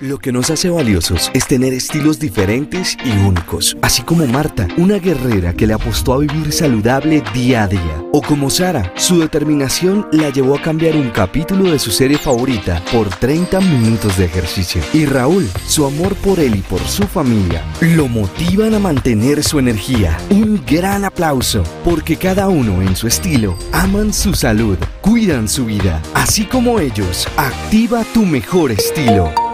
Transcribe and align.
Lo 0.00 0.20
que 0.20 0.30
nos 0.30 0.48
hace 0.50 0.70
valiosos 0.70 1.28
es 1.34 1.48
tener 1.48 1.72
estilos 1.72 2.20
diferentes 2.20 2.96
y 3.04 3.10
únicos, 3.26 3.76
así 3.82 4.02
como 4.02 4.24
Marta, 4.28 4.68
una 4.76 5.00
guerrera 5.00 5.54
que 5.54 5.66
le 5.66 5.74
apostó 5.74 6.12
a 6.12 6.18
vivir 6.18 6.52
saludable 6.52 7.20
día 7.34 7.64
a 7.64 7.66
día, 7.66 8.04
o 8.12 8.22
como 8.22 8.48
Sara, 8.48 8.92
su 8.94 9.18
determinación 9.18 10.06
la 10.12 10.30
llevó 10.30 10.56
a 10.56 10.62
cambiar 10.62 10.94
un 10.94 11.10
capítulo 11.10 11.72
de 11.72 11.80
su 11.80 11.90
serie 11.90 12.16
favorita 12.16 12.80
por 12.92 13.08
30 13.08 13.58
minutos 13.60 14.16
de 14.16 14.26
ejercicio, 14.26 14.80
y 14.92 15.04
Raúl, 15.04 15.48
su 15.66 15.84
amor 15.84 16.14
por 16.14 16.38
él 16.38 16.54
y 16.54 16.60
por 16.60 16.80
su 16.82 17.02
familia, 17.02 17.64
lo 17.80 18.06
motivan 18.06 18.74
a 18.74 18.78
mantener 18.78 19.42
su 19.42 19.58
energía. 19.58 20.16
Un 20.30 20.62
gran 20.64 21.04
aplauso, 21.04 21.64
porque 21.84 22.16
cada 22.16 22.48
uno 22.48 22.82
en 22.82 22.94
su 22.94 23.08
estilo 23.08 23.58
aman 23.72 24.12
su 24.12 24.32
salud, 24.34 24.78
cuidan 25.00 25.48
su 25.48 25.66
vida, 25.66 26.00
así 26.14 26.44
como 26.44 26.78
ellos, 26.78 27.26
activa 27.36 28.04
tu 28.14 28.24
mejor 28.24 28.70
estilo. 28.70 29.47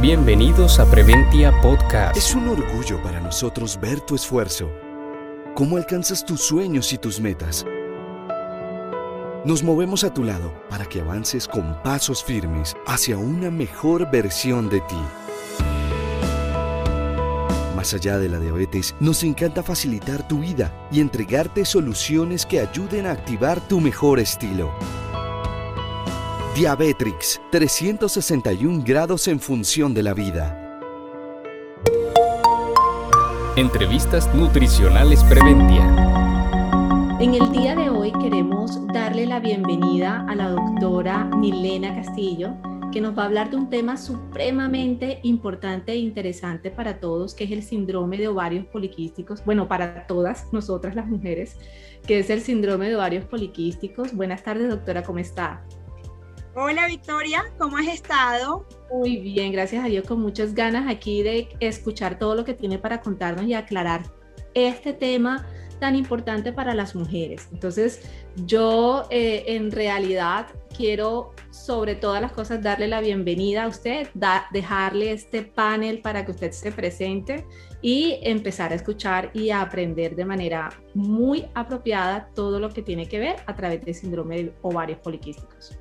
Bienvenidos 0.00 0.78
a 0.78 0.88
Preventia 0.88 1.50
Podcast. 1.60 2.16
Es 2.16 2.32
un 2.32 2.46
orgullo 2.46 3.02
para 3.02 3.18
nosotros 3.20 3.80
ver 3.80 4.00
tu 4.00 4.14
esfuerzo, 4.14 4.70
cómo 5.56 5.76
alcanzas 5.76 6.24
tus 6.24 6.40
sueños 6.40 6.92
y 6.92 6.98
tus 6.98 7.18
metas. 7.18 7.66
Nos 9.44 9.64
movemos 9.64 10.04
a 10.04 10.14
tu 10.14 10.22
lado 10.22 10.54
para 10.70 10.86
que 10.86 11.00
avances 11.00 11.48
con 11.48 11.82
pasos 11.82 12.22
firmes 12.22 12.76
hacia 12.86 13.18
una 13.18 13.50
mejor 13.50 14.08
versión 14.08 14.68
de 14.68 14.80
ti. 14.82 15.02
Más 17.74 17.92
allá 17.92 18.18
de 18.18 18.28
la 18.28 18.38
diabetes, 18.38 18.94
nos 19.00 19.24
encanta 19.24 19.64
facilitar 19.64 20.28
tu 20.28 20.38
vida 20.38 20.72
y 20.92 21.00
entregarte 21.00 21.64
soluciones 21.64 22.46
que 22.46 22.60
ayuden 22.60 23.06
a 23.06 23.10
activar 23.10 23.60
tu 23.66 23.80
mejor 23.80 24.20
estilo. 24.20 24.72
Diabetrix, 26.58 27.40
361 27.52 28.82
grados 28.84 29.28
en 29.28 29.38
función 29.38 29.94
de 29.94 30.02
la 30.02 30.12
vida. 30.12 30.80
Entrevistas 33.54 34.34
nutricionales 34.34 35.22
Preventia. 35.22 35.86
En 37.20 37.34
el 37.34 37.52
día 37.52 37.76
de 37.76 37.90
hoy 37.90 38.10
queremos 38.10 38.84
darle 38.88 39.26
la 39.26 39.38
bienvenida 39.38 40.26
a 40.28 40.34
la 40.34 40.48
doctora 40.48 41.26
Milena 41.26 41.94
Castillo, 41.94 42.56
que 42.90 43.00
nos 43.00 43.16
va 43.16 43.22
a 43.22 43.26
hablar 43.26 43.50
de 43.50 43.56
un 43.56 43.70
tema 43.70 43.96
supremamente 43.96 45.20
importante 45.22 45.92
e 45.92 45.98
interesante 45.98 46.72
para 46.72 46.98
todos, 46.98 47.34
que 47.34 47.44
es 47.44 47.52
el 47.52 47.62
síndrome 47.62 48.16
de 48.16 48.26
ovarios 48.26 48.66
poliquísticos. 48.66 49.44
Bueno, 49.44 49.68
para 49.68 50.08
todas 50.08 50.52
nosotras 50.52 50.96
las 50.96 51.06
mujeres, 51.06 51.56
que 52.04 52.18
es 52.18 52.30
el 52.30 52.40
síndrome 52.40 52.88
de 52.88 52.96
ovarios 52.96 53.24
poliquísticos. 53.26 54.12
Buenas 54.12 54.42
tardes, 54.42 54.68
doctora, 54.68 55.04
¿cómo 55.04 55.20
está? 55.20 55.62
Hola 56.60 56.88
Victoria, 56.88 57.44
¿cómo 57.56 57.76
has 57.76 57.86
estado? 57.86 58.66
Muy 58.92 59.18
bien, 59.18 59.52
gracias 59.52 59.84
a 59.84 59.86
Dios, 59.86 60.04
con 60.04 60.20
muchas 60.20 60.54
ganas 60.54 60.90
aquí 60.90 61.22
de 61.22 61.48
escuchar 61.60 62.18
todo 62.18 62.34
lo 62.34 62.44
que 62.44 62.52
tiene 62.52 62.78
para 62.80 63.00
contarnos 63.00 63.46
y 63.46 63.54
aclarar 63.54 64.02
este 64.54 64.92
tema 64.92 65.46
tan 65.78 65.94
importante 65.94 66.52
para 66.52 66.74
las 66.74 66.96
mujeres. 66.96 67.46
Entonces, 67.52 68.02
yo 68.44 69.06
eh, 69.08 69.44
en 69.46 69.70
realidad 69.70 70.48
quiero 70.76 71.32
sobre 71.52 71.94
todas 71.94 72.20
las 72.20 72.32
cosas 72.32 72.60
darle 72.60 72.88
la 72.88 73.00
bienvenida 73.00 73.62
a 73.62 73.68
usted, 73.68 74.08
dejarle 74.50 75.12
este 75.12 75.42
panel 75.42 76.00
para 76.00 76.24
que 76.24 76.32
usted 76.32 76.50
se 76.50 76.72
presente 76.72 77.46
y 77.82 78.18
empezar 78.24 78.72
a 78.72 78.74
escuchar 78.74 79.30
y 79.32 79.50
a 79.50 79.60
aprender 79.60 80.16
de 80.16 80.24
manera 80.24 80.70
muy 80.92 81.46
apropiada 81.54 82.30
todo 82.34 82.58
lo 82.58 82.70
que 82.70 82.82
tiene 82.82 83.08
que 83.08 83.20
ver 83.20 83.36
a 83.46 83.54
través 83.54 83.84
del 83.84 83.94
síndrome 83.94 84.42
de 84.42 84.54
ovarios 84.62 84.98
poliquísticos. 84.98 85.78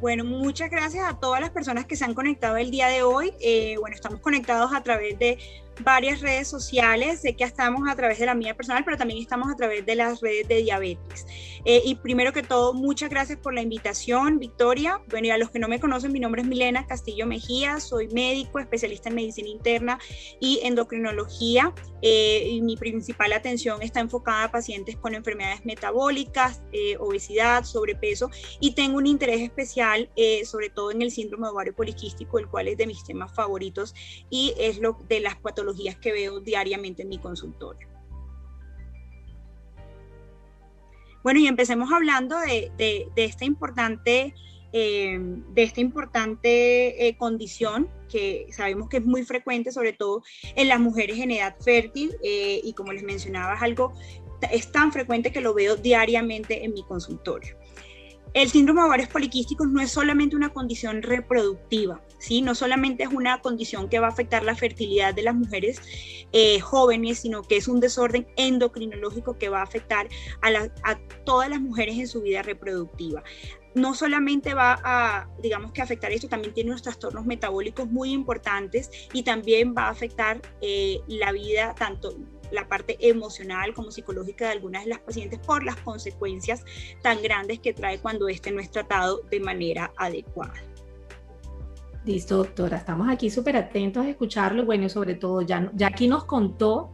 Bueno, 0.00 0.24
muchas 0.24 0.70
gracias 0.70 1.04
a 1.08 1.18
todas 1.18 1.40
las 1.40 1.50
personas 1.50 1.86
que 1.86 1.96
se 1.96 2.04
han 2.04 2.14
conectado 2.14 2.56
el 2.56 2.70
día 2.70 2.88
de 2.88 3.02
hoy. 3.02 3.32
Eh, 3.40 3.76
bueno, 3.78 3.94
estamos 3.94 4.20
conectados 4.20 4.72
a 4.72 4.82
través 4.82 5.18
de 5.18 5.38
varias 5.80 6.20
redes 6.20 6.48
sociales. 6.48 7.20
Sé 7.20 7.34
que 7.34 7.44
estamos 7.44 7.88
a 7.88 7.96
través 7.96 8.18
de 8.18 8.26
la 8.26 8.34
mía 8.34 8.54
personal, 8.54 8.84
pero 8.84 8.96
también 8.96 9.20
estamos 9.20 9.50
a 9.50 9.56
través 9.56 9.84
de 9.84 9.94
las 9.94 10.20
redes 10.20 10.48
de 10.48 10.56
diabetes. 10.62 11.26
Eh, 11.64 11.82
y 11.84 11.94
primero 11.96 12.32
que 12.32 12.42
todo, 12.42 12.74
muchas 12.74 13.10
gracias 13.10 13.38
por 13.38 13.54
la 13.54 13.62
invitación, 13.62 14.38
Victoria. 14.38 15.00
Bueno, 15.08 15.28
y 15.28 15.30
a 15.30 15.38
los 15.38 15.50
que 15.50 15.58
no 15.58 15.68
me 15.68 15.80
conocen, 15.80 16.12
mi 16.12 16.20
nombre 16.20 16.42
es 16.42 16.48
Milena 16.48 16.86
Castillo 16.86 17.26
Mejía, 17.26 17.80
soy 17.80 18.08
médico, 18.08 18.58
especialista 18.58 19.08
en 19.08 19.14
medicina 19.14 19.48
interna 19.48 19.98
y 20.40 20.60
endocrinología. 20.62 21.72
Eh, 22.02 22.48
y 22.50 22.60
mi 22.60 22.76
principal 22.76 23.32
atención 23.32 23.80
está 23.82 24.00
enfocada 24.00 24.44
a 24.44 24.50
pacientes 24.50 24.96
con 24.96 25.14
enfermedades 25.14 25.64
metabólicas, 25.64 26.62
eh, 26.72 26.98
obesidad, 26.98 27.64
sobrepeso 27.64 28.30
y 28.60 28.72
tengo 28.72 28.98
un 28.98 29.06
interés 29.06 29.40
especial 29.40 30.10
sobre 30.44 30.68
todo 30.68 30.90
en 30.90 31.02
el 31.02 31.10
síndrome 31.10 31.46
de 31.46 31.52
ovario 31.52 31.74
poliquístico, 31.74 32.38
el 32.38 32.48
cual 32.48 32.68
es 32.68 32.76
de 32.76 32.86
mis 32.86 33.04
temas 33.04 33.34
favoritos 33.34 33.94
y 34.30 34.54
es 34.58 34.78
lo 34.78 34.98
de 35.08 35.20
las 35.20 35.36
patologías 35.36 35.63
que 36.00 36.12
veo 36.12 36.40
diariamente 36.40 37.02
en 37.02 37.08
mi 37.08 37.18
consultorio. 37.18 37.88
Bueno, 41.22 41.40
y 41.40 41.46
empecemos 41.46 41.90
hablando 41.90 42.36
de, 42.38 43.10
esta 43.16 43.46
importante, 43.46 44.34
eh, 44.74 45.18
de 45.18 45.62
esta 45.62 45.80
importante 45.80 47.08
eh, 47.08 47.16
condición 47.16 47.88
que 48.10 48.46
sabemos 48.50 48.90
que 48.90 48.98
es 48.98 49.04
muy 49.06 49.24
frecuente, 49.24 49.72
sobre 49.72 49.94
todo 49.94 50.22
en 50.54 50.68
las 50.68 50.78
mujeres 50.78 51.18
en 51.18 51.30
edad 51.30 51.56
fértil, 51.60 52.14
eh, 52.22 52.60
y 52.62 52.74
como 52.74 52.92
les 52.92 53.02
mencionaba, 53.02 53.54
es 53.54 53.62
algo, 53.62 53.94
es 54.52 54.70
tan 54.70 54.92
frecuente 54.92 55.32
que 55.32 55.40
lo 55.40 55.54
veo 55.54 55.76
diariamente 55.76 56.62
en 56.62 56.74
mi 56.74 56.82
consultorio. 56.82 57.56
El 58.34 58.50
síndrome 58.50 58.80
de 58.80 58.86
ovarios 58.88 59.08
poliquísticos 59.08 59.68
no 59.68 59.80
es 59.80 59.92
solamente 59.92 60.34
una 60.34 60.48
condición 60.48 61.02
reproductiva, 61.02 62.02
¿sí? 62.18 62.42
no 62.42 62.56
solamente 62.56 63.04
es 63.04 63.10
una 63.10 63.40
condición 63.40 63.88
que 63.88 64.00
va 64.00 64.08
a 64.08 64.10
afectar 64.10 64.42
la 64.42 64.56
fertilidad 64.56 65.14
de 65.14 65.22
las 65.22 65.36
mujeres 65.36 65.80
eh, 66.32 66.58
jóvenes, 66.58 67.20
sino 67.20 67.42
que 67.42 67.56
es 67.56 67.68
un 67.68 67.78
desorden 67.78 68.26
endocrinológico 68.36 69.38
que 69.38 69.48
va 69.48 69.60
a 69.60 69.62
afectar 69.62 70.08
a, 70.42 70.48
a 70.82 70.98
todas 71.24 71.48
las 71.48 71.60
mujeres 71.60 71.96
en 71.96 72.08
su 72.08 72.22
vida 72.22 72.42
reproductiva 72.42 73.22
no 73.74 73.94
solamente 73.94 74.54
va 74.54 74.80
a, 74.84 75.28
digamos 75.42 75.72
que 75.72 75.82
afectar 75.82 76.12
esto, 76.12 76.28
también 76.28 76.54
tiene 76.54 76.70
unos 76.70 76.82
trastornos 76.82 77.26
metabólicos 77.26 77.88
muy 77.90 78.12
importantes 78.12 78.88
y 79.12 79.24
también 79.24 79.74
va 79.76 79.86
a 79.86 79.90
afectar 79.90 80.40
eh, 80.60 81.00
la 81.08 81.32
vida 81.32 81.74
tanto 81.76 82.14
la 82.50 82.68
parte 82.68 82.96
emocional 83.00 83.74
como 83.74 83.90
psicológica 83.90 84.46
de 84.46 84.52
algunas 84.52 84.84
de 84.84 84.90
las 84.90 85.00
pacientes 85.00 85.38
por 85.38 85.64
las 85.64 85.76
consecuencias 85.76 86.64
tan 87.02 87.22
grandes 87.22 87.60
que 87.60 87.72
trae 87.72 87.98
cuando 87.98 88.28
este 88.28 88.50
no 88.50 88.60
es 88.60 88.70
tratado 88.70 89.22
de 89.30 89.40
manera 89.40 89.92
adecuada. 89.96 90.54
Listo, 92.04 92.36
doctora. 92.36 92.76
Estamos 92.76 93.08
aquí 93.08 93.30
súper 93.30 93.56
atentos 93.56 94.04
a 94.04 94.10
escucharlo. 94.10 94.64
Bueno, 94.66 94.88
sobre 94.88 95.14
todo, 95.14 95.40
ya, 95.40 95.70
ya 95.74 95.86
aquí 95.86 96.06
nos 96.06 96.24
contó 96.24 96.92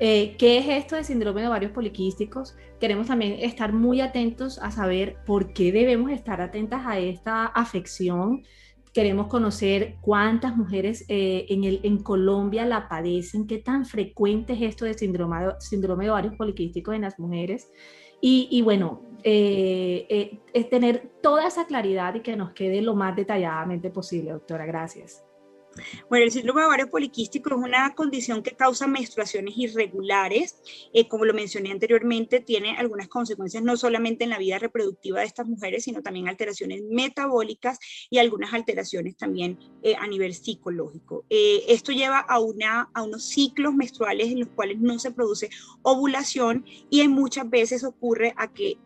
eh, 0.00 0.36
qué 0.36 0.58
es 0.58 0.68
esto 0.68 0.96
de 0.96 1.04
síndrome 1.04 1.42
de 1.42 1.48
ovarios 1.48 1.72
poliquísticos. 1.72 2.56
Queremos 2.80 3.06
también 3.06 3.34
estar 3.40 3.72
muy 3.72 4.00
atentos 4.00 4.58
a 4.58 4.70
saber 4.70 5.16
por 5.26 5.52
qué 5.52 5.70
debemos 5.70 6.10
estar 6.10 6.40
atentas 6.40 6.82
a 6.86 6.98
esta 6.98 7.46
afección 7.46 8.44
Queremos 8.92 9.28
conocer 9.28 9.96
cuántas 10.00 10.56
mujeres 10.56 11.04
eh, 11.08 11.46
en, 11.48 11.64
el, 11.64 11.80
en 11.82 12.02
Colombia 12.02 12.64
la 12.66 12.88
padecen, 12.88 13.46
qué 13.46 13.58
tan 13.58 13.84
frecuente 13.84 14.54
es 14.54 14.62
esto 14.62 14.84
de 14.84 14.94
síndrome, 14.94 15.36
síndrome 15.60 16.04
de 16.04 16.10
ovarios 16.10 16.34
poliquísticos 16.36 16.94
en 16.94 17.02
las 17.02 17.18
mujeres. 17.18 17.70
Y, 18.20 18.62
bueno, 18.62 19.02
eh, 19.22 20.06
eh, 20.08 20.40
es 20.52 20.68
tener 20.68 21.12
toda 21.22 21.46
esa 21.46 21.66
claridad 21.66 22.16
y 22.16 22.20
que 22.20 22.36
nos 22.36 22.50
quede 22.50 22.82
lo 22.82 22.94
más 22.94 23.14
detalladamente 23.14 23.90
posible, 23.90 24.32
doctora. 24.32 24.66
Gracias. 24.66 25.27
Bueno, 26.08 26.24
el 26.24 26.30
síndrome 26.30 26.64
ovario 26.64 26.90
poliquístico 26.90 27.50
es 27.50 27.56
una 27.56 27.94
condición 27.94 28.42
que 28.42 28.52
causa 28.52 28.86
menstruaciones 28.86 29.56
irregulares. 29.56 30.56
Eh, 30.92 31.08
como 31.08 31.24
lo 31.24 31.34
mencioné 31.34 31.70
anteriormente, 31.70 32.40
tiene 32.40 32.76
algunas 32.76 33.08
consecuencias 33.08 33.62
no 33.62 33.76
solamente 33.76 34.24
en 34.24 34.30
la 34.30 34.38
vida 34.38 34.58
reproductiva 34.58 35.20
de 35.20 35.26
estas 35.26 35.46
mujeres, 35.46 35.84
sino 35.84 36.02
también 36.02 36.28
alteraciones 36.28 36.82
metabólicas 36.90 37.78
y 38.10 38.18
algunas 38.18 38.52
alteraciones 38.52 39.16
también 39.16 39.58
eh, 39.82 39.94
a 39.96 40.06
nivel 40.06 40.34
psicológico. 40.34 41.24
Eh, 41.30 41.64
esto 41.68 41.92
lleva 41.92 42.18
a, 42.18 42.38
una, 42.38 42.90
a 42.94 43.02
unos 43.02 43.24
ciclos 43.24 43.74
menstruales 43.74 44.28
en 44.28 44.40
los 44.40 44.48
cuales 44.48 44.78
no 44.80 44.98
se 44.98 45.10
produce 45.10 45.50
ovulación 45.82 46.64
y 46.90 47.06
muchas 47.08 47.48
veces 47.48 47.84
ocurre 47.84 48.34
a 48.36 48.52
que 48.52 48.76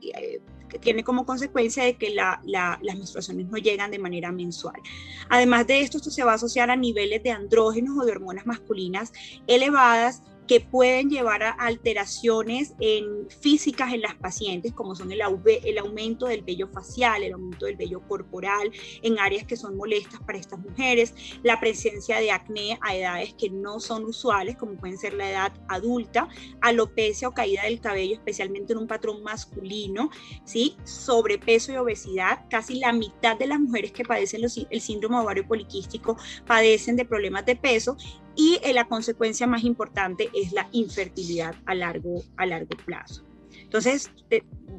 que 0.73 0.79
tiene 0.79 1.05
como 1.05 1.27
consecuencia 1.27 1.85
de 1.85 1.97
que 1.97 2.15
las 2.15 2.81
menstruaciones 2.83 3.47
no 3.49 3.59
llegan 3.59 3.91
de 3.91 3.99
manera 3.99 4.33
mensual. 4.33 4.81
Además 5.29 5.67
de 5.67 5.83
esto, 5.83 5.99
esto 5.99 6.11
se 6.11 6.25
va 6.25 6.33
a 6.33 6.37
asociar 6.37 6.71
a 6.71 6.77
niveles 6.77 7.23
de 7.23 7.31
andrógenos 7.31 7.99
o 7.99 8.07
de 8.07 8.13
hormonas 8.13 8.47
masculinas 8.47 9.13
elevadas 9.47 10.23
que 10.47 10.61
pueden 10.61 11.09
llevar 11.09 11.43
a 11.43 11.50
alteraciones 11.50 12.75
en, 12.81 13.29
físicas 13.41 13.93
en 13.93 14.03
las 14.03 14.15
pacientes, 14.17 14.73
como 14.73 14.94
son 14.94 15.12
el, 15.12 15.21
el 15.21 15.79
aumento 15.79 16.27
del 16.27 16.43
vello 16.43 16.69
facial, 16.69 17.23
el 17.23 17.33
aumento 17.33 17.67
del 17.67 17.77
vello 17.77 18.00
corporal, 18.06 18.71
en 19.03 19.19
áreas 19.19 19.44
que 19.47 19.56
son 19.56 19.77
molestas 19.77 20.21
para 20.21 20.39
estas 20.39 20.59
mujeres, 20.59 21.15
la 21.43 21.61
presencia 21.61 22.19
de 22.19 22.31
acné 22.31 22.79
a 22.83 22.97
edades 22.97 23.35
que 23.35 23.50
no 23.50 23.81
son 23.81 24.05
usuales, 24.05 24.56
como 24.56 24.75
pueden 24.75 24.99
ser 24.99 25.15
la 25.15 25.31
edad 25.31 25.53
adulta, 25.69 26.29
alopecia 26.61 27.29
o 27.29 27.35
caída 27.35 27.65
del 27.65 27.81
cabello, 27.81 28.15
especialmente 28.15 28.73
en 28.73 28.81
un 28.81 28.87
patrón 28.87 29.23
masculino, 29.23 30.11
¿sí? 30.44 30.77
sobrepeso 30.85 31.73
y 31.73 31.77
obesidad. 31.77 32.44
Casi 32.50 32.79
la 32.79 32.93
mitad 32.93 33.37
de 33.37 33.47
las 33.47 33.61
mujeres 33.61 33.93
que 33.93 34.05
padecen 34.05 34.43
el 34.43 34.81
síndrome 34.81 35.19
ovario 35.19 35.47
poliquístico 35.47 36.17
padecen 36.47 36.97
de 36.97 37.05
problemas 37.05 37.44
de 37.47 37.56
peso 37.56 37.97
y 38.37 38.58
eh, 38.62 38.73
la 38.73 38.87
consecuencia 38.87 39.46
más 39.46 39.64
importante 39.64 40.31
es 40.34 40.52
la 40.52 40.69
infertilidad 40.73 41.55
a 41.67 41.75
largo, 41.75 42.23
a 42.37 42.46
largo 42.46 42.76
plazo. 42.84 43.25
Entonces, 43.73 44.11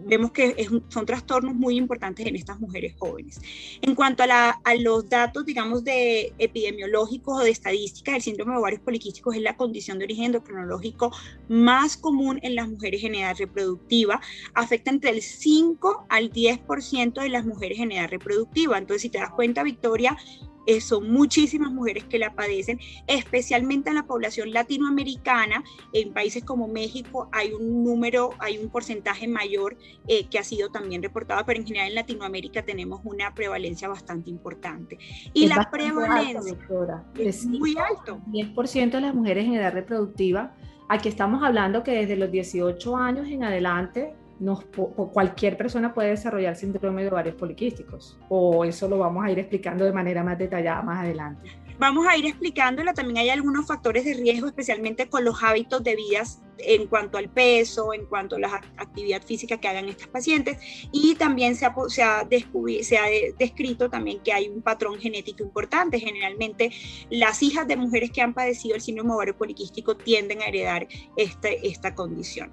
vemos 0.06 0.32
que 0.32 0.68
son 0.90 1.06
trastornos 1.06 1.56
muy 1.56 1.78
importantes 1.78 2.26
en 2.28 2.36
estas 2.36 2.60
mujeres 2.60 2.94
jóvenes. 2.98 3.40
En 3.82 3.96
cuanto 3.96 4.24
a, 4.24 4.52
a, 4.52 4.76
los 4.76 5.10
datos, 5.10 5.46
digamos, 5.46 5.84
de 5.84 6.34
epidemiológicos 6.38 7.42
o 7.42 7.44
de 7.44 7.50
estadísticas, 7.50 8.16
el 8.16 8.22
síndrome 8.22 8.54
de 8.54 8.60
ovarios 8.60 8.82
poliquísticos 8.82 9.36
es 9.36 9.42
la 9.42 9.58
condición 9.58 9.98
de 9.98 10.06
origen 10.06 10.26
endocrinológico 10.26 11.12
más 11.50 11.98
común 11.98 12.40
en 12.44 12.56
las 12.56 12.70
mujeres 12.70 13.04
en 13.04 13.16
edad 13.16 13.36
reproductiva. 13.38 14.22
Afecta 14.54 14.92
entre 14.92 15.10
el 15.10 15.22
5 15.22 16.06
al 16.10 16.32
10% 16.32 17.22
de 17.22 17.30
las 17.30 17.46
mujeres 17.46 17.80
en 17.80 17.94
edad 17.94 18.10
reproductiva. 18.10 18.78
Entonces, 18.78 19.04
si 19.04 19.10
te 19.10 19.18
das 19.18 19.32
cuenta, 19.32 19.64
Victoria, 19.64 20.18
eh, 20.66 20.82
son 20.82 21.12
muchísimas 21.12 21.72
mujeres 21.72 22.04
que 22.06 22.20
la 22.20 22.34
padecen, 22.34 22.80
especialmente 23.08 23.90
en 23.90 23.96
la 23.96 24.06
población 24.06 24.52
latinoamericana. 24.52 25.64
En 25.92 26.14
países 26.14 26.44
como 26.44 26.68
México 26.68 27.30
hay 27.32 27.54
un 27.54 27.84
número, 27.84 28.32
hay 28.40 28.58
un 28.58 28.70
porcentaje 28.70 29.28
mayor 29.28 29.78
eh, 30.08 30.28
que 30.28 30.40
ha 30.40 30.44
sido 30.44 30.70
también 30.70 31.02
reportado, 31.02 31.46
pero 31.46 31.60
en 31.60 31.66
general 31.66 31.90
en 31.90 31.96
Latinoamérica 31.96 32.64
tenemos 32.64 33.02
una 33.04 33.34
prevalencia 33.34 33.88
bastante 33.88 34.30
importante. 34.30 34.98
Y 35.34 35.48
la 35.48 35.70
prevalencia 35.70 36.56
es 37.18 37.46
muy 37.46 37.76
alto. 37.78 38.22
10% 38.28 38.92
de 38.92 39.02
las 39.02 39.14
mujeres 39.14 39.46
en 39.46 39.56
edad 39.56 39.74
reproductiva. 39.74 40.56
Aquí 40.90 41.10
estamos 41.10 41.44
hablando 41.44 41.84
que 41.84 41.92
desde 41.92 42.16
los 42.16 42.32
18 42.32 42.98
años 42.98 43.28
en 43.28 43.44
adelante 43.44 44.14
cualquier 45.12 45.58
persona 45.58 45.94
puede 45.94 46.10
desarrollar 46.10 46.56
síndrome 46.56 47.04
de 47.04 47.10
ovarios 47.10 47.36
poliquísticos 47.36 48.18
o 48.30 48.66
eso 48.66 48.88
lo 48.88 48.98
vamos 48.98 49.24
a 49.26 49.32
ir 49.32 49.40
explicando 49.40 49.86
de 49.86 49.92
manera 49.92 50.24
más 50.24 50.38
detallada 50.38 50.82
más 50.82 51.00
adelante. 51.00 51.50
Vamos 51.84 52.08
a 52.08 52.16
ir 52.16 52.26
explicándolo, 52.26 52.94
también 52.94 53.18
hay 53.18 53.30
algunos 53.30 53.68
factores 53.68 54.06
de 54.06 54.14
riesgo, 54.14 54.48
especialmente 54.48 55.10
con 55.10 55.26
los 55.26 55.44
hábitos 55.44 55.84
de 55.84 55.98
vida 55.98 56.24
en 56.60 56.88
cuanto 56.88 57.18
al 57.18 57.30
peso, 57.30 57.94
en 57.94 58.06
cuanto 58.06 58.36
a 58.36 58.40
la 58.40 58.62
actividad 58.78 59.22
física 59.22 59.58
que 59.58 59.68
hagan 59.68 59.90
estas 59.90 60.08
pacientes 60.08 60.58
y 60.92 61.16
también 61.16 61.56
se 61.56 61.66
ha, 61.66 61.76
se 61.88 62.04
ha, 62.04 62.28
se 62.82 62.98
ha 62.98 63.06
descrito 63.38 63.90
también 63.90 64.22
que 64.22 64.34
hay 64.34 64.48
un 64.48 64.62
patrón 64.62 64.98
genético 65.00 65.44
importante. 65.44 66.00
Generalmente 66.00 66.72
las 67.10 67.44
hijas 67.44 67.68
de 67.68 67.76
mujeres 67.76 68.12
que 68.12 68.22
han 68.22 68.34
padecido 68.34 68.76
el 68.76 68.82
síndrome 68.82 69.14
ovario 69.14 69.38
poliquístico 69.38 69.98
tienden 69.98 70.42
a 70.42 70.46
heredar 70.46 70.88
este, 71.18 71.68
esta 71.68 71.96
condición. 71.96 72.50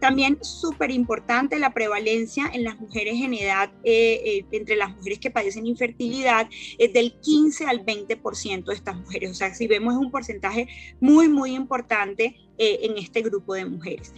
También 0.00 0.38
súper 0.42 0.90
importante 0.90 1.58
la 1.58 1.72
prevalencia 1.72 2.50
en 2.52 2.64
las 2.64 2.78
mujeres 2.78 3.14
en 3.14 3.32
edad, 3.32 3.72
eh, 3.82 4.20
eh, 4.24 4.46
entre 4.52 4.76
las 4.76 4.94
mujeres 4.94 5.18
que 5.18 5.30
padecen 5.30 5.66
infertilidad, 5.66 6.48
es 6.78 6.92
del 6.92 7.18
15 7.20 7.66
al 7.66 7.84
20% 7.84 8.65
de 8.70 8.76
estas 8.76 8.96
mujeres. 8.96 9.30
O 9.30 9.34
sea, 9.34 9.54
si 9.54 9.66
vemos 9.66 9.94
es 9.94 10.00
un 10.00 10.10
porcentaje 10.10 10.68
muy, 11.00 11.28
muy 11.28 11.54
importante 11.54 12.36
eh, 12.58 12.80
en 12.82 12.98
este 12.98 13.22
grupo 13.22 13.54
de 13.54 13.66
mujeres. 13.66 14.12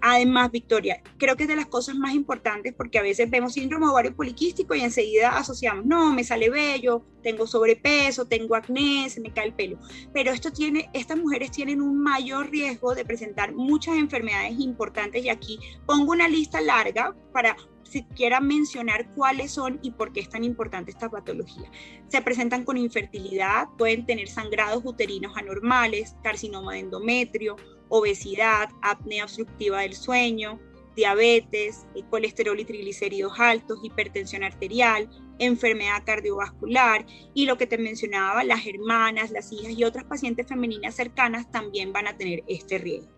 Además, 0.00 0.50
Victoria, 0.52 1.02
creo 1.18 1.36
que 1.36 1.44
es 1.44 1.48
de 1.48 1.56
las 1.56 1.66
cosas 1.66 1.96
más 1.96 2.14
importantes 2.14 2.72
porque 2.74 2.98
a 2.98 3.02
veces 3.02 3.28
vemos 3.30 3.54
síndrome 3.54 3.88
ovario 3.88 4.14
poliquístico 4.14 4.74
y 4.74 4.82
enseguida 4.82 5.36
asociamos, 5.36 5.84
no, 5.84 6.12
me 6.12 6.22
sale 6.22 6.48
vello, 6.48 7.04
tengo 7.22 7.46
sobrepeso, 7.46 8.26
tengo 8.26 8.54
acné, 8.54 9.10
se 9.10 9.20
me 9.20 9.32
cae 9.32 9.46
el 9.46 9.54
pelo. 9.54 9.78
Pero 10.12 10.30
esto 10.30 10.52
tiene, 10.52 10.90
estas 10.92 11.18
mujeres 11.18 11.50
tienen 11.50 11.80
un 11.80 11.98
mayor 11.98 12.50
riesgo 12.50 12.94
de 12.94 13.04
presentar 13.04 13.52
muchas 13.54 13.96
enfermedades 13.96 14.60
importantes 14.60 15.24
y 15.24 15.28
aquí 15.28 15.58
pongo 15.86 16.12
una 16.12 16.28
lista 16.28 16.60
larga 16.60 17.14
para 17.32 17.56
siquiera 17.84 18.40
mencionar 18.40 19.08
cuáles 19.14 19.52
son 19.52 19.78
y 19.82 19.92
por 19.92 20.12
qué 20.12 20.20
es 20.20 20.28
tan 20.28 20.44
importante 20.44 20.90
esta 20.90 21.10
patología. 21.10 21.70
Se 22.08 22.22
presentan 22.22 22.64
con 22.64 22.76
infertilidad, 22.76 23.68
pueden 23.78 24.06
tener 24.06 24.28
sangrados 24.28 24.82
uterinos 24.84 25.36
anormales, 25.36 26.16
carcinoma 26.22 26.74
de 26.74 26.80
endometrio, 26.80 27.56
obesidad, 27.88 28.70
apnea 28.82 29.24
obstructiva 29.24 29.80
del 29.80 29.94
sueño, 29.94 30.58
diabetes, 30.96 31.86
eh, 31.94 32.02
colesterol 32.10 32.58
y 32.58 32.64
triglicéridos 32.64 33.38
altos, 33.38 33.80
hipertensión 33.82 34.44
arterial, 34.44 35.08
enfermedad 35.38 36.02
cardiovascular 36.04 37.04
y 37.34 37.46
lo 37.46 37.58
que 37.58 37.66
te 37.66 37.78
mencionaba, 37.78 38.44
las 38.44 38.66
hermanas, 38.66 39.30
las 39.30 39.52
hijas 39.52 39.72
y 39.72 39.84
otras 39.84 40.04
pacientes 40.04 40.46
femeninas 40.46 40.94
cercanas 40.94 41.50
también 41.50 41.92
van 41.92 42.06
a 42.06 42.16
tener 42.16 42.44
este 42.46 42.78
riesgo. 42.78 43.12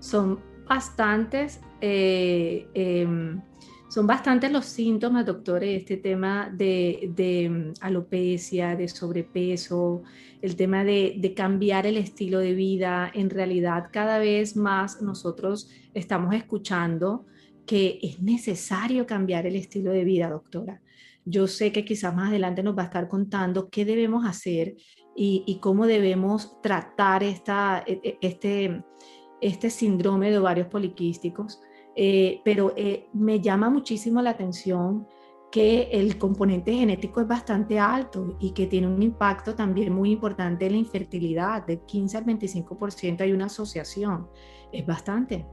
Son 0.00 0.40
bastantes, 0.68 1.60
eh, 1.82 2.68
em, 2.74 3.42
son 3.88 4.06
bastantes 4.06 4.50
los 4.52 4.64
síntomas, 4.64 5.26
doctores, 5.26 5.80
este 5.80 5.96
tema 5.98 6.48
de, 6.50 7.12
em, 7.16 7.74
alopecia, 7.80 8.76
de 8.76 8.88
sobrepeso, 8.88 10.02
el 10.40 10.56
tema 10.56 10.84
de, 10.84 11.16
de, 11.18 11.34
cambiar 11.34 11.86
el 11.86 11.96
estilo 11.96 12.38
de 12.38 12.54
vida. 12.54 13.10
En 13.12 13.28
realidad, 13.30 13.90
cada 13.92 14.18
vez 14.18 14.56
más 14.56 15.02
nosotros 15.02 15.68
estamos 15.92 16.34
escuchando 16.34 17.26
que 17.66 17.98
es 18.00 18.22
necesario 18.22 19.04
cambiar 19.06 19.46
el 19.46 19.56
estilo 19.56 19.90
de 19.90 20.04
vida, 20.04 20.30
doctora. 20.30 20.80
Yo 21.24 21.46
sé 21.46 21.72
que 21.72 21.84
quizás 21.84 22.14
más 22.14 22.30
adelante 22.30 22.62
nos 22.62 22.76
va 22.76 22.82
a 22.82 22.86
estar 22.86 23.08
contando 23.08 23.68
qué 23.70 23.84
debemos 23.84 24.24
hacer 24.24 24.74
y, 25.16 25.44
y 25.46 25.58
cómo 25.60 25.86
debemos 25.86 26.60
tratar 26.62 27.22
esta, 27.22 27.84
e, 27.86 28.00
e, 28.02 28.18
este, 28.20 28.82
este 29.40 29.70
síndrome 29.70 30.30
de 30.30 30.38
ovarios 30.38 30.68
poliquísticos, 30.68 31.60
eh, 31.94 32.40
pero 32.44 32.72
eh, 32.76 33.08
me 33.12 33.40
llama 33.40 33.70
muchísimo 33.70 34.22
la 34.22 34.30
atención 34.30 35.06
que 35.50 35.90
el 35.92 36.16
componente 36.16 36.72
genético 36.72 37.20
es 37.20 37.28
bastante 37.28 37.78
alto 37.78 38.36
y 38.40 38.52
que 38.52 38.66
tiene 38.66 38.88
un 38.88 39.02
impacto 39.02 39.54
también 39.54 39.92
muy 39.92 40.10
importante 40.10 40.64
en 40.64 40.72
la 40.72 40.78
infertilidad, 40.78 41.66
de 41.66 41.80
15 41.84 42.16
al 42.16 42.24
25% 42.24 43.20
hay 43.20 43.32
una 43.32 43.46
asociación, 43.46 44.28
es 44.72 44.86
bastante. 44.86 45.46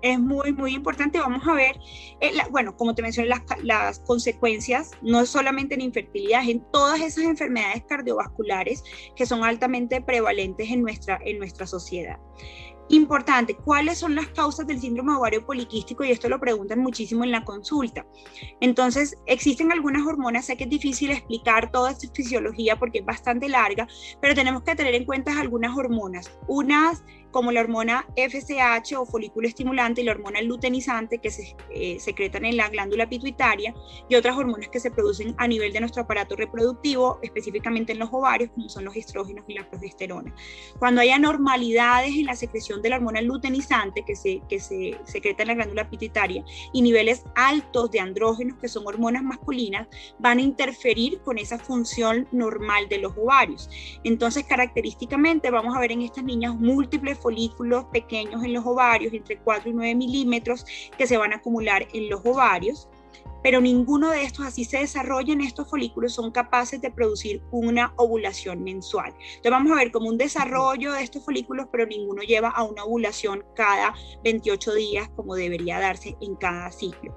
Es 0.00 0.18
muy, 0.20 0.52
muy 0.52 0.74
importante. 0.74 1.18
Vamos 1.18 1.46
a 1.46 1.54
ver, 1.54 1.80
eh, 2.20 2.30
bueno, 2.50 2.76
como 2.76 2.94
te 2.94 3.02
mencioné, 3.02 3.30
las, 3.30 3.42
las, 3.64 3.98
consecuencias, 4.00 4.92
no 5.02 5.26
solamente 5.26 5.74
en 5.74 5.80
infertilidad, 5.80 6.48
en 6.48 6.64
todas 6.70 7.00
esas 7.00 7.24
enfermedades 7.24 7.82
cardiovasculares 7.88 8.84
que 9.16 9.26
son 9.26 9.42
altamente 9.42 10.00
prevalentes 10.00 10.70
en 10.70 10.82
nuestra, 10.82 11.18
en 11.24 11.38
nuestra 11.38 11.66
sociedad. 11.66 12.18
Importante, 12.90 13.54
¿cuáles 13.54 13.98
son 13.98 14.14
las 14.14 14.28
causas 14.28 14.66
del 14.66 14.80
síndrome 14.80 15.14
ovario 15.14 15.44
poliquístico? 15.44 16.04
Y 16.04 16.10
esto 16.10 16.28
lo 16.28 16.40
preguntan 16.40 16.78
muchísimo 16.78 17.22
en 17.22 17.30
la 17.30 17.44
consulta. 17.44 18.06
Entonces, 18.60 19.16
existen 19.26 19.70
algunas 19.70 20.06
hormonas, 20.06 20.46
sé 20.46 20.56
que 20.56 20.64
es 20.64 20.70
difícil 20.70 21.10
explicar 21.10 21.70
toda 21.70 21.90
esta 21.90 22.08
fisiología 22.14 22.78
porque 22.78 23.00
es 23.00 23.04
bastante 23.04 23.48
larga, 23.48 23.86
pero 24.22 24.34
tenemos 24.34 24.62
que 24.62 24.74
tener 24.74 24.94
en 24.94 25.04
cuenta 25.04 25.38
algunas 25.38 25.76
hormonas. 25.76 26.30
Unas 26.46 27.04
como 27.30 27.52
la 27.52 27.60
hormona 27.60 28.06
FSH 28.16 28.96
o 28.96 29.06
folículo 29.06 29.48
estimulante 29.48 30.00
y 30.00 30.04
la 30.04 30.12
hormona 30.12 30.40
luteinizante 30.42 31.18
que 31.18 31.30
se 31.30 31.56
eh, 31.70 31.98
secretan 32.00 32.44
en 32.44 32.56
la 32.56 32.68
glándula 32.68 33.08
pituitaria 33.08 33.74
y 34.08 34.14
otras 34.14 34.36
hormonas 34.36 34.68
que 34.68 34.80
se 34.80 34.90
producen 34.90 35.34
a 35.38 35.46
nivel 35.46 35.72
de 35.72 35.80
nuestro 35.80 36.02
aparato 36.02 36.36
reproductivo, 36.36 37.18
específicamente 37.22 37.92
en 37.92 37.98
los 37.98 38.08
ovarios, 38.12 38.50
como 38.54 38.68
son 38.68 38.84
los 38.84 38.96
estrógenos 38.96 39.44
y 39.48 39.54
la 39.54 39.68
progesterona. 39.68 40.34
Cuando 40.78 41.00
hay 41.00 41.10
anormalidades 41.10 42.14
en 42.16 42.26
la 42.26 42.36
secreción 42.36 42.82
de 42.82 42.90
la 42.90 42.96
hormona 42.96 43.20
luteinizante 43.20 44.04
que 44.04 44.16
se, 44.16 44.40
que 44.48 44.60
se 44.60 44.98
secreta 45.04 45.42
en 45.42 45.48
la 45.48 45.54
glándula 45.54 45.88
pituitaria 45.88 46.44
y 46.72 46.82
niveles 46.82 47.24
altos 47.34 47.90
de 47.90 48.00
andrógenos, 48.00 48.58
que 48.58 48.68
son 48.68 48.86
hormonas 48.86 49.22
masculinas, 49.22 49.88
van 50.18 50.38
a 50.38 50.42
interferir 50.42 51.20
con 51.20 51.38
esa 51.38 51.58
función 51.58 52.28
normal 52.32 52.88
de 52.88 52.98
los 52.98 53.12
ovarios. 53.16 53.68
Entonces, 54.04 54.44
característicamente, 54.44 55.50
vamos 55.50 55.76
a 55.76 55.80
ver 55.80 55.92
en 55.92 56.02
estas 56.02 56.24
niñas 56.24 56.54
múltiples 56.54 57.17
folículos 57.18 57.84
pequeños 57.86 58.42
en 58.44 58.52
los 58.52 58.66
ovarios, 58.66 59.12
entre 59.12 59.38
4 59.38 59.70
y 59.70 59.72
9 59.72 59.94
milímetros, 59.94 60.64
que 60.96 61.06
se 61.06 61.16
van 61.16 61.32
a 61.32 61.36
acumular 61.36 61.86
en 61.92 62.08
los 62.08 62.24
ovarios. 62.24 62.88
Pero 63.42 63.60
ninguno 63.60 64.10
de 64.10 64.22
estos, 64.22 64.46
así 64.46 64.64
se 64.64 64.78
desarrollan 64.78 65.40
estos 65.40 65.68
folículos, 65.68 66.14
son 66.14 66.30
capaces 66.30 66.80
de 66.80 66.90
producir 66.90 67.42
una 67.50 67.92
ovulación 67.96 68.62
mensual. 68.62 69.14
Entonces 69.18 69.50
vamos 69.50 69.72
a 69.72 69.76
ver 69.76 69.90
como 69.90 70.08
un 70.08 70.18
desarrollo 70.18 70.92
de 70.92 71.02
estos 71.02 71.24
folículos, 71.24 71.66
pero 71.70 71.86
ninguno 71.86 72.22
lleva 72.22 72.48
a 72.48 72.64
una 72.64 72.84
ovulación 72.84 73.44
cada 73.54 73.94
28 74.24 74.74
días 74.74 75.08
como 75.16 75.34
debería 75.34 75.78
darse 75.78 76.16
en 76.20 76.36
cada 76.36 76.70
ciclo. 76.70 77.16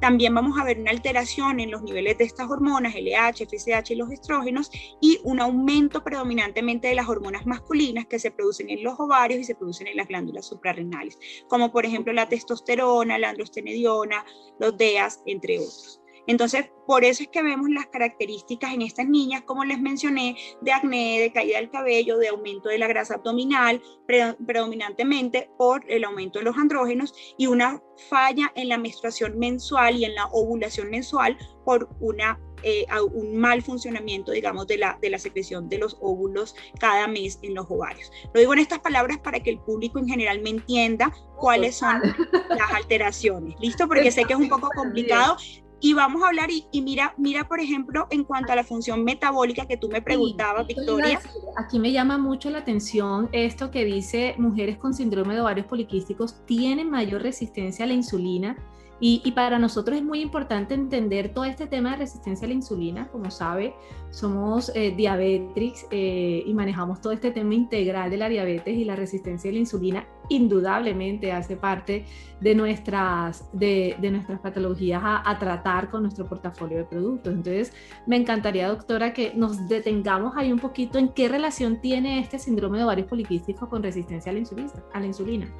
También 0.00 0.34
vamos 0.34 0.58
a 0.58 0.64
ver 0.64 0.80
una 0.80 0.90
alteración 0.90 1.60
en 1.60 1.70
los 1.70 1.82
niveles 1.82 2.18
de 2.18 2.24
estas 2.24 2.50
hormonas, 2.50 2.94
LH, 2.94 3.46
FSH 3.46 3.92
y 3.92 3.96
los 3.96 4.10
estrógenos, 4.10 4.70
y 5.00 5.20
un 5.24 5.40
aumento 5.40 6.02
predominantemente 6.02 6.88
de 6.88 6.94
las 6.94 7.08
hormonas 7.08 7.46
masculinas 7.46 8.06
que 8.06 8.18
se 8.18 8.30
producen 8.30 8.70
en 8.70 8.82
los 8.82 8.98
ovarios 8.98 9.40
y 9.40 9.44
se 9.44 9.54
producen 9.54 9.86
en 9.88 9.96
las 9.96 10.08
glándulas 10.08 10.46
suprarrenales, 10.46 11.18
como 11.48 11.72
por 11.72 11.84
ejemplo 11.84 12.12
la 12.12 12.28
testosterona, 12.28 13.18
la 13.18 13.30
androstenediona, 13.30 14.24
los 14.58 14.76
DEAs, 14.76 15.22
entre 15.26 15.59
otros. 15.60 15.99
Entonces, 16.26 16.70
por 16.86 17.04
eso 17.04 17.22
es 17.22 17.28
que 17.28 17.42
vemos 17.42 17.70
las 17.70 17.86
características 17.86 18.74
en 18.74 18.82
estas 18.82 19.06
niñas, 19.06 19.42
como 19.42 19.64
les 19.64 19.80
mencioné, 19.80 20.36
de 20.60 20.72
acné, 20.72 21.20
de 21.20 21.32
caída 21.32 21.58
del 21.58 21.70
cabello, 21.70 22.18
de 22.18 22.28
aumento 22.28 22.68
de 22.68 22.78
la 22.78 22.88
grasa 22.88 23.14
abdominal, 23.14 23.82
predominantemente 24.06 25.50
por 25.56 25.84
el 25.88 26.04
aumento 26.04 26.38
de 26.38 26.44
los 26.46 26.56
andrógenos 26.56 27.14
y 27.38 27.46
una 27.46 27.82
falla 28.08 28.52
en 28.54 28.68
la 28.68 28.78
menstruación 28.78 29.38
mensual 29.38 29.96
y 29.96 30.04
en 30.04 30.14
la 30.14 30.26
ovulación 30.26 30.90
mensual 30.90 31.36
por 31.64 31.88
una 32.00 32.38
eh, 32.62 32.86
un 33.12 33.36
mal 33.36 33.62
funcionamiento, 33.62 34.32
digamos, 34.32 34.66
de 34.66 34.76
la, 34.76 34.98
de 35.00 35.08
la 35.08 35.18
secreción 35.18 35.68
de 35.68 35.78
los 35.78 35.96
óvulos 36.00 36.54
cada 36.78 37.06
mes 37.06 37.38
en 37.42 37.54
los 37.54 37.66
ovarios. 37.70 38.12
Lo 38.34 38.40
digo 38.40 38.52
en 38.52 38.58
estas 38.58 38.80
palabras 38.80 39.18
para 39.18 39.40
que 39.40 39.50
el 39.50 39.58
público 39.60 39.98
en 39.98 40.06
general 40.06 40.42
me 40.42 40.50
entienda 40.50 41.10
cuáles 41.38 41.76
son 41.76 42.02
las 42.50 42.70
alteraciones. 42.74 43.58
¿Listo? 43.60 43.88
Porque 43.88 44.10
sé 44.10 44.24
que 44.24 44.34
es 44.34 44.38
un 44.38 44.48
poco 44.48 44.68
complicado, 44.76 45.36
y 45.80 45.94
vamos 45.94 46.22
a 46.22 46.28
hablar, 46.28 46.50
y, 46.50 46.82
mira, 46.82 47.14
mira, 47.16 47.48
por 47.48 47.60
ejemplo, 47.60 48.06
en 48.10 48.24
cuanto 48.24 48.52
a 48.52 48.56
la 48.56 48.64
función 48.64 49.02
metabólica 49.04 49.66
que 49.66 49.76
tú 49.76 49.88
me 49.88 50.02
preguntabas, 50.02 50.66
Victoria. 50.66 51.20
Aquí 51.56 51.78
me 51.78 51.92
llama 51.92 52.18
mucho 52.18 52.50
la 52.50 52.58
atención 52.58 53.28
esto 53.32 53.70
que 53.70 53.84
dice 53.84 54.34
mujeres 54.38 54.76
con 54.76 54.92
síndrome 54.94 55.34
de 55.34 55.40
ovarios 55.40 55.66
poliquísticos 55.66 56.44
tienen 56.46 56.90
mayor 56.90 57.22
resistencia 57.22 57.84
a 57.84 57.88
la 57.88 57.94
insulina 57.94 58.56
y, 59.02 59.32
para 59.32 59.58
nosotros 59.58 59.96
es 59.96 60.04
muy 60.04 60.20
importante 60.20 60.74
entender 60.74 61.32
todo 61.32 61.46
este 61.46 61.66
tema 61.66 61.92
de 61.92 61.96
resistencia 61.96 62.44
a 62.44 62.48
la 62.48 62.54
insulina. 62.54 63.08
Como 63.08 63.30
sabe, 63.30 63.74
somos 64.10 64.70
eh, 64.74 64.94
eh, 65.00 66.44
y 66.46 66.54
manejamos 66.54 67.00
todo 67.00 67.14
este 67.14 67.30
tema 67.30 67.54
integral 67.54 68.10
de 68.10 68.18
la 68.18 68.28
diabetes 68.28 68.76
y 68.76 68.84
la 68.84 68.96
resistencia 68.96 69.48
a 69.48 69.54
la 69.54 69.58
insulina 69.58 70.06
indudablemente 70.30 71.32
hace 71.32 71.56
parte 71.56 72.06
de 72.40 72.54
nuestras, 72.54 73.44
de, 73.52 73.96
nuestras 74.00 74.40
patologías 74.40 75.02
a, 75.04 75.28
a, 75.28 75.38
tratar 75.38 75.90
con 75.90 76.02
nuestro 76.02 76.26
portafolio 76.26 76.78
de 76.78 76.84
productos. 76.84 77.34
Entonces, 77.34 77.72
me 78.06 78.16
encantaría, 78.16 78.68
doctora, 78.68 79.12
que 79.12 79.34
nos 79.34 79.68
detengamos 79.68 80.34
ahí 80.36 80.50
un 80.50 80.58
poquito 80.58 80.98
en 80.98 81.08
qué 81.10 81.28
relación 81.28 81.80
tiene 81.82 82.20
este 82.20 82.38
síndrome 82.38 82.78
de 82.78 82.84
ovarios 82.84 83.08
poliquísticos 83.08 83.68
con 83.68 83.82
resistencia 83.82 84.30
a 84.30 84.32
la 84.32 84.38
insulina. 84.38 84.72
A 84.94 85.00
la 85.00 85.06
insulina. 85.06 85.52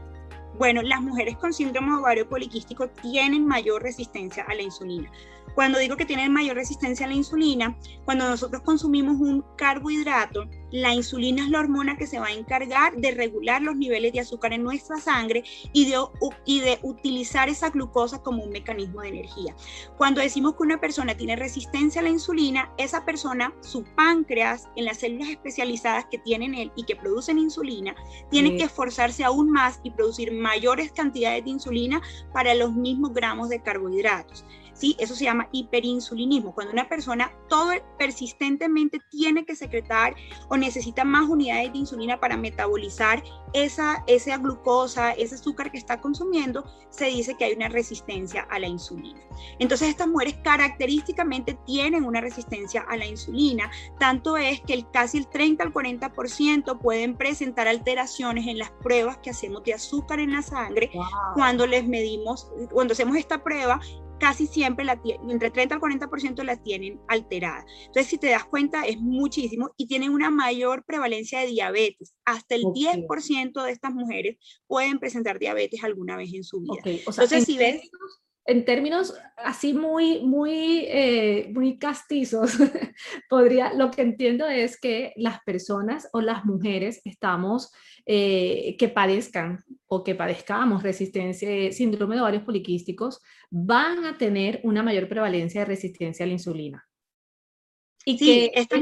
Bueno, 0.60 0.82
las 0.82 1.00
mujeres 1.00 1.36
con 1.38 1.54
síndrome 1.54 1.94
ovario 1.94 2.28
poliquístico 2.28 2.88
tienen 2.88 3.46
mayor 3.46 3.82
resistencia 3.82 4.44
a 4.46 4.54
la 4.54 4.60
insulina. 4.60 5.10
Cuando 5.54 5.78
digo 5.78 5.96
que 5.96 6.04
tienen 6.04 6.32
mayor 6.32 6.56
resistencia 6.56 7.06
a 7.06 7.08
la 7.08 7.14
insulina, 7.14 7.78
cuando 8.04 8.28
nosotros 8.28 8.62
consumimos 8.62 9.18
un 9.20 9.42
carbohidrato, 9.56 10.44
la 10.70 10.94
insulina 10.94 11.44
es 11.44 11.50
la 11.50 11.60
hormona 11.60 11.96
que 11.96 12.06
se 12.06 12.18
va 12.18 12.26
a 12.26 12.32
encargar 12.32 12.96
de 12.96 13.10
regular 13.12 13.62
los 13.62 13.76
niveles 13.76 14.12
de 14.12 14.20
azúcar 14.20 14.52
en 14.52 14.62
nuestra 14.62 14.98
sangre 14.98 15.44
y 15.72 15.90
de, 15.90 15.98
y 16.44 16.60
de 16.60 16.78
utilizar 16.82 17.48
esa 17.48 17.70
glucosa 17.70 18.22
como 18.22 18.42
un 18.42 18.50
mecanismo 18.50 19.02
de 19.02 19.08
energía. 19.08 19.54
Cuando 19.96 20.20
decimos 20.20 20.54
que 20.54 20.62
una 20.62 20.80
persona 20.80 21.16
tiene 21.16 21.36
resistencia 21.36 22.00
a 22.00 22.04
la 22.04 22.10
insulina, 22.10 22.72
esa 22.78 23.04
persona, 23.04 23.52
su 23.60 23.84
páncreas, 23.96 24.68
en 24.76 24.84
las 24.84 24.98
células 24.98 25.28
especializadas 25.28 26.06
que 26.10 26.18
tienen 26.18 26.54
él 26.54 26.72
y 26.76 26.84
que 26.84 26.96
producen 26.96 27.38
insulina, 27.38 27.94
tiene 28.30 28.56
que 28.56 28.64
esforzarse 28.64 29.24
aún 29.24 29.50
más 29.50 29.80
y 29.82 29.90
producir 29.90 30.32
mayores 30.32 30.92
cantidades 30.92 31.44
de 31.44 31.50
insulina 31.50 32.00
para 32.32 32.54
los 32.54 32.72
mismos 32.72 33.12
gramos 33.12 33.48
de 33.48 33.60
carbohidratos. 33.60 34.44
¿Sí? 34.80 34.96
Eso 34.98 35.14
se 35.14 35.24
llama 35.24 35.48
hiperinsulinismo, 35.52 36.54
cuando 36.54 36.72
una 36.72 36.88
persona 36.88 37.30
todo 37.48 37.72
persistentemente 37.98 38.98
tiene 39.10 39.44
que 39.44 39.54
secretar 39.54 40.14
o 40.48 40.56
necesita 40.56 41.04
más 41.04 41.28
unidades 41.28 41.72
de 41.72 41.78
insulina 41.78 42.18
para 42.18 42.36
metabolizar 42.36 43.22
esa, 43.52 44.02
esa 44.06 44.38
glucosa, 44.38 45.12
ese 45.12 45.34
azúcar 45.34 45.70
que 45.70 45.78
está 45.78 46.00
consumiendo, 46.00 46.64
se 46.88 47.06
dice 47.06 47.36
que 47.36 47.44
hay 47.44 47.52
una 47.52 47.68
resistencia 47.68 48.42
a 48.50 48.58
la 48.58 48.68
insulina. 48.68 49.20
Entonces 49.58 49.88
estas 49.88 50.08
mujeres 50.08 50.38
característicamente 50.42 51.58
tienen 51.66 52.04
una 52.04 52.20
resistencia 52.20 52.82
a 52.88 52.96
la 52.96 53.06
insulina, 53.06 53.70
tanto 53.98 54.36
es 54.36 54.60
que 54.62 54.74
el, 54.74 54.90
casi 54.90 55.18
el 55.18 55.28
30 55.28 55.62
al 55.62 55.72
40% 55.72 56.78
pueden 56.78 57.16
presentar 57.16 57.68
alteraciones 57.68 58.46
en 58.46 58.58
las 58.58 58.70
pruebas 58.70 59.18
que 59.18 59.30
hacemos 59.30 59.62
de 59.64 59.74
azúcar 59.74 60.20
en 60.20 60.32
la 60.32 60.42
sangre 60.42 60.90
cuando 61.34 61.66
les 61.66 61.86
medimos, 61.86 62.50
cuando 62.72 62.92
hacemos 62.92 63.16
esta 63.16 63.42
prueba 63.42 63.80
casi 64.20 64.46
siempre 64.46 64.84
la, 64.84 65.00
entre 65.28 65.50
30 65.50 65.74
al 65.74 65.80
40% 65.80 66.44
la 66.44 66.62
tienen 66.62 67.00
alterada. 67.08 67.64
Entonces, 67.86 68.06
si 68.06 68.18
te 68.18 68.28
das 68.28 68.44
cuenta, 68.44 68.84
es 68.86 68.98
muchísimo 68.98 69.70
y 69.76 69.86
tienen 69.86 70.12
una 70.12 70.30
mayor 70.30 70.84
prevalencia 70.84 71.40
de 71.40 71.46
diabetes. 71.46 72.14
Hasta 72.24 72.54
el 72.54 72.62
10% 72.62 73.64
de 73.64 73.72
estas 73.72 73.92
mujeres 73.92 74.36
pueden 74.66 74.98
presentar 74.98 75.38
diabetes 75.38 75.82
alguna 75.82 76.16
vez 76.16 76.32
en 76.34 76.44
su 76.44 76.60
vida. 76.60 76.82
Entonces, 76.84 77.44
si 77.44 77.56
ves 77.58 77.90
en 78.46 78.64
términos 78.64 79.14
así 79.36 79.74
muy, 79.74 80.20
muy, 80.22 80.84
eh, 80.88 81.50
muy 81.54 81.78
castizos, 81.78 82.52
podría, 83.28 83.72
lo 83.74 83.90
que 83.90 84.02
entiendo 84.02 84.46
es 84.46 84.80
que 84.80 85.12
las 85.16 85.40
personas 85.44 86.08
o 86.12 86.20
las 86.20 86.44
mujeres 86.44 87.00
estamos, 87.04 87.72
eh, 88.06 88.76
que 88.78 88.88
padezcan 88.88 89.64
o 89.86 90.02
que 90.02 90.14
padezcamos 90.14 90.82
resistencia, 90.82 91.72
síndrome 91.72 92.16
de 92.16 92.22
ovarios 92.22 92.42
poliquísticos, 92.42 93.20
van 93.50 94.04
a 94.04 94.18
tener 94.18 94.60
una 94.64 94.82
mayor 94.82 95.08
prevalencia 95.08 95.60
de 95.60 95.66
resistencia 95.66 96.24
a 96.24 96.26
la 96.26 96.34
insulina. 96.34 96.86
Y 98.04 98.16
que 98.16 98.50
estas, 98.54 98.80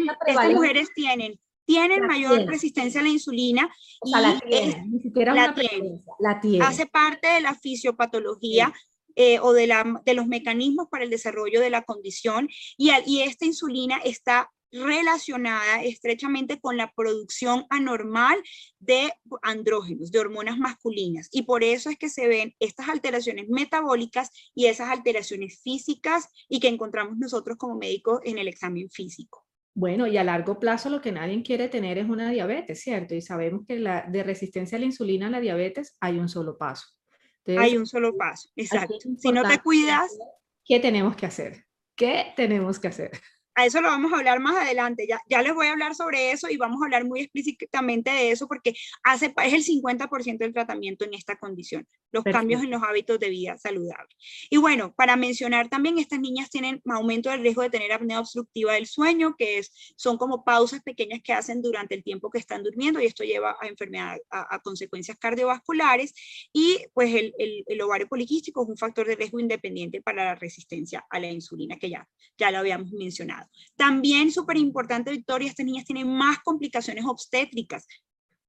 mujeres 0.54 0.88
tienen 0.94 1.38
tienen 1.68 2.06
mayor 2.06 2.46
resistencia 2.46 3.00
a 3.02 3.04
la 3.04 3.10
insulina 3.10 3.68
y 4.02 4.10
la 4.10 4.40
tienen, 4.40 4.90
ni 4.90 5.00
siquiera 5.00 5.34
la, 5.34 5.54
tienen. 5.54 6.02
la 6.18 6.40
tienen. 6.40 6.62
Hace 6.62 6.86
parte 6.86 7.28
de 7.28 7.42
la 7.42 7.54
fisiopatología 7.54 8.72
eh, 9.20 9.40
o 9.40 9.52
de, 9.52 9.66
los 10.14 10.28
mecanismos 10.28 10.86
para 10.88 11.02
el 11.02 11.10
desarrollo 11.10 11.60
de 11.60 11.70
la 11.70 11.82
condición 11.82 12.48
y, 12.76 12.90
esta 13.18 13.46
insulina 13.46 13.98
está 14.04 14.48
relacionada 14.70 15.82
estrechamente 15.82 16.60
con 16.60 16.76
la 16.76 16.92
producción 16.92 17.66
anormal 17.68 18.40
de 18.78 19.12
andrógenos, 19.42 20.12
de 20.12 20.20
hormonas 20.20 20.56
masculinas. 20.56 21.28
Y 21.32 21.42
por 21.42 21.64
eso 21.64 21.90
es 21.90 21.98
que 21.98 22.08
se 22.08 22.28
ven 22.28 22.54
estas 22.60 22.88
alteraciones 22.88 23.48
metabólicas 23.48 24.30
y 24.54 24.66
esas 24.66 24.88
alteraciones 24.88 25.60
físicas 25.64 26.28
y 26.48 26.60
que 26.60 26.68
encontramos 26.68 27.18
nosotros 27.18 27.58
como 27.58 27.74
médicos 27.74 28.20
en 28.22 28.38
el 28.38 28.46
examen 28.46 28.88
físico. 28.88 29.44
Bueno, 29.74 30.06
y 30.06 30.16
a 30.16 30.22
largo 30.22 30.60
plazo 30.60 30.90
lo 30.90 31.00
que 31.00 31.10
nadie 31.10 31.42
quiere 31.42 31.68
tener 31.68 31.98
es 31.98 32.08
una 32.08 32.30
diabetes, 32.30 32.80
¿cierto? 32.80 33.16
Y 33.16 33.20
sabemos 33.20 33.62
que 33.66 33.74
de 33.80 34.22
resistencia 34.22 34.76
a 34.76 34.78
la 34.78 34.86
insulina 34.86 35.26
a 35.26 35.30
la 35.30 35.40
diabetes 35.40 35.96
hay 36.00 36.20
un 36.20 36.28
solo 36.28 36.56
paso. 36.56 36.97
Hay 37.56 37.76
un 37.76 37.86
solo 37.86 38.16
paso, 38.16 38.50
exacto. 38.56 38.96
Si 39.16 39.32
no 39.32 39.46
te 39.46 39.58
cuidas... 39.60 40.10
¿Qué 40.64 40.80
tenemos 40.80 41.16
que 41.16 41.26
hacer? 41.26 41.64
¿Qué 41.96 42.32
tenemos 42.36 42.78
que 42.78 42.88
hacer? 42.88 43.10
a 43.58 43.66
eso 43.66 43.80
lo 43.80 43.88
vamos 43.88 44.12
a 44.12 44.18
hablar 44.18 44.38
más 44.38 44.56
adelante. 44.56 45.04
Ya, 45.08 45.20
ya 45.28 45.42
les 45.42 45.52
voy 45.52 45.66
a 45.66 45.72
hablar 45.72 45.94
sobre 45.96 46.30
eso 46.30 46.48
y 46.48 46.56
vamos 46.56 46.80
a 46.80 46.84
hablar 46.84 47.04
muy 47.04 47.22
explícitamente 47.22 48.10
de 48.10 48.30
eso 48.30 48.46
porque 48.46 48.74
hace, 49.02 49.34
es 49.44 49.52
el 49.52 49.64
50% 49.64 50.38
del 50.38 50.52
tratamiento 50.52 51.04
en 51.04 51.14
esta 51.14 51.36
condición, 51.36 51.84
los 52.10 52.24
cambios 52.24 52.62
en 52.62 52.70
los 52.70 52.82
hábitos 52.82 53.18
de 53.18 53.28
vida 53.28 53.58
saludable. 53.58 54.14
Y 54.50 54.56
bueno, 54.56 54.94
para 54.94 55.16
mencionar 55.16 55.68
también, 55.68 55.98
estas 55.98 56.20
niñas 56.20 56.50
tienen 56.50 56.80
aumento 56.86 57.30
del 57.30 57.40
riesgo 57.40 57.62
de 57.62 57.70
tener 57.70 57.92
apnea 57.92 58.20
obstructiva 58.20 58.74
del 58.74 58.86
sueño, 58.86 59.34
que 59.36 59.58
es, 59.58 59.72
son 59.96 60.16
como 60.16 60.44
pausas 60.44 60.82
pequeñas 60.82 61.20
que 61.22 61.32
hacen 61.32 61.62
durante 61.62 61.94
el 61.94 62.02
tiempo 62.02 62.30
que 62.30 62.38
están 62.38 62.62
durmiendo 62.62 63.00
y 63.00 63.06
esto 63.06 63.24
lleva 63.24 63.56
a 63.60 63.66
enfermedad, 63.66 64.16
a, 64.30 64.58
consecuencias 64.60 65.18
cardiovasculares 65.18 66.14
y 66.52 66.78
pues 66.92 67.14
el, 67.14 67.32
el, 67.38 67.64
el, 67.66 67.80
ovario 67.80 68.08
poliquístico 68.08 68.62
es 68.62 68.68
un 68.68 68.76
factor 68.76 69.06
de 69.06 69.16
riesgo 69.16 69.38
independiente 69.38 70.02
para 70.02 70.24
la 70.24 70.34
resistencia 70.34 71.06
a 71.08 71.20
la 71.20 71.30
insulina 71.30 71.78
que 71.78 71.90
ya, 71.90 72.08
ya 72.36 72.50
lo 72.50 72.58
habíamos 72.58 72.90
mencionado. 72.92 73.48
También 73.76 74.30
súper 74.32 74.56
importante, 74.56 75.10
Victoria, 75.10 75.48
estas 75.48 75.66
niñas 75.66 75.84
tienen 75.84 76.08
más 76.08 76.38
complicaciones 76.40 77.04
obstétricas, 77.06 77.86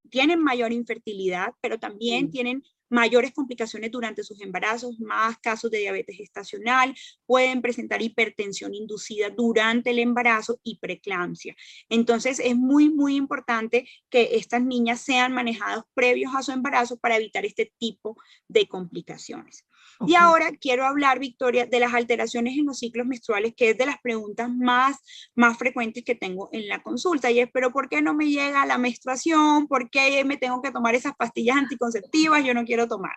tienen 0.10 0.42
mayor 0.42 0.72
infertilidad, 0.72 1.54
pero 1.62 1.80
también 1.80 2.32
tienen 2.32 2.64
mayores 2.90 3.34
complicaciones 3.34 3.92
durante 3.92 4.24
sus 4.24 4.42
embarazos, 4.42 5.00
más 5.00 5.38
casos 5.40 5.72
de 5.72 5.80
diabetes 5.80 6.18
gestacional, 6.18 6.96
pueden 7.26 7.62
presentar 7.62 8.02
hipertensión 8.02 8.74
inducida 8.74 9.30
durante 9.30 9.92
el 9.92 10.00
embarazo 10.00 10.60
y 10.64 10.80
preeclampsia. 10.80 11.56
Entonces 11.90 12.40
es 12.40 12.56
muy, 12.56 12.90
muy 12.90 13.16
importante 13.16 13.88
que 14.10 14.36
estas 14.36 14.62
niñas 14.62 15.02
sean 15.02 15.34
manejadas 15.34 15.84
previos 15.94 16.34
a 16.36 16.44
su 16.44 16.52
embarazo 16.52 16.98
para 16.98 17.18
evitar 17.18 17.46
este 17.46 17.72
tipo 17.78 18.16
de 18.48 18.68
complicaciones. 18.68 19.66
Y 20.08 20.16
ahora 20.16 20.52
quiero 20.60 20.86
hablar, 20.86 21.20
Victoria, 21.20 21.66
de 21.66 21.80
las 21.80 21.94
alteraciones 21.94 22.58
en 22.58 22.66
los 22.66 22.80
ciclos 22.80 23.06
menstruales, 23.06 23.54
que 23.56 23.72
es 23.72 23.78
de 23.78 23.86
las 23.86 24.00
preguntas 24.02 24.50
más, 24.50 24.98
más 25.36 25.58
frecuentes 25.58 26.06
que 26.06 26.16
tengo 26.16 26.50
en 26.54 26.70
la 26.70 26.82
consulta. 26.82 27.30
Y 27.32 27.42
es, 27.42 27.50
pero 27.52 27.72
¿por 27.72 27.90
qué 27.90 28.02
no 28.02 28.14
me 28.14 28.30
llega 28.30 28.66
la 28.66 28.78
menstruación? 28.78 29.68
¿Por 29.68 29.90
qué 29.90 30.24
me 30.24 30.38
tengo 30.38 30.62
que 30.62 30.72
tomar 30.72 30.96
esas 30.96 31.16
pastillas 31.18 31.58
anticonceptivas? 31.58 32.46
Yo 32.46 32.54
no 32.54 32.64
quiero 32.64 32.79
tomar. 32.88 33.16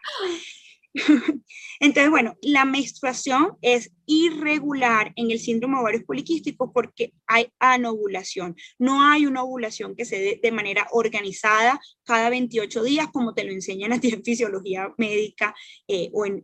Entonces, 1.81 2.11
bueno, 2.11 2.37
la 2.43 2.65
menstruación 2.65 3.57
es 3.63 3.93
irregular 4.07 5.13
en 5.17 5.31
el 5.31 5.39
síndrome 5.39 5.77
de 5.77 5.81
ovarios 5.81 6.05
poliquísticos 6.05 6.71
porque 6.73 7.13
hay 7.27 7.49
anovulación. 7.59 8.57
No 8.79 9.03
hay 9.03 9.27
una 9.27 9.43
ovulación 9.43 9.97
que 9.97 10.05
se 10.05 10.19
dé 10.19 10.41
de 10.43 10.53
manera 10.53 10.87
organizada 10.93 11.81
cada 12.05 12.29
28 12.29 12.83
días, 12.83 13.09
como 13.13 13.33
te 13.33 13.45
lo 13.45 13.53
enseñan 13.53 13.93
a 13.93 14.01
en 14.03 14.23
fisiología 14.25 14.93
médica 14.99 15.55
eh, 15.89 16.11
o 16.13 16.27
en, 16.27 16.43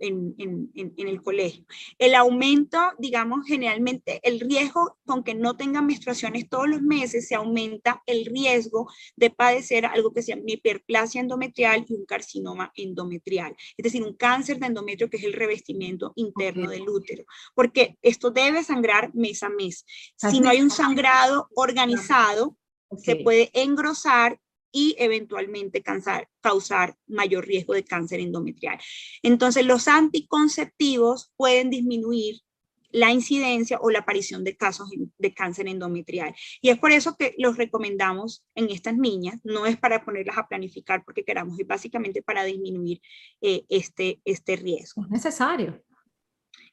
el 0.75 1.23
colegio. 1.23 1.65
El 1.99 2.15
aumento, 2.15 2.79
digamos, 2.99 3.47
generalmente 3.47 4.21
el 4.23 4.41
riesgo 4.41 4.97
con 5.05 5.25
que 5.25 5.35
no 5.35 5.57
tengan 5.57 5.87
menstruaciones 5.87 6.49
todos 6.49 6.69
los 6.69 6.81
meses, 6.81 7.29
se 7.29 7.35
aumenta 7.35 8.03
el 8.07 8.27
riesgo 8.27 8.91
de 9.17 9.31
padecer 9.31 9.85
algo 9.87 10.13
que 10.13 10.23
se 10.23 10.33
llama 10.33 10.45
hiperplasia 10.47 11.21
endometrial 11.21 11.85
y 11.89 11.95
un 11.95 12.07
carcinoma 12.07 12.73
endometrial, 12.77 13.55
es 13.77 13.83
decir, 13.83 14.03
un 14.03 14.15
cáncer 14.15 14.38
de 14.47 14.67
endometrio 14.67 15.11
que 15.11 15.17
es 15.17 15.25
el 15.25 15.33
revestimiento 15.33 16.13
interno 16.17 16.71
del 16.71 16.89
útero 16.89 17.25
porque 17.55 17.97
esto 18.03 18.31
debe 18.31 18.63
sangrar 18.63 19.15
mes 19.15 19.43
a 19.43 19.49
mes. 19.49 19.85
Si 20.17 20.41
no 20.41 20.51
hay 20.51 20.61
un 20.61 20.71
sangrado 20.71 21.49
organizado, 21.55 22.57
se 22.97 23.17
puede 23.17 23.51
engrosar 23.53 24.41
y 24.71 24.95
eventualmente 24.99 25.83
causar, 25.83 26.29
causar 26.41 26.97
mayor 27.07 27.47
riesgo 27.47 27.75
de 27.75 27.85
cáncer 27.85 28.21
endometrial. 28.21 28.79
Entonces, 29.23 29.65
los 29.65 29.89
anticonceptivos 29.89 31.33
pueden 31.37 31.71
disminuir 31.71 32.41
la 32.91 33.13
incidencia 33.13 33.79
o 33.81 33.91
la 33.91 34.01
aparición 34.01 34.45
de 34.45 34.57
casos 34.57 34.91
de 35.19 35.35
cáncer 35.35 35.69
endometrial. 35.69 36.35
Y 36.61 36.71
es 36.71 36.79
por 36.79 36.93
eso 36.93 37.17
que 37.17 37.35
los 37.39 37.57
recomendamos 37.57 38.45
en 38.55 38.71
estas 38.71 38.97
niñas, 38.97 39.41
no 39.45 39.67
es 39.67 39.77
para 39.77 40.05
ponerlas 40.05 40.39
a 40.39 40.49
planificar 40.49 41.05
porque 41.05 41.25
queramos, 41.25 41.59
es 41.59 41.67
básicamente 41.67 42.23
para 42.23 42.45
disminuir 42.45 43.01
eh, 43.41 43.65
este, 43.69 44.21
este 44.25 44.57
riesgo. 44.57 45.05
Es 45.05 45.11
necesario 45.11 45.83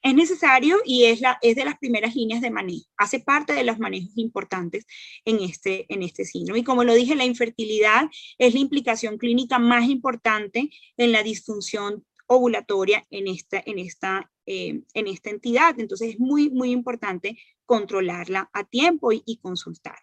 es 0.06 0.14
necesario 0.14 0.78
y 0.86 1.06
es, 1.06 1.20
la, 1.20 1.40
es 1.42 1.56
de 1.56 1.66
las 1.66 1.80
primeras 1.80 2.16
líneas 2.16 2.40
de 2.40 2.52
manejo. 2.52 2.86
Hace 2.96 3.22
parte 3.22 3.54
de 3.54 3.64
los 3.64 3.80
manejos 3.80 4.16
importantes 4.18 4.86
en 5.26 5.40
este, 5.40 5.92
en 5.92 6.04
este 6.04 6.26
síndrome. 6.26 6.60
Y 6.60 6.64
como 6.64 6.84
lo 6.84 6.94
dije, 6.94 7.16
la 7.16 7.26
infertilidad 7.26 8.04
es 8.38 8.54
la 8.54 8.60
implicación 8.60 9.18
clínica 9.18 9.58
más 9.58 9.90
importante 9.90 10.70
en 10.98 11.12
la 11.12 11.24
disfunción 11.24 12.06
ovulatoria 12.28 13.04
en 13.10 13.28
esta, 13.28 13.64
en 13.66 13.80
esta, 13.80 14.32
eh, 14.46 14.82
en 14.94 15.08
esta 15.08 15.30
entidad. 15.30 15.80
Entonces 15.80 16.12
es 16.12 16.20
muy, 16.20 16.50
muy 16.50 16.72
importante 16.72 17.38
controlarla 17.66 18.50
a 18.54 18.64
tiempo 18.64 19.12
y, 19.12 19.24
y 19.26 19.38
consultar. 19.38 20.00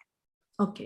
Ok. 0.57 0.81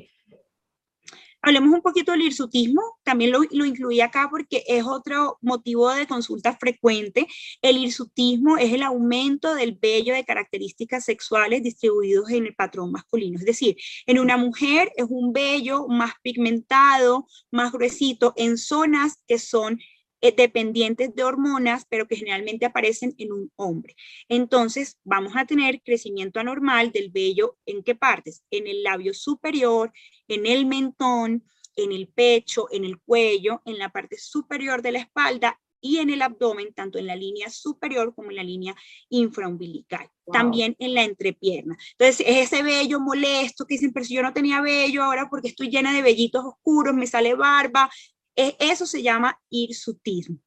Hablemos 1.40 1.72
un 1.72 1.82
poquito 1.82 2.12
del 2.12 2.24
hirsutismo, 2.24 2.82
también 3.04 3.32
lo, 3.32 3.40
lo 3.52 3.64
incluí 3.64 4.02
acá 4.02 4.28
porque 4.30 4.64
es 4.68 4.84
otro 4.84 5.38
motivo 5.42 5.90
de 5.94 6.08
consulta 6.08 6.58
frecuente. 6.58 7.28
El 7.62 7.78
hirsutismo 7.78 8.58
es 8.58 8.74
el 8.74 8.82
aumento 8.82 9.54
del 9.54 9.78
vello 9.80 10.14
de 10.14 10.26
características 10.26 11.06
sexuales 11.06 11.62
distribuidos 11.62 12.32
en 12.32 12.48
el 12.48 12.56
patrón 12.56 12.92
masculino. 12.92 13.38
Es 13.40 13.46
decir, 13.46 13.78
en 14.08 14.20
una 14.20 14.36
mujer 14.36 14.92
es 14.96 15.06
un 15.08 15.32
vello 15.32 15.88
más 15.88 16.14
pigmentado, 16.24 17.28
más 17.52 17.72
gruesito, 17.72 18.34
en 18.36 18.58
zonas 18.58 19.24
que 19.28 19.38
son 19.38 19.80
eh, 20.22 20.34
dependientes 20.36 21.14
de 21.14 21.24
hormonas, 21.24 21.86
pero 21.88 22.08
que 22.08 22.16
generalmente 22.16 22.66
aparecen 22.66 23.14
en 23.18 23.32
un 23.32 23.52
hombre. 23.56 23.96
Entonces, 24.30 24.98
vamos 25.04 25.34
a 25.36 25.46
tener 25.46 25.82
crecimiento 25.84 26.40
anormal 26.40 26.92
del 26.92 27.10
vello 27.10 27.58
en 27.66 27.84
qué 27.84 27.96
partes? 27.96 28.44
En 28.50 28.68
el 28.68 28.84
labio 28.84 29.14
superior, 29.14 29.92
en 30.28 30.46
el 30.46 30.66
mentón, 30.66 31.44
en 31.76 31.92
el 31.92 32.08
pecho, 32.08 32.68
en 32.72 32.84
el 32.84 33.00
cuello, 33.00 33.62
en 33.66 33.78
la 33.78 33.90
parte 33.90 34.18
superior 34.18 34.82
de 34.82 34.94
la 34.94 35.00
espalda 35.00 35.60
y 35.80 35.98
en 35.98 36.10
el 36.10 36.22
abdomen, 36.22 36.74
tanto 36.74 36.98
en 36.98 37.08
la 37.08 37.16
línea 37.16 37.50
superior 37.50 38.14
como 38.16 38.32
en 38.32 38.38
la 38.38 38.44
línea 38.44 38.76
infraumbilical. 39.10 40.10
También 40.32 40.76
en 40.80 40.94
la 40.94 41.04
entrepierna. 41.04 41.78
Entonces, 41.92 42.26
es 42.28 42.52
ese 42.52 42.64
vello 42.64 43.00
molesto 43.00 43.66
que 43.66 43.76
dicen, 43.76 43.94
pero 43.94 44.06
si 44.06 44.16
yo 44.16 44.24
no 44.24 44.34
tenía 44.34 44.62
vello 44.62 45.04
ahora 45.04 45.30
porque 45.30 45.50
estoy 45.50 45.70
llena 45.70 45.94
de 45.94 46.02
vellitos 46.02 46.44
oscuros, 46.44 46.96
me 46.96 47.08
sale 47.08 47.36
barba, 47.36 47.90
eso 48.38 48.86
se 48.86 49.02
llama 49.02 49.40
hirsutismo. 49.50 50.38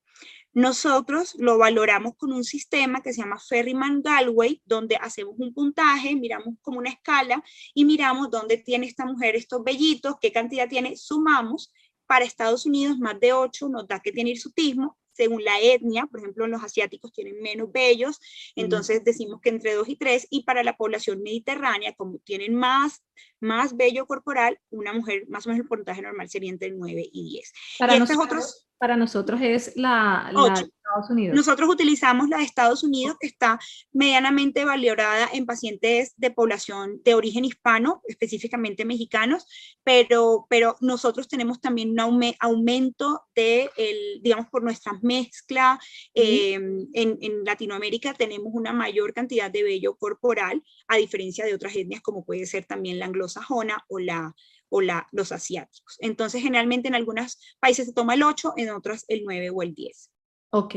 Nosotros 0.53 1.37
lo 1.39 1.59
valoramos 1.59 2.17
con 2.17 2.33
un 2.33 2.43
sistema 2.43 3.03
que 3.03 3.13
se 3.13 3.21
llama 3.21 3.39
Ferryman-Galway, 3.39 4.63
donde 4.65 4.97
hacemos 4.97 5.35
un 5.39 5.55
puntaje, 5.55 6.17
miramos 6.17 6.57
como 6.61 6.79
una 6.79 6.91
escala 6.91 7.43
y 7.73 7.85
miramos 7.85 8.31
dónde 8.31 8.57
tiene 8.57 8.87
esta 8.87 9.05
mujer 9.05 9.37
estos 9.37 9.63
vellitos, 9.63 10.17
qué 10.21 10.33
cantidad 10.33 10.69
tiene, 10.69 10.97
sumamos. 10.97 11.73
Para 12.11 12.25
Estados 12.25 12.67
Unidos, 12.67 12.99
más 12.99 13.21
de 13.21 13.33
8 13.33 13.69
nos 13.69 13.87
da 13.87 14.01
que 14.01 14.11
tiene 14.11 14.31
hirsutismo, 14.31 14.99
según 15.13 15.45
la 15.45 15.61
etnia, 15.61 16.07
por 16.07 16.19
ejemplo, 16.19 16.49
los 16.49 16.61
asiáticos 16.61 17.13
tienen 17.13 17.41
menos 17.41 17.71
vellos, 17.71 18.19
entonces 18.57 19.05
decimos 19.05 19.41
que 19.41 19.51
entre 19.51 19.75
2 19.75 19.89
y 19.91 19.95
3, 19.97 20.27
y 20.29 20.43
para 20.43 20.65
la 20.65 20.77
población 20.77 21.23
mediterránea, 21.23 21.95
como 21.95 22.19
tienen 22.19 22.57
más, 22.57 23.05
más 23.39 23.77
vello 23.77 24.07
corporal, 24.07 24.59
una 24.71 24.93
mujer, 24.93 25.29
más 25.29 25.47
o 25.47 25.51
menos 25.51 25.63
el 25.63 25.69
porcentaje 25.69 26.03
normal 26.03 26.29
sería 26.29 26.51
entre 26.51 26.73
9 26.73 27.11
y 27.13 27.31
10. 27.31 27.53
Para, 27.79 27.97
nosotros, 27.97 28.25
otros, 28.25 28.69
para 28.77 28.97
nosotros 28.97 29.41
es 29.41 29.77
la, 29.77 30.31
la 30.33 30.69
Estados 30.91 31.11
Unidos. 31.11 31.37
Nosotros 31.37 31.71
utilizamos 31.71 32.29
la 32.29 32.39
de 32.39 32.45
Estados 32.45 32.83
Unidos, 32.83 33.17
que 33.21 33.27
está 33.27 33.59
medianamente 33.93 34.65
valorada 34.65 35.29
en 35.33 35.47
pacientes 35.47 36.15
de 36.17 36.31
población 36.31 37.01
de 37.05 37.15
origen 37.15 37.45
hispano, 37.45 38.03
específicamente 38.09 38.85
mexicanos, 38.85 39.47
pero, 39.85 40.47
pero 40.49 40.77
nosotros 40.81 41.29
tenemos 41.29 41.61
también 41.61 41.91
un 41.91 42.35
aumento 42.41 43.23
de, 43.35 43.71
el, 43.77 44.21
digamos, 44.23 44.47
por 44.51 44.63
nuestra 44.63 44.93
mezcla. 45.03 45.79
Em, 46.15 46.89
en, 46.93 47.19
en, 47.21 47.45
Latinoamérica 47.45 48.15
tenemos 48.15 48.53
una 48.53 48.73
mayor 48.73 49.13
cantidad 49.15 49.51
de 49.51 49.63
vello 49.63 49.97
corporal, 49.97 50.63
a 50.89 50.97
diferencia 50.97 51.45
de 51.45 51.55
otras 51.55 51.75
etnias, 51.77 52.03
como 52.03 52.25
puede 52.25 52.47
ser 52.47 52.65
también 52.65 52.99
la 52.99 53.07
anglosajona 53.07 53.85
o 53.89 53.99
la, 53.99 54.35
o 54.69 54.81
la, 54.81 55.07
los 55.13 55.33
asiáticos. 55.33 55.97
Entonces, 56.01 56.43
generalmente 56.43 56.89
en 56.89 56.95
algunos 56.95 57.39
países 57.61 57.87
se 57.87 57.93
toma 57.93 58.15
el 58.15 58.23
8, 58.23 58.55
en 58.57 58.71
otros 58.71 59.05
el 59.09 59.23
9 59.25 59.51
o 59.51 59.63
el 59.63 59.75
10. 59.75 60.11
Ok. 60.51 60.75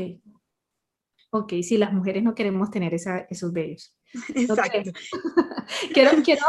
Ok, 1.30 1.52
si 1.62 1.76
las 1.76 1.92
mujeres 1.92 2.22
no 2.22 2.34
queremos 2.34 2.70
tener 2.70 2.94
esos 2.94 3.52
vellos. 3.52 3.96
Exacto. 4.34 4.92
quiero, 5.92 6.10
quiero, 6.22 6.46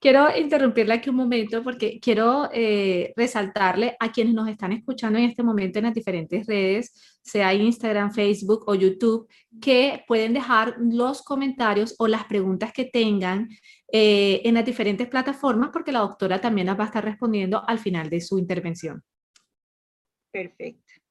quiero 0.00 0.36
interrumpirle 0.36 0.94
aquí 0.94 1.10
un 1.10 1.16
momento 1.16 1.62
porque 1.64 1.98
quiero 2.00 2.48
eh, 2.52 3.12
resaltarle 3.16 3.96
a 3.98 4.12
quienes 4.12 4.34
nos 4.34 4.48
están 4.48 4.72
escuchando 4.72 5.18
en 5.18 5.24
este 5.24 5.42
momento 5.42 5.78
en 5.78 5.86
las 5.86 5.94
diferentes 5.94 6.46
redes, 6.46 7.18
sea 7.22 7.52
Instagram, 7.52 8.12
Facebook 8.12 8.62
o 8.68 8.76
YouTube, 8.76 9.28
que 9.60 10.04
pueden 10.06 10.34
dejar 10.34 10.76
los 10.78 11.22
comentarios 11.22 11.96
o 11.98 12.06
las 12.06 12.24
preguntas 12.24 12.72
que 12.72 12.84
tengan 12.84 13.48
eh, 13.90 14.42
en 14.44 14.54
las 14.54 14.64
diferentes 14.64 15.08
plataformas 15.08 15.70
porque 15.72 15.90
la 15.90 16.00
doctora 16.00 16.40
también 16.40 16.68
las 16.68 16.78
va 16.78 16.84
a 16.84 16.88
estar 16.88 17.04
respondiendo 17.04 17.68
al 17.68 17.80
final 17.80 18.08
de 18.08 18.20
su 18.20 18.38
intervención. 18.38 19.02
Perfecto. 20.30 21.07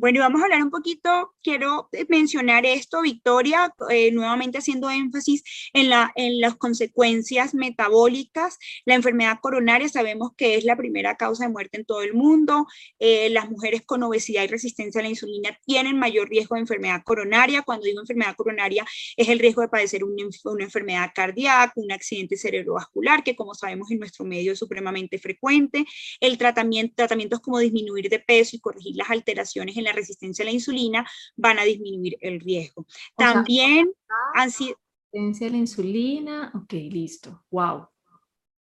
Bueno, 0.00 0.16
y 0.16 0.20
vamos 0.20 0.40
a 0.40 0.44
hablar 0.44 0.62
un 0.62 0.70
poquito, 0.70 1.34
quiero 1.42 1.90
mencionar 2.08 2.64
esto, 2.64 3.02
Victoria, 3.02 3.70
eh, 3.90 4.10
nuevamente 4.12 4.56
haciendo 4.56 4.88
énfasis 4.88 5.42
en, 5.74 5.90
la, 5.90 6.10
en 6.16 6.40
las 6.40 6.56
consecuencias 6.56 7.52
metabólicas. 7.52 8.56
La 8.86 8.94
enfermedad 8.94 9.40
coronaria 9.42 9.90
sabemos 9.90 10.30
que 10.38 10.54
es 10.54 10.64
la 10.64 10.76
primera 10.76 11.16
causa 11.18 11.44
de 11.44 11.52
muerte 11.52 11.76
en 11.76 11.84
todo 11.84 12.00
el 12.00 12.14
mundo. 12.14 12.66
Eh, 12.98 13.28
las 13.28 13.50
mujeres 13.50 13.82
con 13.84 14.02
obesidad 14.02 14.42
y 14.42 14.46
resistencia 14.46 15.00
a 15.00 15.02
la 15.02 15.10
insulina 15.10 15.50
tienen 15.66 15.98
mayor 15.98 16.30
riesgo 16.30 16.54
de 16.54 16.62
enfermedad 16.62 17.02
coronaria. 17.04 17.60
Cuando 17.60 17.84
digo 17.84 18.00
enfermedad 18.00 18.36
coronaria 18.36 18.86
es 19.18 19.28
el 19.28 19.38
riesgo 19.38 19.60
de 19.60 19.68
padecer 19.68 20.02
una, 20.02 20.24
una 20.44 20.64
enfermedad 20.64 21.10
cardíaca, 21.14 21.74
un 21.76 21.92
accidente 21.92 22.38
cerebrovascular, 22.38 23.22
que 23.22 23.36
como 23.36 23.52
sabemos 23.52 23.90
en 23.90 23.98
nuestro 23.98 24.24
medio 24.24 24.52
es 24.52 24.58
supremamente 24.58 25.18
frecuente. 25.18 25.84
El 26.20 26.38
tratamiento, 26.38 26.94
tratamientos 26.96 27.40
como 27.40 27.58
disminuir 27.58 28.08
de 28.08 28.18
peso 28.18 28.56
y 28.56 28.60
corregir 28.60 28.96
las 28.96 29.10
alteraciones 29.10 29.76
en 29.76 29.84
la 29.84 29.89
resistencia 29.92 30.42
a 30.42 30.46
la 30.46 30.52
insulina 30.52 31.06
van 31.36 31.58
a 31.58 31.64
disminuir 31.64 32.16
el 32.20 32.40
riesgo. 32.40 32.86
También 33.16 33.92
han 34.34 34.50
sido... 34.50 34.76
Resistencia 35.12 35.48
a 35.48 35.50
la 35.50 35.56
insulina, 35.56 36.52
ok, 36.54 36.72
listo, 36.72 37.44
wow. 37.50 37.89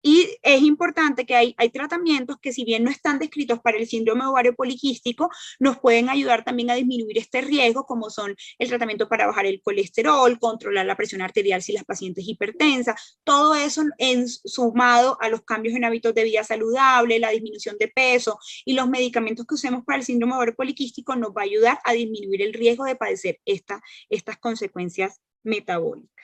Y 0.08 0.38
es 0.44 0.62
importante 0.62 1.26
que 1.26 1.34
hay, 1.34 1.56
hay 1.58 1.72
tratamientos 1.72 2.38
que 2.40 2.54
si 2.54 2.64
bien 2.64 2.84
no 2.84 2.92
están 2.92 3.18
descritos 3.18 3.60
para 3.60 3.80
el 3.80 3.88
síndrome 3.88 4.24
ovario 4.28 4.54
poliquístico, 4.54 5.32
nos 5.60 5.80
pueden 5.80 6.10
ayudar 6.10 6.44
también 6.44 6.70
a 6.70 6.76
disminuir 6.76 7.18
este 7.18 7.42
riesgo, 7.42 7.88
como 7.88 8.12
son 8.12 8.36
el 8.60 8.70
tratamiento 8.70 9.10
para 9.10 9.26
bajar 9.26 9.48
el 9.48 9.64
colesterol, 9.64 10.38
controlar 10.38 10.86
la 10.86 10.96
presión 10.96 11.24
arterial 11.24 11.64
si 11.64 11.74
las 11.74 11.86
pacientes 11.86 12.24
hipertensas, 12.28 13.18
todo 13.24 13.56
eso 13.56 13.82
en, 13.98 14.30
sumado 14.30 15.18
a 15.22 15.30
los 15.30 15.42
cambios 15.42 15.76
en 15.76 15.86
hábitos 15.86 16.14
de 16.14 16.24
vida 16.24 16.44
saludable, 16.44 17.18
la 17.18 17.32
disminución 17.32 17.76
de 17.80 17.88
peso 17.88 18.38
y 18.64 18.74
los 18.74 18.88
medicamentos 18.88 19.48
que 19.48 19.56
usemos 19.56 19.84
para 19.86 19.98
el 19.98 20.06
síndrome 20.06 20.36
ovario 20.36 20.54
poliquístico 20.54 21.16
nos 21.16 21.32
va 21.32 21.42
a 21.42 21.46
ayudar 21.46 21.80
a 21.84 21.94
disminuir 21.94 22.44
el 22.44 22.54
riesgo 22.54 22.86
de 22.86 22.96
padecer 22.96 23.40
esta, 23.44 23.82
estas 24.08 24.38
consecuencias 24.38 25.20
metabólicas. 25.42 26.15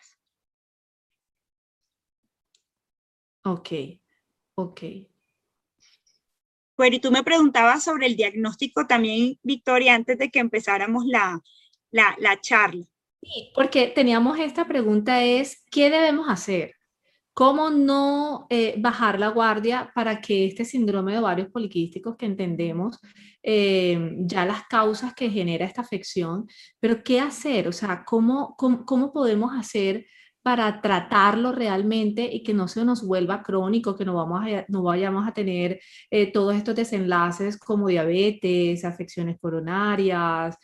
Ok, 3.44 3.70
ok. 4.56 4.82
Bueno, 6.78 6.96
y 6.96 7.00
tú 7.00 7.12
me 7.12 7.24
preguntabas 7.24 7.84
sobre 7.84 8.08
el 8.08 8.16
diagnóstico 8.16 8.88
también, 8.88 9.38
Victoria, 9.44 9.96
antes 9.96 10.18
de 10.18 10.30
que 10.30 10.40
empezáramos 10.40 11.06
la, 11.06 11.42
la, 11.92 12.16
la 12.20 12.42
charla. 12.42 12.86
Sí, 13.22 13.52
porque 13.54 13.88
teníamos 13.88 14.40
esta 14.40 14.66
pregunta 14.68 15.24
es, 15.24 15.64
¿qué 15.70 15.92
debemos 15.92 16.28
hacer? 16.28 16.76
¿Cómo 17.34 17.70
no 17.70 18.48
eh, 18.50 18.76
bajar 18.78 19.20
la 19.20 19.30
guardia 19.30 19.92
para 19.96 20.20
que 20.20 20.46
este 20.46 20.66
síndrome 20.66 21.14
de 21.14 21.20
ovarios 21.20 21.50
poliquísticos 21.50 22.18
que 22.18 22.26
entendemos 22.26 23.00
eh, 23.42 24.16
ya 24.26 24.46
las 24.46 24.64
causas 24.68 25.14
que 25.14 25.30
genera 25.30 25.66
esta 25.66 25.82
afección, 25.82 26.48
pero 26.80 27.04
qué 27.04 27.22
hacer? 27.22 27.68
O 27.68 27.72
sea, 27.72 28.04
¿cómo, 28.06 28.56
cómo, 28.58 29.14
podemos 29.14 29.54
hacer 29.58 30.06
para 30.42 30.82
tratarlo 30.82 31.52
realmente 31.52 32.30
y 32.32 32.44
que 32.44 32.54
no 32.54 32.68
se 32.68 32.84
nos 32.84 33.06
vuelva 33.06 33.44
crónico, 33.44 33.96
que 33.96 34.06
no, 34.06 34.16
vamos 34.16 34.44
a, 34.44 34.66
no 34.68 34.84
vayamos 34.84 35.28
a 35.28 35.34
tener 35.34 35.80
eh, 36.10 36.32
todos 36.32 36.56
estos 36.56 36.76
desenlaces 36.76 37.58
como 37.58 37.88
diabetes, 37.88 38.84
afecciones 38.86 39.38
coronarias, 39.40 40.58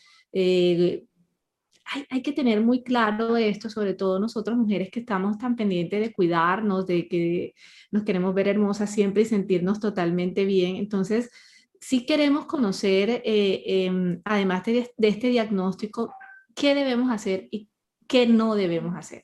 hay, 2.10 2.22
que 2.22 2.34
tener 2.34 2.62
muy 2.62 2.84
claro 2.84 3.38
esto, 3.38 3.70
sobre 3.70 3.94
todo 3.94 4.20
nosotras 4.20 4.58
mujeres 4.58 4.90
que 4.92 5.00
estamos 5.00 5.38
tan 5.38 5.56
pendientes 5.56 6.02
de 6.02 6.14
cuidarnos, 6.14 6.86
de 6.86 7.08
que 7.08 7.54
nos 7.92 8.04
queremos 8.04 8.34
ver 8.34 8.50
hermosas 8.50 8.92
siempre 8.92 9.24
y 9.24 9.26
sentirnos 9.26 9.80
totalmente 9.80 10.46
bien. 10.46 10.76
Entonces, 10.76 11.32
si 11.80 12.06
queremos 12.06 12.46
conocer, 12.46 13.22
eh, 13.24 13.86
em, 13.86 14.22
además 14.26 14.66
de, 14.66 14.92
de, 14.98 15.08
este 15.08 15.30
diagnóstico, 15.30 16.14
qué 16.56 16.76
debemos 16.76 17.12
hacer 17.12 17.48
y 17.52 17.70
qué 18.08 18.28
no 18.28 18.56
debemos 18.56 18.96
hacer. 18.96 19.24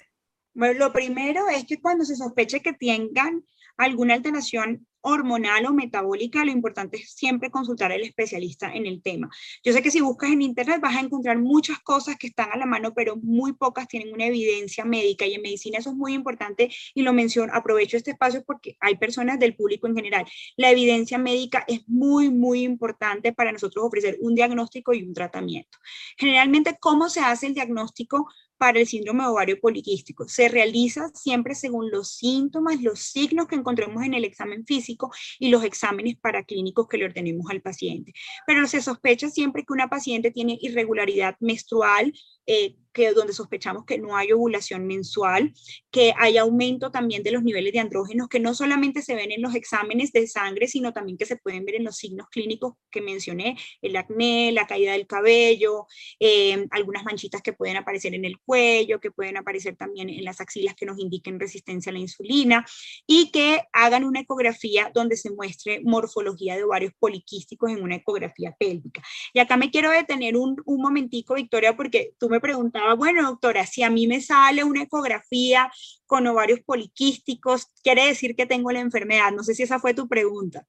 Bueno, 0.54 0.80
lo 0.80 0.94
primero 0.94 1.50
es 1.50 1.66
que 1.66 1.82
cuando 1.82 2.06
se 2.06 2.16
sospeche 2.16 2.62
que 2.62 2.74
tengan 2.74 3.44
alguna 3.78 4.14
alteración 4.14 4.88
hormonal 5.06 5.66
o 5.66 5.74
metabólica, 5.74 6.46
lo 6.46 6.52
importante 6.52 6.98
es 6.98 7.12
siempre 7.12 7.52
consultar 7.52 7.92
al 7.92 8.02
especialista 8.02 8.72
en 8.74 8.86
el 8.86 9.02
tema. 9.02 9.30
Yo 9.62 9.74
sé 9.74 9.82
que 9.82 9.92
si 9.92 10.00
buscas 10.00 10.32
en 10.32 10.42
internet 10.42 10.80
vas 10.80 10.96
a 10.96 11.02
encontrar 11.02 11.38
muchas 11.40 11.80
cosas 11.80 12.16
que 12.18 12.28
están 12.28 12.50
a 12.54 12.58
la 12.58 12.66
mano, 12.66 12.94
pero 12.94 13.18
muy 13.18 13.52
pocas 13.52 13.88
tienen 13.88 14.14
una 14.14 14.28
evidencia 14.28 14.86
médica 14.86 15.26
y 15.26 15.34
en 15.34 15.42
medicina 15.42 15.80
eso 15.80 15.90
es 15.90 15.96
muy 15.98 16.14
importante 16.14 16.72
y 16.94 17.02
lo 17.02 17.12
menciono, 17.12 17.52
aprovecho 17.54 17.98
este 17.98 18.12
espacio 18.12 18.46
porque 18.46 18.78
hay 18.80 18.96
personas 18.96 19.40
del 19.40 19.56
público 19.56 19.88
en 19.88 19.96
general. 19.96 20.26
La 20.56 20.72
evidencia 20.72 21.18
médica 21.18 21.66
es 21.68 21.82
muy, 21.88 22.30
muy 22.30 22.64
importante 22.64 23.34
para 23.34 23.52
nosotros 23.52 23.84
ofrecer 23.84 24.18
un 24.22 24.36
diagnóstico 24.36 24.94
y 24.94 25.04
un 25.04 25.14
tratamiento. 25.14 25.78
Generalmente, 26.18 26.78
¿cómo 26.80 27.10
se 27.10 27.20
hace 27.20 27.48
el 27.48 27.54
diagnóstico? 27.54 28.30
Para 28.58 28.80
el 28.80 28.88
síndrome 28.88 29.26
ovario 29.26 29.60
poliquístico. 29.60 30.28
Se 30.28 30.48
realiza 30.48 31.10
siempre 31.14 31.56
según 31.56 31.92
los 31.92 32.10
síntomas, 32.12 32.82
los 32.82 33.00
signos 33.00 33.48
que 33.48 33.56
encontremos 33.56 34.04
en 34.04 34.14
el 34.14 34.26
examen 34.26 34.66
físico 34.66 35.12
y 35.40 35.50
los 35.50 35.64
exámenes 35.64 36.16
paraclínicos 36.18 36.88
que 36.88 36.98
le 36.98 37.06
ordenemos 37.06 37.46
al 37.50 37.62
paciente. 37.62 38.14
Pero 38.48 38.68
se 38.68 38.82
sospecha 38.82 39.30
siempre 39.30 39.64
que 39.64 39.74
una 39.74 39.90
paciente 39.90 40.32
tiene 40.32 40.58
irregularidad 40.62 41.36
menstrual, 41.40 42.14
eh, 42.46 42.76
que, 42.94 43.12
donde 43.12 43.34
sospechamos 43.34 43.86
que 43.86 43.98
no 43.98 44.16
hay 44.16 44.32
ovulación 44.32 44.86
mensual, 44.86 45.54
que 45.92 46.14
hay 46.18 46.38
aumento 46.38 46.92
también 46.92 47.24
de 47.24 47.32
los 47.32 47.44
niveles 47.44 47.74
de 47.74 47.80
andrógenos, 47.80 48.30
que 48.30 48.40
no 48.40 48.54
solamente 48.54 49.02
se 49.02 49.16
ven 49.16 49.32
en 49.32 49.42
los 49.42 49.56
exámenes 49.56 50.12
de 50.12 50.28
sangre, 50.28 50.68
sino 50.68 50.94
también 50.94 51.18
que 51.18 51.26
se 51.26 51.38
pueden 51.38 51.66
ver 51.66 51.76
en 51.76 51.84
los 51.84 51.98
signos 51.98 52.28
clínicos 52.30 52.76
que 52.92 53.02
mencioné, 53.02 53.58
el 53.82 53.96
acné, 53.96 54.52
la 54.52 54.68
caída 54.68 54.94
del 54.94 55.08
cabello, 55.08 55.88
eh, 56.20 56.68
algunas 56.70 57.04
manchitas 57.04 57.42
que 57.42 57.54
pueden 57.54 57.78
aparecer 57.78 58.14
en 58.14 58.26
el 58.26 58.40
cuello, 58.40 59.00
que 59.00 59.12
pueden 59.12 59.38
aparecer 59.38 59.76
también 59.76 60.10
en 60.10 60.24
las 60.24 60.40
axilas 60.40 60.76
que 60.76 60.86
nos 60.86 61.00
indiquen 61.00 61.40
resistencia 61.40 61.90
a 61.90 61.94
la 61.94 62.00
insulina, 62.00 62.66
y 63.08 63.32
que 63.32 63.62
hagan 63.74 64.04
una 64.04 64.20
ecografía 64.20 64.92
donde 64.94 65.18
se 65.18 65.32
muestre 65.32 65.82
morfología 65.84 66.56
de 66.56 66.64
ovarios 66.64 66.94
poliquísticos 67.00 67.72
en 67.72 67.82
una 67.82 67.96
ecografía 67.96 68.56
pélvica. 68.60 69.02
Y 69.34 69.40
acá 69.40 69.58
me 69.58 69.72
quiero 69.72 69.90
detener 69.90 70.38
un, 70.38 70.62
un 70.66 70.82
momentico, 70.82 71.34
Victoria, 71.34 71.76
porque 71.76 72.14
tú 72.20 72.30
me 72.34 72.42
preguntaba, 72.42 72.96
bueno, 72.96 73.24
doctora, 73.24 73.66
si 73.66 73.84
a 73.84 73.90
mí 73.90 74.08
me 74.08 74.20
sale 74.20 74.64
una 74.64 74.84
ecografía 74.84 75.72
con 76.06 76.28
ovarios 76.28 76.60
poliquísticos, 76.62 77.68
quiere 77.84 78.08
decir 78.08 78.36
que 78.36 78.46
tengo 78.46 78.72
la 78.72 78.80
enfermedad. 78.80 79.32
No 79.32 79.44
sé 79.44 79.54
si 79.54 79.64
esa 79.64 79.80
fue 79.80 79.94
tu 79.94 80.08
pregunta. 80.08 80.66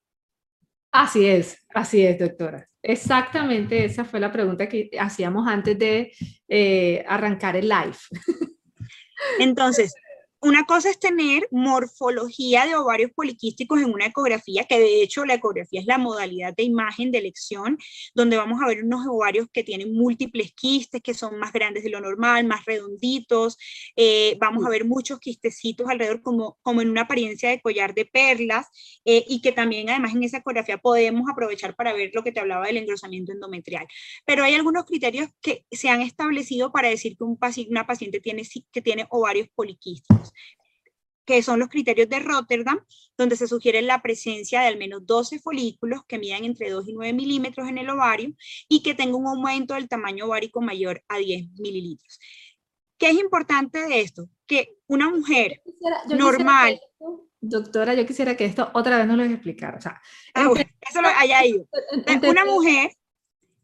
Así 0.93 1.27
es, 1.27 1.59
así 1.75 2.07
es, 2.07 2.19
doctora. 2.19 2.69
Exactamente 2.81 3.85
esa 3.85 4.05
fue 4.05 4.21
la 4.21 4.31
pregunta 4.31 4.69
que 4.69 4.91
hacíamos 5.01 5.49
antes 5.49 5.79
de 5.79 6.13
eh, 6.47 7.05
arrancar 7.09 7.57
el 7.57 7.69
live. 7.69 7.97
Entonces, 9.41 9.95
una 10.45 10.67
cosa 10.67 10.91
es 10.91 10.99
tener 10.99 11.49
morfología 11.51 12.67
de 12.67 12.77
ovarios 12.77 13.11
poliquísticos 13.13 13.81
en 13.81 13.91
una 13.91 14.05
ecografía, 14.07 14.65
que 14.65 14.79
de 14.79 15.03
hecho 15.03 15.25
la 15.25 15.35
ecografía 15.35 15.81
es 15.81 15.87
la 15.87 15.97
modalidad 15.97 16.55
de 16.55 16.65
imagen 16.65 17.11
de 17.11 17.19
elección, 17.19 17.79
donde 18.15 18.37
vamos 18.37 18.61
a 18.63 18.67
ver 18.67 18.85
unos 18.85 19.07
ovarios 19.09 19.47
que 19.51 19.65
tienen 19.65 19.95
múltiples 19.95 20.53
quistes, 20.53 21.01
que 21.01 21.15
son 21.15 21.39
más 21.39 21.51
grandes 21.51 21.83
de 21.83 21.89
lo 21.89 21.99
normal, 21.99 22.45
más 22.45 22.63
redonditos, 22.67 23.57
eh, 23.97 24.37
vamos 24.39 24.67
a 24.67 24.69
ver 24.69 24.85
muchos 24.85 25.19
quistecitos 25.19 25.89
alrededor 25.89 26.21
como, 26.21 26.59
como 26.61 26.83
en 26.83 26.91
una 26.91 27.03
apariencia 27.03 27.49
de 27.49 27.63
collar 27.63 27.95
de 27.95 28.05
perlas, 28.05 28.67
eh, 29.07 29.25
y 29.27 29.41
que 29.41 29.53
también 29.53 29.89
además 29.89 30.15
en 30.15 30.25
esa 30.25 30.39
ecografía 30.39 30.77
podemos 30.77 31.27
aprovechar 31.33 31.75
para 31.75 31.95
ver 31.95 32.11
lo 32.13 32.23
que 32.23 32.33
te 32.33 32.41
hablaba 32.41 32.67
del 32.67 32.77
engrosamiento 32.77 33.33
endometrial. 33.33 33.87
Pero 34.27 34.45
hay 34.45 34.55
algunos 34.55 34.85
criterios 34.85 35.31
que 35.41 35.65
se 35.71 35.89
han 35.89 36.03
establecido 36.03 36.71
para 36.71 36.91
decir 36.91 37.17
que 37.17 37.25
un 37.25 37.39
una 37.71 37.87
paciente 37.87 38.21
tiene, 38.21 38.43
que 38.73 38.83
tiene 38.83 39.07
ovarios 39.09 39.49
poliquísticos 39.55 40.34
que 41.25 41.43
son 41.43 41.59
los 41.59 41.69
criterios 41.69 42.09
de 42.09 42.19
Rotterdam, 42.21 42.81
donde 43.17 43.37
se 43.37 43.49
sugiere 43.49 43.83
la 43.83 44.03
presencia 44.03 44.61
de 44.61 44.69
al 44.69 44.77
menos 44.77 45.07
12 45.07 45.39
folículos 45.39 46.05
que 46.07 46.19
midan 46.19 46.45
entre 46.45 46.71
2 46.71 46.89
y 46.89 46.93
9 46.93 47.13
milímetros 47.13 47.69
en 47.69 47.79
el 47.79 47.89
ovario 47.89 48.35
y 48.69 48.83
que 48.83 48.95
tenga 48.95 49.17
un 49.17 49.27
aumento 49.27 49.75
del 49.75 49.89
tamaño 49.89 50.27
ovárico 50.27 50.61
mayor 50.61 51.03
a 51.09 51.19
10 51.19 51.51
mililitros. 51.59 52.19
¿Qué 52.99 53.11
es 53.11 53.19
importante 53.19 53.81
de 53.87 54.01
esto? 54.01 54.29
Que 54.47 54.77
una 54.87 55.09
mujer 55.09 55.63
normal... 56.09 56.81
doctora, 57.41 57.95
yo 57.95 58.07
quisiera 58.07 58.37
que 58.37 58.45
esto 58.45 58.71
otra 58.75 58.99
vez 58.99 59.07
nos 59.07 59.17
lo 59.17 59.25
explicara. 59.25 59.79
O 59.79 59.81
sea, 59.81 60.01
ah, 60.35 60.51
eso 60.89 61.03
lo 61.03 61.09
haya 61.09 61.45
ido. 61.45 61.67
Una 62.29 62.45
mujer, 62.45 62.93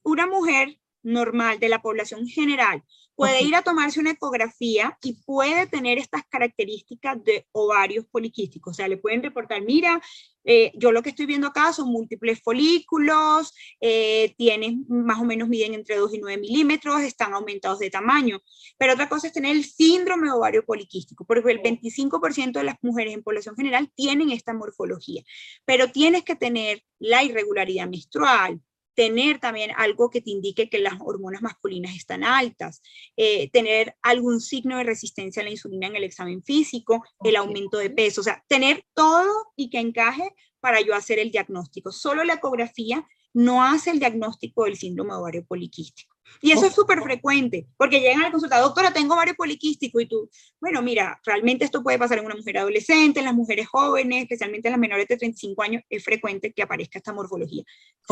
una 0.02 0.26
mujer 0.26 0.78
normal 1.02 1.58
de 1.58 1.68
la 1.68 1.80
población 1.80 2.26
general 2.26 2.82
puede 3.20 3.42
ir 3.42 3.54
a 3.54 3.60
tomarse 3.60 4.00
una 4.00 4.12
ecografía 4.12 4.96
y 5.02 5.12
puede 5.12 5.66
tener 5.66 5.98
estas 5.98 6.22
características 6.30 7.22
de 7.22 7.46
ovarios 7.52 8.06
poliquísticos. 8.10 8.70
O 8.70 8.74
sea, 8.74 8.88
le 8.88 8.96
pueden 8.96 9.22
reportar, 9.22 9.60
mira, 9.60 10.00
eh, 10.42 10.72
yo 10.74 10.90
lo 10.90 11.02
que 11.02 11.10
estoy 11.10 11.26
viendo 11.26 11.48
acá 11.48 11.70
son 11.74 11.88
múltiples 11.88 12.40
folículos, 12.40 13.52
eh, 13.78 14.34
tienen 14.38 14.86
más 14.88 15.20
o 15.20 15.24
menos 15.24 15.50
miden 15.50 15.74
entre 15.74 15.96
2 15.96 16.14
y 16.14 16.18
9 16.18 16.40
milímetros, 16.40 17.02
están 17.02 17.34
aumentados 17.34 17.78
de 17.80 17.90
tamaño. 17.90 18.40
Pero 18.78 18.94
otra 18.94 19.10
cosa 19.10 19.26
es 19.26 19.34
tener 19.34 19.54
el 19.54 19.64
síndrome 19.64 20.28
de 20.28 20.32
ovario 20.32 20.64
poliquístico, 20.64 21.26
porque 21.26 21.52
el 21.52 21.60
25% 21.60 22.58
de 22.58 22.64
las 22.64 22.76
mujeres 22.80 23.12
en 23.12 23.22
población 23.22 23.54
general 23.54 23.92
tienen 23.94 24.30
esta 24.30 24.54
morfología. 24.54 25.22
Pero 25.66 25.92
tienes 25.92 26.24
que 26.24 26.36
tener 26.36 26.82
la 26.98 27.22
irregularidad 27.22 27.86
menstrual, 27.86 28.62
tener 29.00 29.38
también 29.38 29.70
algo 29.78 30.10
que 30.10 30.20
te 30.20 30.28
indique 30.28 30.68
que 30.68 30.78
las 30.78 30.92
hormonas 31.00 31.40
masculinas 31.40 31.96
están 31.96 32.22
altas, 32.22 32.82
eh, 33.16 33.48
tener 33.48 33.96
algún 34.02 34.42
signo 34.42 34.76
de 34.76 34.84
resistencia 34.84 35.40
a 35.40 35.44
la 35.46 35.50
insulina 35.50 35.86
en 35.86 35.96
el 35.96 36.04
examen 36.04 36.42
físico, 36.42 37.02
el 37.24 37.36
aumento 37.36 37.78
de 37.78 37.88
peso, 37.88 38.20
o 38.20 38.24
sea, 38.24 38.44
tener 38.46 38.84
todo 38.92 39.54
y 39.56 39.70
que 39.70 39.78
encaje 39.78 40.34
para 40.60 40.82
yo 40.82 40.94
hacer 40.94 41.18
el 41.18 41.30
diagnóstico. 41.30 41.92
Solo 41.92 42.24
la 42.24 42.34
ecografía 42.34 43.08
no 43.32 43.64
hace 43.64 43.90
el 43.90 44.00
diagnóstico 44.00 44.64
del 44.64 44.76
síndrome 44.76 45.14
ovario 45.14 45.46
poliquístico. 45.46 46.14
Y 46.40 46.52
eso 46.52 46.66
es 46.66 46.74
súper 46.74 47.00
frecuente, 47.02 47.66
porque 47.76 48.00
llegan 48.00 48.22
al 48.22 48.32
consulta, 48.32 48.58
doctora, 48.58 48.92
tengo 48.92 49.14
ovario 49.14 49.34
poliquístico, 49.34 50.00
y 50.00 50.06
tú, 50.06 50.28
bueno, 50.60 50.82
mira, 50.82 51.20
realmente 51.24 51.64
esto 51.64 51.82
puede 51.82 51.98
pasar 51.98 52.18
en 52.18 52.26
una 52.26 52.34
mujer 52.34 52.58
adolescente, 52.58 53.20
en 53.20 53.26
las 53.26 53.34
mujeres 53.34 53.68
jóvenes, 53.68 54.22
especialmente 54.22 54.68
en 54.68 54.72
las 54.72 54.80
menores 54.80 55.06
de 55.08 55.16
35 55.16 55.62
años, 55.62 55.82
es 55.88 56.04
frecuente 56.04 56.52
que 56.52 56.62
aparezca 56.62 56.98
esta 56.98 57.12
morfología, 57.12 57.64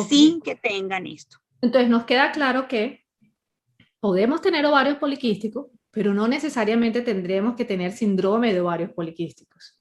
sin 0.08 0.40
que 0.40 0.56
tengan 0.56 1.06
esto. 1.06 1.38
Entonces 1.60 1.90
nos 1.90 2.04
queda 2.04 2.32
claro 2.32 2.68
que 2.68 3.04
podemos 4.00 4.40
tener 4.40 4.64
ovarios 4.66 4.98
poliquísticos, 4.98 5.66
pero 5.90 6.14
no 6.14 6.28
necesariamente 6.28 7.02
tendremos 7.02 7.56
que 7.56 7.64
tener 7.64 7.92
síndrome 7.92 8.52
de 8.52 8.60
ovarios 8.60 8.92
poliquísticos. 8.92 9.74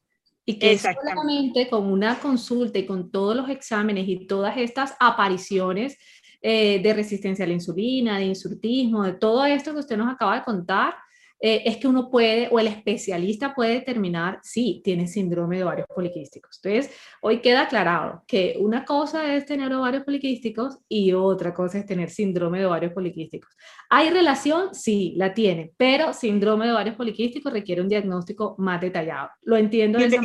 Y 0.49 0.59
que 0.59 0.77
solamente 0.77 1.69
con 1.69 1.91
una 1.91 2.17
consulta 2.19 2.79
y 2.79 2.85
con 2.85 3.11
todos 3.11 3.35
los 3.35 3.49
exámenes 3.49 4.07
y 4.07 4.25
todas 4.25 4.55
estas 4.57 4.95
apariciones 4.97 5.97
eh, 6.41 6.79
de 6.81 6.93
resistencia 6.93 7.45
a 7.45 7.47
la 7.47 7.53
insulina, 7.53 8.19
de 8.19 8.25
insurtismo, 8.25 9.03
de 9.03 9.13
todo 9.13 9.45
esto 9.45 9.73
que 9.73 9.79
usted 9.79 9.97
nos 9.97 10.13
acaba 10.13 10.35
de 10.35 10.43
contar, 10.43 10.93
eh, 11.39 11.63
es 11.65 11.77
que 11.77 11.87
uno 11.87 12.09
puede, 12.09 12.47
o 12.51 12.59
el 12.59 12.67
especialista 12.67 13.53
puede 13.53 13.73
determinar 13.73 14.39
si 14.41 14.81
tiene 14.83 15.07
síndrome 15.07 15.57
de 15.57 15.63
ovarios 15.63 15.87
poliquísticos. 15.87 16.59
Entonces, 16.63 16.95
hoy 17.21 17.41
queda 17.41 17.63
aclarado 17.63 18.23
que 18.27 18.57
una 18.59 18.85
cosa 18.85 19.35
es 19.35 19.45
tener 19.45 19.71
ovarios 19.71 20.03
poliquísticos 20.03 20.79
y 20.89 21.13
otra 21.13 21.53
cosa 21.53 21.77
es 21.77 21.85
tener 21.85 22.09
síndrome 22.09 22.59
de 22.59 22.65
ovarios 22.65 22.93
poliquísticos. 22.93 23.55
¿Hay 23.89 24.09
relación? 24.09 24.73
Sí, 24.73 25.13
la 25.15 25.33
tiene, 25.33 25.73
pero 25.77 26.11
síndrome 26.11 26.65
de 26.65 26.71
ovarios 26.71 26.95
poliquísticos 26.95 27.53
requiere 27.53 27.81
un 27.81 27.89
diagnóstico 27.89 28.55
más 28.57 28.81
detallado. 28.81 29.29
Lo 29.43 29.57
entiendo. 29.57 29.99
De 29.99 30.19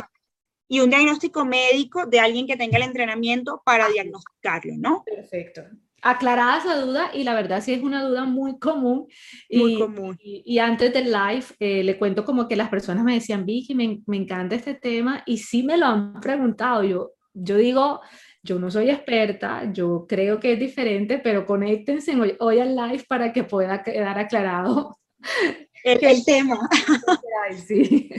y 0.69 0.79
un 0.79 0.89
diagnóstico 0.89 1.45
médico 1.45 2.07
de 2.07 2.19
alguien 2.19 2.47
que 2.47 2.57
tenga 2.57 2.77
el 2.77 2.83
entrenamiento 2.83 3.61
para 3.63 3.89
diagnosticarlo, 3.89 4.73
¿no? 4.77 5.03
Perfecto 5.05 5.61
aclarada 6.03 6.57
esa 6.57 6.75
duda 6.79 7.11
y 7.13 7.23
la 7.23 7.33
verdad 7.33 7.61
sí 7.61 7.73
es 7.73 7.81
una 7.81 8.03
duda 8.03 8.25
muy 8.25 8.59
común. 8.59 9.07
Muy 9.49 9.75
y, 9.75 9.79
común. 9.79 10.17
Y, 10.21 10.59
antes 10.59 10.93
del 10.93 11.11
live 11.11 11.45
eh, 11.59 11.83
le 11.83 11.97
cuento 11.97 12.25
como 12.25 12.47
que 12.47 12.55
las 12.55 12.69
personas 12.69 13.03
me 13.03 13.15
decían, 13.15 13.45
Vicky, 13.45 13.73
me, 13.73 14.01
me, 14.05 14.17
encanta 14.17 14.55
este 14.55 14.73
tema 14.73 15.23
y 15.25 15.37
sí 15.37 15.63
me 15.63 15.77
lo 15.77 15.85
han 15.87 16.19
preguntado. 16.19 16.83
Yo, 16.83 17.11
yo 17.33 17.57
digo, 17.57 18.01
yo 18.43 18.59
no 18.59 18.69
soy 18.69 18.89
experta, 18.89 19.71
yo 19.71 20.05
creo 20.07 20.39
que 20.39 20.53
es 20.53 20.59
diferente, 20.59 21.19
pero 21.19 21.45
conéctense 21.45 22.19
hoy, 22.19 22.35
hoy 22.39 22.59
al 22.59 22.75
live 22.75 23.05
para 23.07 23.31
que 23.31 23.45
pueda 23.45 23.81
quedar 23.81 24.19
aclarado 24.19 24.99
el, 25.83 26.03
el 26.03 26.25
tema. 26.25 26.57
Sí. 27.67 28.09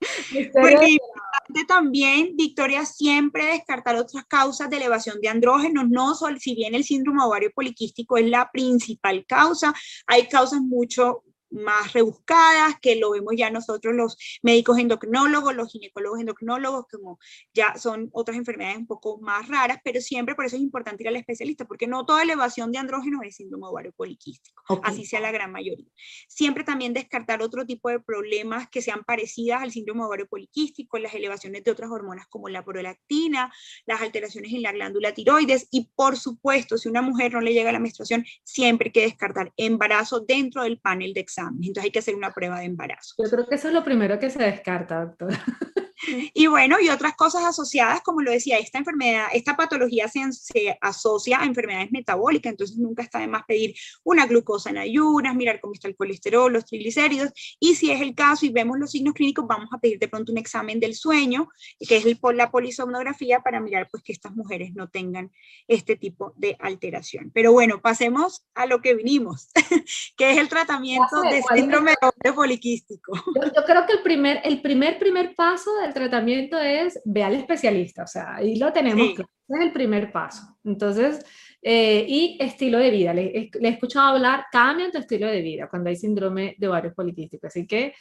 Porque 0.52 1.64
también, 1.68 2.34
Victoria, 2.34 2.84
siempre 2.84 3.46
descartar 3.46 3.96
otras 3.96 4.24
causas 4.24 4.68
de 4.68 4.76
elevación 4.78 5.20
de 5.20 5.28
andrógenos, 5.28 5.88
no 5.88 6.14
si 6.40 6.54
bien 6.54 6.74
el 6.74 6.84
síndrome 6.84 7.22
ovario 7.22 7.52
poliquístico 7.54 8.16
es 8.16 8.26
la 8.26 8.50
principal 8.50 9.24
causa, 9.26 9.72
hay 10.06 10.26
causas 10.26 10.60
mucho 10.60 11.22
más 11.56 11.92
rebuscadas, 11.92 12.74
que 12.80 12.96
lo 12.96 13.10
vemos 13.10 13.34
ya 13.36 13.50
nosotros 13.50 13.94
los 13.94 14.16
médicos 14.42 14.78
endocrinólogos, 14.78 15.54
los 15.54 15.72
ginecólogos 15.72 16.20
endocrinólogos, 16.20 16.86
como 16.90 17.18
ya 17.52 17.76
son 17.76 18.10
otras 18.12 18.36
enfermedades 18.36 18.78
un 18.78 18.86
poco 18.86 19.18
más 19.18 19.48
raras, 19.48 19.78
pero 19.82 20.00
siempre 20.00 20.34
por 20.34 20.44
eso 20.44 20.56
es 20.56 20.62
importante 20.62 21.02
ir 21.02 21.08
al 21.08 21.16
especialista, 21.16 21.64
porque 21.64 21.86
no 21.86 22.04
toda 22.04 22.22
elevación 22.22 22.72
de 22.72 22.78
andrógenos 22.78 23.22
es 23.24 23.36
síndrome 23.36 23.66
ovario 23.66 23.92
poliquístico, 23.92 24.80
así 24.82 25.04
sea 25.04 25.20
la 25.20 25.32
gran 25.32 25.50
mayoría. 25.50 25.88
Siempre 26.28 26.64
también 26.64 26.92
descartar 26.92 27.42
otro 27.42 27.64
tipo 27.64 27.88
de 27.88 28.00
problemas 28.00 28.68
que 28.68 28.82
sean 28.82 29.04
parecidas 29.04 29.62
al 29.62 29.72
síndrome 29.72 30.04
ovario 30.04 30.26
poliquístico, 30.26 30.98
las 30.98 31.14
elevaciones 31.14 31.64
de 31.64 31.70
otras 31.70 31.90
hormonas 31.90 32.26
como 32.28 32.48
la 32.48 32.64
prolactina, 32.64 33.52
las 33.86 34.00
alteraciones 34.00 34.52
en 34.52 34.62
la 34.62 34.72
glándula 34.72 35.14
tiroides 35.14 35.68
y 35.70 35.90
por 35.94 36.16
supuesto, 36.16 36.76
si 36.76 36.88
una 36.88 37.02
mujer 37.02 37.32
no 37.32 37.40
le 37.40 37.52
llega 37.52 37.72
la 37.72 37.78
menstruación, 37.78 38.24
siempre 38.44 38.88
hay 38.88 38.92
que 38.92 39.02
descartar 39.02 39.52
embarazo 39.56 40.20
dentro 40.20 40.62
del 40.62 40.78
panel 40.78 41.14
de 41.14 41.20
examen 41.20 41.45
entonces 41.50 41.84
hay 41.84 41.90
que 41.90 41.98
hacer 42.00 42.14
una 42.14 42.32
prueba 42.32 42.60
de 42.60 42.66
embarazo. 42.66 43.14
Yo 43.22 43.30
creo 43.30 43.46
que 43.46 43.54
eso 43.56 43.68
es 43.68 43.74
lo 43.74 43.84
primero 43.84 44.18
que 44.18 44.30
se 44.30 44.42
descarta, 44.42 45.04
doctora. 45.04 45.42
Y 46.34 46.46
bueno, 46.46 46.76
y 46.80 46.88
otras 46.88 47.14
cosas 47.14 47.44
asociadas, 47.44 48.02
como 48.02 48.20
lo 48.20 48.30
decía, 48.30 48.58
esta 48.58 48.78
enfermedad, 48.78 49.26
esta 49.32 49.56
patología 49.56 50.08
se, 50.08 50.30
se, 50.32 50.78
asocia 50.80 51.40
a 51.40 51.44
enfermedades 51.44 51.90
metabólicas, 51.90 52.50
entonces 52.50 52.76
nunca 52.76 53.02
está 53.02 53.18
de 53.18 53.28
más 53.28 53.44
pedir 53.46 53.74
una 54.04 54.26
glucosa 54.26 54.70
en 54.70 54.78
ayunas, 54.78 55.34
mirar 55.34 55.60
cómo 55.60 55.74
está 55.74 55.88
el 55.88 55.96
colesterol, 55.96 56.52
los 56.52 56.64
triglicéridos, 56.64 57.30
y 57.60 57.74
si 57.74 57.90
es 57.90 58.00
el 58.00 58.14
caso 58.14 58.46
y 58.46 58.50
vemos 58.50 58.78
los 58.78 58.90
signos 58.90 59.14
clínicos, 59.14 59.46
vamos 59.46 59.68
a 59.72 59.78
pedir 59.78 59.98
de 59.98 60.08
pronto 60.08 60.32
un 60.32 60.38
examen 60.38 60.80
del 60.80 60.94
sueño, 60.94 61.48
que 61.78 61.96
es 61.96 62.04
el, 62.04 62.18
la 62.34 62.50
polisomnografía, 62.50 63.40
para 63.40 63.60
mirar 63.60 63.88
pues 63.90 64.02
que 64.02 64.12
estas 64.12 64.34
mujeres 64.34 64.74
no 64.74 64.88
tengan 64.88 65.30
este 65.68 65.96
tipo 65.96 66.32
de 66.36 66.56
alteración. 66.60 67.30
Pero 67.32 67.52
bueno, 67.52 67.80
pasemos 67.80 68.44
a 68.54 68.66
lo 68.66 68.80
que 68.80 68.94
vinimos, 68.94 69.48
que 70.16 70.32
es 70.32 70.38
el 70.38 70.48
tratamiento 70.48 71.22
de 71.22 71.42
síndrome 71.54 71.94
de 72.22 72.32
poliquístico. 72.32 73.12
Yo, 73.34 73.52
yo, 73.54 73.64
creo 73.64 73.86
que 73.86 73.92
el 73.94 74.02
primer, 74.02 74.40
el 74.44 74.60
primer, 74.60 74.98
primer 74.98 75.34
paso 75.34 75.70
el 75.86 75.94
tratamiento 75.94 76.58
es 76.58 77.00
ve 77.04 77.22
al 77.22 77.34
especialista, 77.34 78.04
o 78.04 78.06
sea, 78.06 78.36
ahí 78.36 78.56
lo 78.56 78.72
tenemos 78.72 79.14
claro. 79.14 79.30
es 79.48 79.60
el 79.60 79.72
primer 79.72 80.12
paso. 80.12 80.58
Entonces, 80.64 81.24
eh, 81.62 82.04
y 82.06 82.38
estilo 82.40 82.78
de 82.78 82.90
vida. 82.90 83.12
Le, 83.12 83.50
le, 83.52 83.68
he 83.68 83.72
escuchado 83.72 84.14
hablar, 84.14 84.44
cambia 84.52 84.90
tu 84.90 84.98
estilo 84.98 85.26
de 85.26 85.42
vida 85.42 85.68
cuando 85.68 85.90
hay 85.90 85.96
síndrome 85.96 86.54
de 86.58 86.68
ovarios 86.68 86.94
poliquísticos. 86.94 87.48
Así 87.48 87.66
que, 87.66 87.94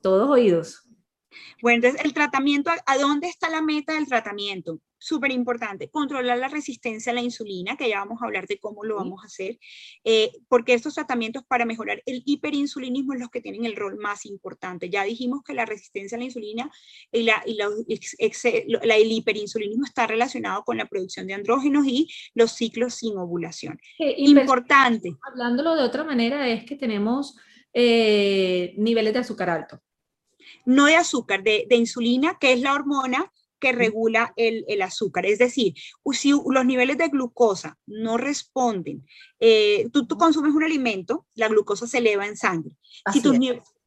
todos 0.00 0.28
oídos. 0.28 0.87
Bueno, 1.62 1.76
entonces 1.76 2.04
el 2.04 2.14
tratamiento, 2.14 2.70
¿a 2.86 2.98
dónde 2.98 3.28
está 3.28 3.48
la 3.48 3.62
meta 3.62 3.94
del 3.94 4.06
tratamiento? 4.06 4.80
súper 4.98 5.30
importante, 5.30 5.88
controlar 5.90 6.38
la 6.38 6.48
resistencia 6.48 7.12
a 7.12 7.14
la 7.14 7.22
insulina, 7.22 7.76
que 7.76 7.88
ya 7.88 8.00
vamos 8.00 8.20
a 8.20 8.26
hablar 8.26 8.46
de 8.46 8.58
cómo 8.58 8.84
lo 8.84 8.96
vamos 8.96 9.22
a 9.22 9.26
hacer, 9.26 9.58
eh, 10.04 10.32
porque 10.48 10.74
estos 10.74 10.94
tratamientos 10.94 11.44
para 11.46 11.64
mejorar 11.64 12.02
el 12.04 12.22
hiperinsulinismo 12.26 13.14
es 13.14 13.20
los 13.20 13.30
que 13.30 13.40
tienen 13.40 13.64
el 13.64 13.76
rol 13.76 13.96
más 13.96 14.26
importante. 14.26 14.90
Ya 14.90 15.04
dijimos 15.04 15.42
que 15.44 15.54
la 15.54 15.64
resistencia 15.64 16.16
a 16.16 16.18
la 16.18 16.24
insulina 16.24 16.70
y, 17.12 17.22
la, 17.22 17.42
y 17.46 17.54
la, 17.54 17.68
la, 18.82 18.96
el 18.96 19.12
hiperinsulinismo 19.12 19.84
está 19.84 20.06
relacionado 20.06 20.64
con 20.64 20.76
la 20.76 20.86
producción 20.86 21.26
de 21.26 21.34
andrógenos 21.34 21.86
y 21.86 22.08
los 22.34 22.52
ciclos 22.52 22.94
sin 22.94 23.16
ovulación. 23.16 23.78
importante. 23.98 25.16
Hablándolo 25.30 25.76
de 25.76 25.82
otra 25.82 26.02
manera, 26.04 26.48
es 26.48 26.64
que 26.64 26.74
tenemos 26.76 27.36
eh, 27.72 28.74
niveles 28.76 29.12
de 29.12 29.20
azúcar 29.20 29.50
alto. 29.50 29.80
No 30.64 30.86
de 30.86 30.96
azúcar, 30.96 31.42
de, 31.42 31.66
de 31.68 31.76
insulina, 31.76 32.38
que 32.38 32.52
es 32.52 32.60
la 32.60 32.74
hormona 32.74 33.32
que 33.58 33.72
regula 33.72 34.32
el, 34.36 34.64
el, 34.68 34.82
azúcar. 34.82 35.26
Es 35.26 35.38
decir, 35.38 35.74
si 36.12 36.30
los 36.30 36.64
niveles 36.64 36.96
de 36.98 37.08
glucosa 37.08 37.78
no 37.86 38.16
responden, 38.16 39.04
eh, 39.40 39.88
tú, 39.92 40.06
tú, 40.06 40.16
consumes 40.16 40.54
un 40.54 40.64
alimento, 40.64 41.26
la 41.34 41.48
glucosa 41.48 41.86
se 41.86 41.98
eleva 41.98 42.26
en 42.26 42.36
sangre. 42.36 42.76
Así 43.04 43.18
si 43.18 43.22
tus, 43.24 43.38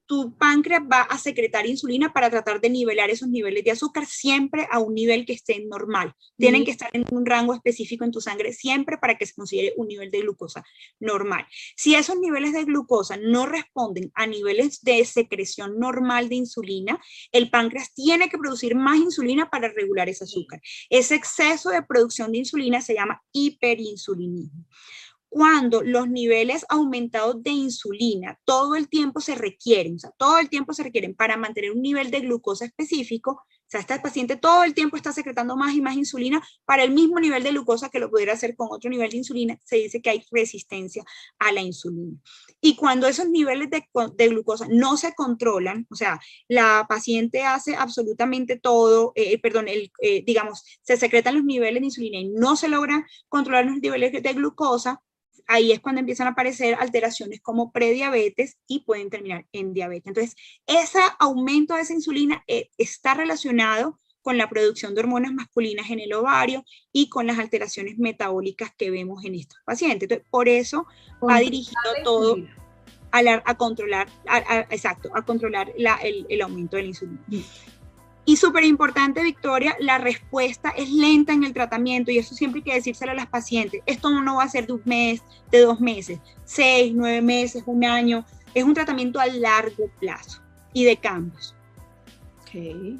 tu 0.06 0.36
páncreas 0.38 0.82
va 0.82 1.02
a 1.02 1.18
secretar 1.18 1.66
insulina 1.66 2.12
para 2.14 2.30
tratar 2.30 2.60
de 2.60 2.70
nivelar 2.70 3.10
esos 3.10 3.30
niveles 3.30 3.64
de 3.64 3.72
azúcar 3.72 4.06
siempre 4.06 4.68
a 4.72 4.80
un 4.80 4.94
nivel 4.94 5.26
que 5.26 5.34
esté 5.34 5.64
normal. 5.66 6.14
Tienen 6.38 6.66
que 6.66 6.72
estar 6.72 6.90
en 6.94 7.06
un 7.12 7.26
rango 7.26 7.54
específico 7.54 8.04
en 8.04 8.12
tu 8.12 8.22
sangre 8.22 8.54
siempre 8.54 8.98
para 8.98 9.18
que 9.18 9.26
se 9.26 9.34
considere 9.34 9.74
un 9.78 9.88
nivel 9.88 10.12
de 10.12 10.22
glucosa 10.22 10.64
normal. 11.00 11.46
Si 11.76 11.96
esos 11.96 12.18
niveles 12.20 12.54
de 12.54 12.66
glucosa 12.66 13.18
no 13.18 13.46
responden 13.46 14.12
a 14.14 14.28
niveles 14.28 14.82
de 14.82 15.04
secreción 15.06 15.80
normal 15.80 16.30
de 16.30 16.36
insulina, 16.36 17.00
el 17.32 17.50
páncreas 17.50 17.94
tiene 17.94 18.30
que 18.30 18.38
producir 18.38 18.76
más 18.76 18.98
insulina 18.98 19.50
para 19.50 19.70
regular 19.70 20.10
ese 20.10 20.26
azúcar. 20.26 20.62
Ese 20.90 21.16
exceso 21.16 21.70
de 21.70 21.84
producción 21.84 22.32
de 22.32 22.40
insulina 22.40 22.82
se 22.82 22.96
llama 22.96 23.22
hiperinsulinismo 23.32 24.66
cuando 25.32 25.82
los 25.82 26.10
niveles 26.10 26.66
aumentados 26.68 27.42
de 27.42 27.52
insulina 27.52 28.38
todo 28.44 28.76
el 28.76 28.90
tiempo 28.90 29.22
se 29.22 29.34
requieren, 29.34 29.96
o 29.96 30.00
sea, 30.00 30.12
todo 30.18 30.40
el 30.40 30.50
tiempo 30.50 30.74
se 30.74 30.84
requieren 30.84 31.16
para 31.16 31.38
mantener 31.38 31.72
un 31.72 31.82
nivel 31.82 32.12
de 32.12 32.20
glucosa 32.20 32.66
específico, 32.66 33.32
o 33.32 33.66
sea, 33.66 33.80
este 33.80 33.98
paciente 34.02 34.36
todo 34.36 34.66
el 34.66 34.74
tiempo 34.74 34.98
está 34.98 35.14
secretando 35.14 35.56
más 35.56 35.74
y 35.74 35.80
más 35.80 35.96
insulina 35.96 36.46
para 36.66 36.84
el 36.84 36.92
mismo 36.92 37.18
nivel 37.22 37.44
de 37.44 37.52
glucosa 37.52 37.88
que 37.88 38.00
lo 38.00 38.12
pudiera 38.12 38.34
hacer 38.34 38.58
con 38.58 38.68
otro 38.72 38.90
nivel 38.90 39.10
de 39.10 39.18
insulina, 39.20 39.58
se 39.64 39.78
dice 39.78 40.02
que 40.02 40.10
hay 40.10 40.26
resistencia 40.32 41.06
a 41.40 41.54
la 41.54 41.62
insulina. 41.62 42.18
Y 42.60 42.76
cuando 42.76 43.08
esos 43.08 43.30
niveles 43.30 43.70
de, 43.70 43.86
de 44.18 44.28
glucosa 44.28 44.68
no 44.70 44.98
se 44.98 45.14
controlan, 45.14 45.88
o 45.90 45.96
sea, 45.96 46.20
la 46.50 46.86
paciente 46.90 47.44
hace 47.44 47.78
absolutamente 47.78 48.60
todo, 48.60 49.14
eh, 49.16 49.40
perdón, 49.40 49.70
el, 49.70 49.94
eh, 50.02 50.26
digamos, 50.26 50.66
se 50.82 50.98
secretan 50.98 51.36
los 51.36 51.46
niveles 51.46 51.80
de 51.80 51.86
insulina 51.86 52.20
y 52.20 52.28
no 52.28 52.58
se 52.58 52.68
logran 52.68 53.06
controlar 53.30 53.66
los 53.66 53.80
niveles 53.80 54.12
de 54.12 54.34
glucosa, 54.34 55.02
ahí 55.48 55.72
es 55.72 55.80
cuando 55.80 56.00
empiezan 56.00 56.28
a 56.28 56.32
aparecer 56.32 56.76
alteraciones 56.80 57.42
como 57.42 57.72
prediabetes 57.72 58.58
y 58.68 58.80
pueden 58.80 59.10
terminar 59.10 59.46
en 59.52 59.74
diabetes. 59.74 60.08
Entonces, 60.08 60.36
ese 60.68 61.00
aumento 61.20 61.76
de 61.76 61.82
esa 61.82 61.94
insulina 61.94 62.44
eh, 62.48 62.70
está 62.78 63.14
relacionado 63.14 64.00
con 64.22 64.38
la 64.38 64.50
producción 64.50 64.94
de 64.94 65.02
hormonas 65.02 65.34
masculinas 65.34 65.90
en 65.90 66.00
el 66.00 66.14
ovario 66.14 66.64
y 66.92 67.10
con 67.10 67.28
las 67.28 67.40
alteraciones 67.40 67.98
metabólicas 67.98 68.72
que 68.78 68.92
vemos 68.92 69.26
en 69.26 69.36
estos 69.36 69.60
pacientes. 69.66 70.04
Entonces, 70.04 70.28
por 70.30 70.48
eso 70.48 70.86
va 71.28 71.40
dirigido 71.40 71.82
todo 72.04 72.38
a, 73.12 73.56
controlar, 73.56 74.08
exacto, 74.70 75.10
a 75.16 75.24
controlar 75.24 75.74
el, 75.76 76.26
el, 76.30 76.42
aumento 76.42 76.78
de 76.78 76.84
la 76.84 76.88
insulina. 76.90 77.22
Y 78.26 78.36
súper 78.38 78.64
importante, 78.64 79.24
Victoria, 79.24 79.76
la 79.80 79.98
respuesta 79.98 80.70
es 80.78 80.92
lenta 80.92 81.34
en 81.34 81.44
el 81.44 81.54
tratamiento 81.54 82.12
y 82.12 82.20
eso 82.20 82.36
siempre 82.36 82.60
hay 82.60 82.64
que 82.64 82.74
decírselo 82.76 83.14
a 83.14 83.16
las 83.16 83.28
pacientes. 83.28 83.82
Esto 83.86 84.10
no 84.10 84.36
va 84.36 84.44
a 84.44 84.50
ser 84.50 84.68
de 84.68 84.74
un 84.74 84.82
mes, 84.86 85.24
de 85.50 85.62
dos 85.62 85.80
meses, 85.80 86.20
seis, 86.46 86.94
nueve 86.96 87.22
meses, 87.22 87.64
un 87.66 87.84
año. 87.84 88.24
Es 88.54 88.64
un 88.64 88.74
tratamiento 88.74 89.20
a 89.20 89.26
largo 89.28 89.90
plazo 90.00 90.42
y 90.74 90.84
de 90.84 90.98
cambios. 90.98 91.56
Okay. 92.42 93.00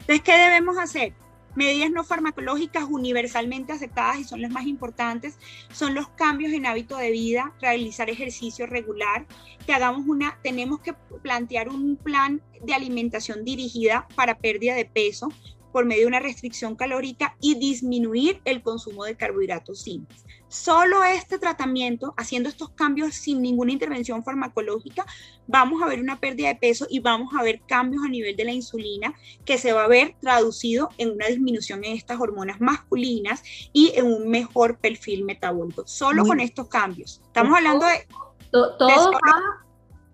Entonces, 0.00 0.22
¿qué 0.22 0.32
debemos 0.32 0.78
hacer? 0.78 1.12
Medidas 1.54 1.90
no 1.90 2.02
farmacológicas 2.02 2.84
universalmente 2.88 3.72
aceptadas 3.72 4.18
y 4.18 4.24
son 4.24 4.42
las 4.42 4.50
más 4.50 4.66
importantes 4.66 5.38
son 5.72 5.94
los 5.94 6.08
cambios 6.08 6.52
en 6.52 6.66
hábito 6.66 6.96
de 6.96 7.10
vida, 7.10 7.54
realizar 7.60 8.10
ejercicio 8.10 8.66
regular, 8.66 9.26
que 9.66 9.72
hagamos 9.72 10.06
una, 10.06 10.38
tenemos 10.42 10.80
que 10.80 10.94
plantear 11.22 11.68
un 11.68 11.96
plan 11.96 12.42
de 12.62 12.74
alimentación 12.74 13.44
dirigida 13.44 14.08
para 14.16 14.38
pérdida 14.38 14.74
de 14.74 14.84
peso 14.84 15.28
por 15.72 15.84
medio 15.84 16.02
de 16.02 16.08
una 16.08 16.20
restricción 16.20 16.76
calórica 16.76 17.36
y 17.40 17.56
disminuir 17.56 18.40
el 18.44 18.62
consumo 18.62 19.04
de 19.04 19.16
carbohidratos 19.16 19.82
simples. 19.82 20.24
Solo 20.54 21.02
este 21.02 21.40
tratamiento, 21.40 22.14
haciendo 22.16 22.48
estos 22.48 22.70
cambios 22.70 23.16
sin 23.16 23.42
ninguna 23.42 23.72
intervención 23.72 24.22
farmacológica, 24.22 25.04
vamos 25.48 25.82
a 25.82 25.86
ver 25.86 25.98
una 25.98 26.20
pérdida 26.20 26.46
de 26.46 26.54
peso 26.54 26.86
y 26.88 27.00
vamos 27.00 27.34
a 27.36 27.42
ver 27.42 27.62
cambios 27.66 28.04
a 28.04 28.08
nivel 28.08 28.36
de 28.36 28.44
la 28.44 28.52
insulina 28.52 29.12
que 29.44 29.58
se 29.58 29.72
va 29.72 29.82
a 29.82 29.88
ver 29.88 30.14
traducido 30.20 30.90
en 30.96 31.10
una 31.10 31.26
disminución 31.26 31.82
en 31.82 31.96
estas 31.96 32.20
hormonas 32.20 32.60
masculinas 32.60 33.42
y 33.72 33.94
en 33.96 34.06
un 34.06 34.30
mejor 34.30 34.78
perfil 34.78 35.24
metabólico. 35.24 35.88
Solo 35.88 36.24
con 36.24 36.38
estos 36.38 36.68
cambios. 36.68 37.20
Estamos 37.26 37.56
hablando 37.56 37.86
de... 37.86 38.06
Todo, 38.52 38.78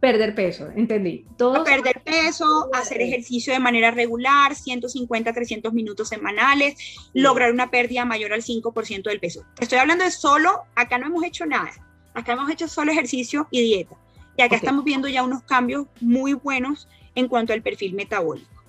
Perder 0.00 0.34
peso, 0.34 0.70
entendí. 0.74 1.26
Todo 1.36 1.62
perder 1.62 2.00
peso, 2.02 2.70
hacer 2.72 3.02
ejercicio 3.02 3.52
de 3.52 3.60
manera 3.60 3.90
regular, 3.90 4.54
150, 4.54 5.32
300 5.32 5.74
minutos 5.74 6.08
semanales, 6.08 6.74
lograr 7.12 7.52
una 7.52 7.70
pérdida 7.70 8.06
mayor 8.06 8.32
al 8.32 8.42
5% 8.42 9.02
del 9.02 9.20
peso. 9.20 9.44
Estoy 9.60 9.78
hablando 9.78 10.04
de 10.04 10.10
solo, 10.10 10.62
acá 10.74 10.96
no 10.96 11.06
hemos 11.06 11.22
hecho 11.24 11.44
nada, 11.44 11.70
acá 12.14 12.32
hemos 12.32 12.50
hecho 12.50 12.66
solo 12.66 12.92
ejercicio 12.92 13.46
y 13.50 13.60
dieta. 13.62 13.96
Y 14.38 14.42
acá 14.42 14.56
estamos 14.56 14.84
viendo 14.84 15.06
ya 15.06 15.22
unos 15.22 15.42
cambios 15.42 15.86
muy 16.00 16.32
buenos 16.32 16.88
en 17.14 17.28
cuanto 17.28 17.52
al 17.52 17.62
perfil 17.62 17.92
metabólico. 17.92 18.59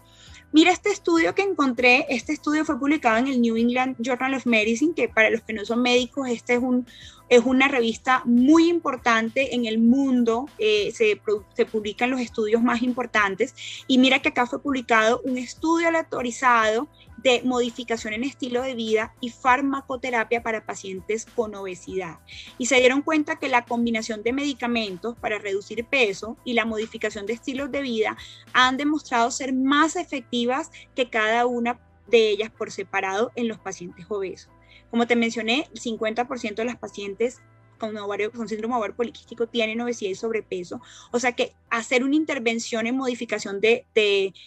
Mira 0.53 0.71
este 0.71 0.89
estudio 0.89 1.33
que 1.33 1.43
encontré, 1.43 2.05
este 2.09 2.33
estudio 2.33 2.65
fue 2.65 2.77
publicado 2.77 3.17
en 3.17 3.27
el 3.27 3.41
New 3.41 3.55
England 3.55 3.95
Journal 3.99 4.33
of 4.33 4.45
Medicine, 4.45 4.93
que 4.93 5.07
para 5.07 5.29
los 5.29 5.41
que 5.43 5.53
no 5.53 5.63
son 5.63 5.81
médicos, 5.81 6.27
este 6.27 6.55
es 6.55 6.59
un, 6.59 6.85
es 7.29 7.41
una 7.45 7.69
revista 7.69 8.21
muy 8.25 8.67
importante 8.67 9.55
en 9.55 9.65
el 9.65 9.79
mundo, 9.79 10.47
eh, 10.57 10.91
se, 10.93 11.21
se, 11.55 11.65
publican 11.65 12.11
los 12.11 12.19
estudios 12.19 12.61
más 12.61 12.81
importantes. 12.81 13.55
Y 13.87 13.97
mira 13.97 14.19
que 14.19 14.27
acá 14.27 14.45
fue 14.45 14.61
publicado 14.61 15.21
un 15.23 15.37
estudio 15.37 15.87
aleatorizado 15.87 16.89
de 17.23 17.41
modificación 17.43 18.13
en 18.13 18.23
estilo 18.23 18.61
de 18.61 18.75
vida 18.75 19.13
y 19.21 19.29
farmacoterapia 19.29 20.43
para 20.43 20.65
pacientes 20.65 21.25
con 21.25 21.53
obesidad. 21.55 22.19
Y 22.57 22.65
se 22.65 22.77
dieron 22.77 23.01
cuenta 23.01 23.37
que 23.37 23.49
la 23.49 23.65
combinación 23.65 24.23
de 24.23 24.33
medicamentos 24.33 25.15
para 25.17 25.37
reducir 25.37 25.85
peso 25.85 26.37
y 26.43 26.53
la 26.53 26.65
modificación 26.65 27.25
de 27.25 27.33
estilos 27.33 27.71
de 27.71 27.81
vida 27.81 28.17
han 28.53 28.77
demostrado 28.77 29.29
ser 29.31 29.53
más 29.53 29.95
efectivas 29.95 30.71
que 30.95 31.09
cada 31.09 31.45
una 31.45 31.79
de 32.07 32.29
ellas 32.29 32.51
por 32.51 32.71
separado 32.71 33.31
en 33.35 33.47
los 33.47 33.59
pacientes 33.59 34.05
obesos. 34.09 34.51
Como 34.89 35.07
te 35.07 35.15
mencioné, 35.15 35.69
el 35.73 35.79
50% 35.79 36.55
de 36.55 36.65
las 36.65 36.77
pacientes 36.77 37.41
con, 37.81 37.97
ovario, 37.97 38.31
con 38.31 38.47
síndrome 38.47 38.75
ovario 38.75 38.95
poliquístico 38.95 39.47
tienen 39.47 39.81
obesidad 39.81 40.11
y 40.11 40.15
sobrepeso. 40.15 40.79
O 41.11 41.19
sea 41.19 41.31
que 41.31 41.53
hacer 41.71 42.03
una 42.03 42.15
intervención 42.15 42.85
en 42.85 42.95
modificación 42.95 43.59
de, 43.59 43.85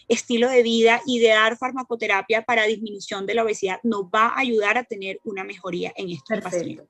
estilo 0.08 0.48
de 0.48 0.62
vida 0.62 1.00
y 1.04 1.18
de 1.18 1.28
dar 1.28 1.56
farmacoterapia 1.56 2.42
para 2.42 2.64
disminución 2.64 3.26
de 3.26 3.34
la 3.34 3.42
obesidad 3.42 3.80
nos 3.82 4.04
va 4.04 4.28
a 4.28 4.38
ayudar 4.38 4.78
a 4.78 4.84
tener 4.84 5.18
una 5.24 5.42
mejoría 5.42 5.92
en 5.96 6.10
estos 6.10 6.40
pacientes. 6.40 6.86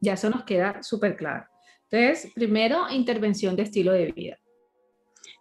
Ya 0.00 0.14
eso 0.14 0.28
nos 0.28 0.42
queda 0.42 0.82
súper 0.82 1.16
claro. 1.16 1.46
Entonces, 1.88 2.32
primero, 2.34 2.90
intervención 2.90 3.54
de 3.54 3.62
estilo 3.62 3.92
de 3.92 4.10
vida. 4.10 4.38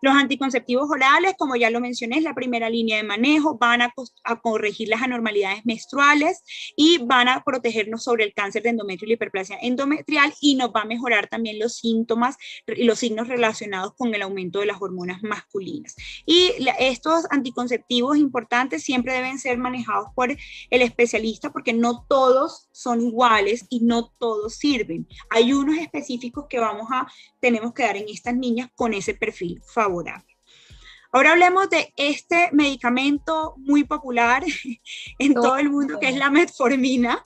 Los 0.04 0.16
anticonceptivos 0.16 0.90
orales, 0.92 1.36
como 1.38 1.56
ya 1.56 1.70
lo 1.70 1.80
mencioné, 1.80 2.18
es 2.18 2.24
la 2.24 2.36
primera 2.36 2.70
línea 2.70 2.98
de 2.98 3.04
manejo, 3.04 3.58
van 3.58 3.82
a, 3.82 3.94
corregir 4.42 4.90
las 4.90 5.02
anormalidades 5.02 5.66
menstruales 5.66 6.44
y 6.76 6.98
van 6.98 7.30
a 7.30 7.42
protegernos 7.42 8.04
sobre 8.04 8.26
el 8.26 8.34
cáncer 8.34 8.64
de 8.64 8.72
endometrio 8.72 9.06
y 9.06 9.10
la 9.12 9.14
hiperplasia 9.14 9.58
endometrial 9.62 10.34
y 10.42 10.56
nos 10.56 10.72
va 10.72 10.82
a 10.82 10.86
mejorar 10.86 11.28
también 11.30 11.58
los 11.58 11.78
síntomas 11.78 12.36
y 12.68 12.84
los 12.84 13.00
signos 13.00 13.30
relacionados 13.30 13.94
con 13.98 14.14
el 14.14 14.22
aumento 14.24 14.60
de 14.60 14.66
las 14.66 14.82
hormonas 14.82 15.24
masculinas. 15.24 15.96
Y 16.26 16.52
estos 16.80 17.24
anticonceptivos 17.30 18.18
importantes 18.18 18.84
siempre 18.84 19.14
deben 19.14 19.40
ser 19.40 19.58
manejados 19.58 20.10
por 20.14 20.32
el 20.32 20.82
especialista 20.82 21.54
porque 21.54 21.72
no 21.72 22.06
todos 22.10 22.68
son 22.74 23.00
iguales 23.00 23.68
y 23.70 23.80
no 23.80 24.14
todos 24.20 24.56
sirven. 24.56 25.08
Hay 25.30 25.54
unos 25.54 25.78
específicos 25.78 26.48
que 26.50 26.60
vamos 26.60 26.90
a, 26.92 27.08
tenemos 27.40 27.74
que 27.74 27.84
dar 27.84 27.96
en 27.96 28.10
estas 28.10 28.36
niñas 28.36 28.70
con 28.76 28.94
ese 28.94 29.14
perfil 29.14 29.62
favorable. 29.66 29.93
Ahora 31.12 31.34
hablemos 31.34 31.70
de 31.70 31.94
este 31.96 32.50
medicamento 32.54 33.54
muy 33.58 33.84
popular 33.84 34.44
en 35.20 35.34
todo 35.36 35.58
el 35.58 35.70
mundo, 35.70 36.00
que 36.00 36.10
es 36.10 36.18
la 36.18 36.32
metformina. 36.32 37.24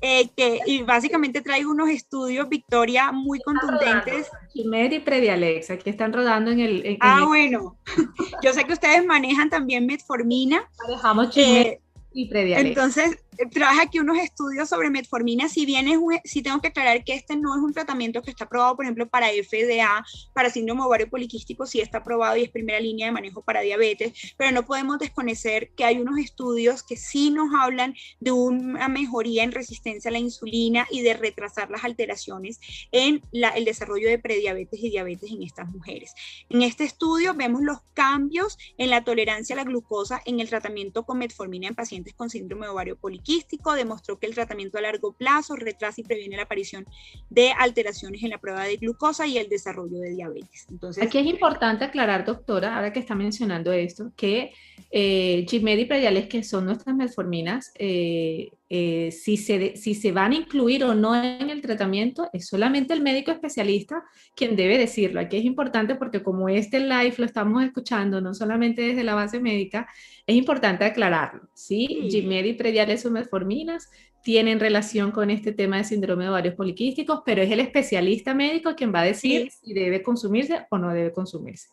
Eh, 0.00 0.30
que 0.36 0.60
y 0.64 0.82
básicamente 0.82 1.42
traigo 1.42 1.72
unos 1.72 1.90
estudios, 1.90 2.48
Victoria, 2.48 3.10
muy 3.10 3.40
contundentes. 3.40 4.30
Chimed 4.52 4.92
y 4.92 5.00
Predialex, 5.00 5.70
aquí 5.70 5.90
están 5.90 6.12
rodando 6.12 6.52
en 6.52 6.60
el... 6.60 6.98
ah, 7.00 7.24
bueno. 7.26 7.76
Yo 8.42 8.52
sé 8.52 8.64
que 8.64 8.72
ustedes 8.72 9.04
manejan 9.04 9.50
también 9.50 9.86
metformina. 9.86 10.70
Manejamos 10.86 11.30
Chimed 11.30 11.66
eh, 11.66 11.80
y 12.12 12.28
Predialex. 12.28 12.68
Entonces, 12.68 13.24
traje 13.46 13.82
aquí 13.82 13.98
unos 14.00 14.18
estudios 14.18 14.68
sobre 14.68 14.90
metformina. 14.90 15.48
Si 15.48 15.64
bien 15.66 15.88
es 15.88 15.98
si 16.24 16.42
tengo 16.42 16.60
que 16.60 16.68
aclarar 16.68 17.04
que 17.04 17.14
este 17.14 17.36
no 17.36 17.54
es 17.54 17.62
un 17.62 17.72
tratamiento 17.72 18.22
que 18.22 18.30
está 18.30 18.44
aprobado, 18.44 18.76
por 18.76 18.84
ejemplo, 18.84 19.08
para 19.08 19.28
FDA, 19.28 20.04
para 20.34 20.50
síndrome 20.50 20.82
ovario 20.82 21.08
poliquístico, 21.08 21.66
sí 21.66 21.80
está 21.80 21.98
aprobado 21.98 22.36
y 22.36 22.44
es 22.44 22.50
primera 22.50 22.80
línea 22.80 23.06
de 23.06 23.12
manejo 23.12 23.42
para 23.42 23.60
diabetes, 23.60 24.34
pero 24.36 24.52
no 24.52 24.64
podemos 24.64 24.98
desconocer 24.98 25.70
que 25.76 25.84
hay 25.84 25.98
unos 25.98 26.18
estudios 26.18 26.82
que 26.82 26.96
sí 26.96 27.30
nos 27.30 27.48
hablan 27.54 27.94
de 28.20 28.32
una 28.32 28.88
mejoría 28.88 29.44
en 29.44 29.52
resistencia 29.52 30.08
a 30.08 30.12
la 30.12 30.18
insulina 30.18 30.86
y 30.90 31.02
de 31.02 31.14
retrasar 31.14 31.70
las 31.70 31.84
alteraciones 31.84 32.60
en 32.92 33.22
el 33.32 33.64
desarrollo 33.64 34.08
de 34.08 34.18
prediabetes 34.18 34.80
y 34.80 34.90
diabetes 34.90 35.30
en 35.30 35.42
estas 35.42 35.68
mujeres. 35.68 36.14
En 36.48 36.62
este 36.62 36.84
estudio 36.84 37.34
vemos 37.34 37.62
los 37.62 37.78
cambios 37.94 38.58
en 38.78 38.90
la 38.90 39.04
tolerancia 39.04 39.54
a 39.54 39.56
la 39.56 39.64
glucosa 39.64 40.20
en 40.24 40.40
el 40.40 40.48
tratamiento 40.48 41.04
con 41.04 41.18
metformina 41.18 41.68
en 41.68 41.74
pacientes 41.74 42.14
con 42.14 42.30
síndrome 42.30 42.68
ovario 42.68 42.96
poliquístico 42.96 43.27
demostró 43.76 44.18
que 44.18 44.26
el 44.26 44.34
tratamiento 44.34 44.78
a 44.78 44.80
largo 44.80 45.12
plazo 45.12 45.56
retrasa 45.56 46.00
y 46.00 46.04
previene 46.04 46.36
la 46.36 46.42
aparición 46.42 46.86
de 47.30 47.52
alteraciones 47.52 48.22
en 48.22 48.30
la 48.30 48.38
prueba 48.38 48.64
de 48.64 48.76
glucosa 48.76 49.26
y 49.26 49.38
el 49.38 49.48
desarrollo 49.48 49.98
de 49.98 50.10
diabetes. 50.10 50.66
Entonces, 50.70 51.04
Aquí 51.04 51.18
es 51.18 51.26
importante 51.26 51.84
aclarar, 51.84 52.24
doctora, 52.24 52.76
ahora 52.76 52.92
que 52.92 53.00
está 53.00 53.14
mencionando 53.14 53.72
esto, 53.72 54.12
que 54.16 54.52
eh, 54.90 55.46
y 55.50 55.84
Prediales, 55.84 56.28
que 56.28 56.42
son 56.42 56.66
nuestras 56.66 56.96
metforminas, 56.96 57.72
eh, 57.78 58.50
eh, 58.70 59.10
si, 59.12 59.36
se 59.36 59.76
si 59.76 59.94
se 59.94 60.12
van 60.12 60.32
a 60.32 60.36
incluir 60.36 60.84
o 60.84 60.94
no 60.94 61.14
en 61.16 61.48
el 61.48 61.62
tratamiento, 61.62 62.28
es 62.32 62.46
solamente 62.46 62.92
el 62.92 63.00
médico 63.00 63.30
especialista 63.30 64.04
quien 64.36 64.56
debe 64.56 64.76
decirlo. 64.76 65.20
Aquí 65.20 65.38
es 65.38 65.44
importante 65.44 65.94
porque 65.94 66.22
como 66.22 66.48
este 66.48 66.80
live 66.80 67.14
lo 67.18 67.24
estamos 67.24 67.64
escuchando, 67.64 68.20
no 68.20 68.34
solamente 68.34 68.82
desde 68.82 69.04
la 69.04 69.14
base 69.14 69.40
médica, 69.40 69.88
es 70.26 70.36
importante 70.36 70.84
aclararlo. 70.84 71.48
¿sí? 71.54 72.08
sí. 72.10 72.18
y 72.18 72.52
Prediales 72.54 73.04
metforminas, 73.10 73.88
tienen 74.22 74.60
relación 74.60 75.10
con 75.12 75.30
este 75.30 75.52
tema 75.52 75.78
de 75.78 75.84
síndrome 75.84 76.24
de 76.24 76.30
ovarios 76.30 76.54
poliquísticos, 76.54 77.22
pero 77.24 77.40
es 77.40 77.50
el 77.50 77.60
especialista 77.60 78.34
médico 78.34 78.74
quien 78.76 78.92
va 78.92 79.00
a 79.00 79.04
decir 79.04 79.50
si 79.50 79.72
debe 79.72 80.02
consumirse 80.02 80.66
o 80.70 80.78
no 80.78 80.92
debe 80.92 81.12
consumirse. 81.12 81.68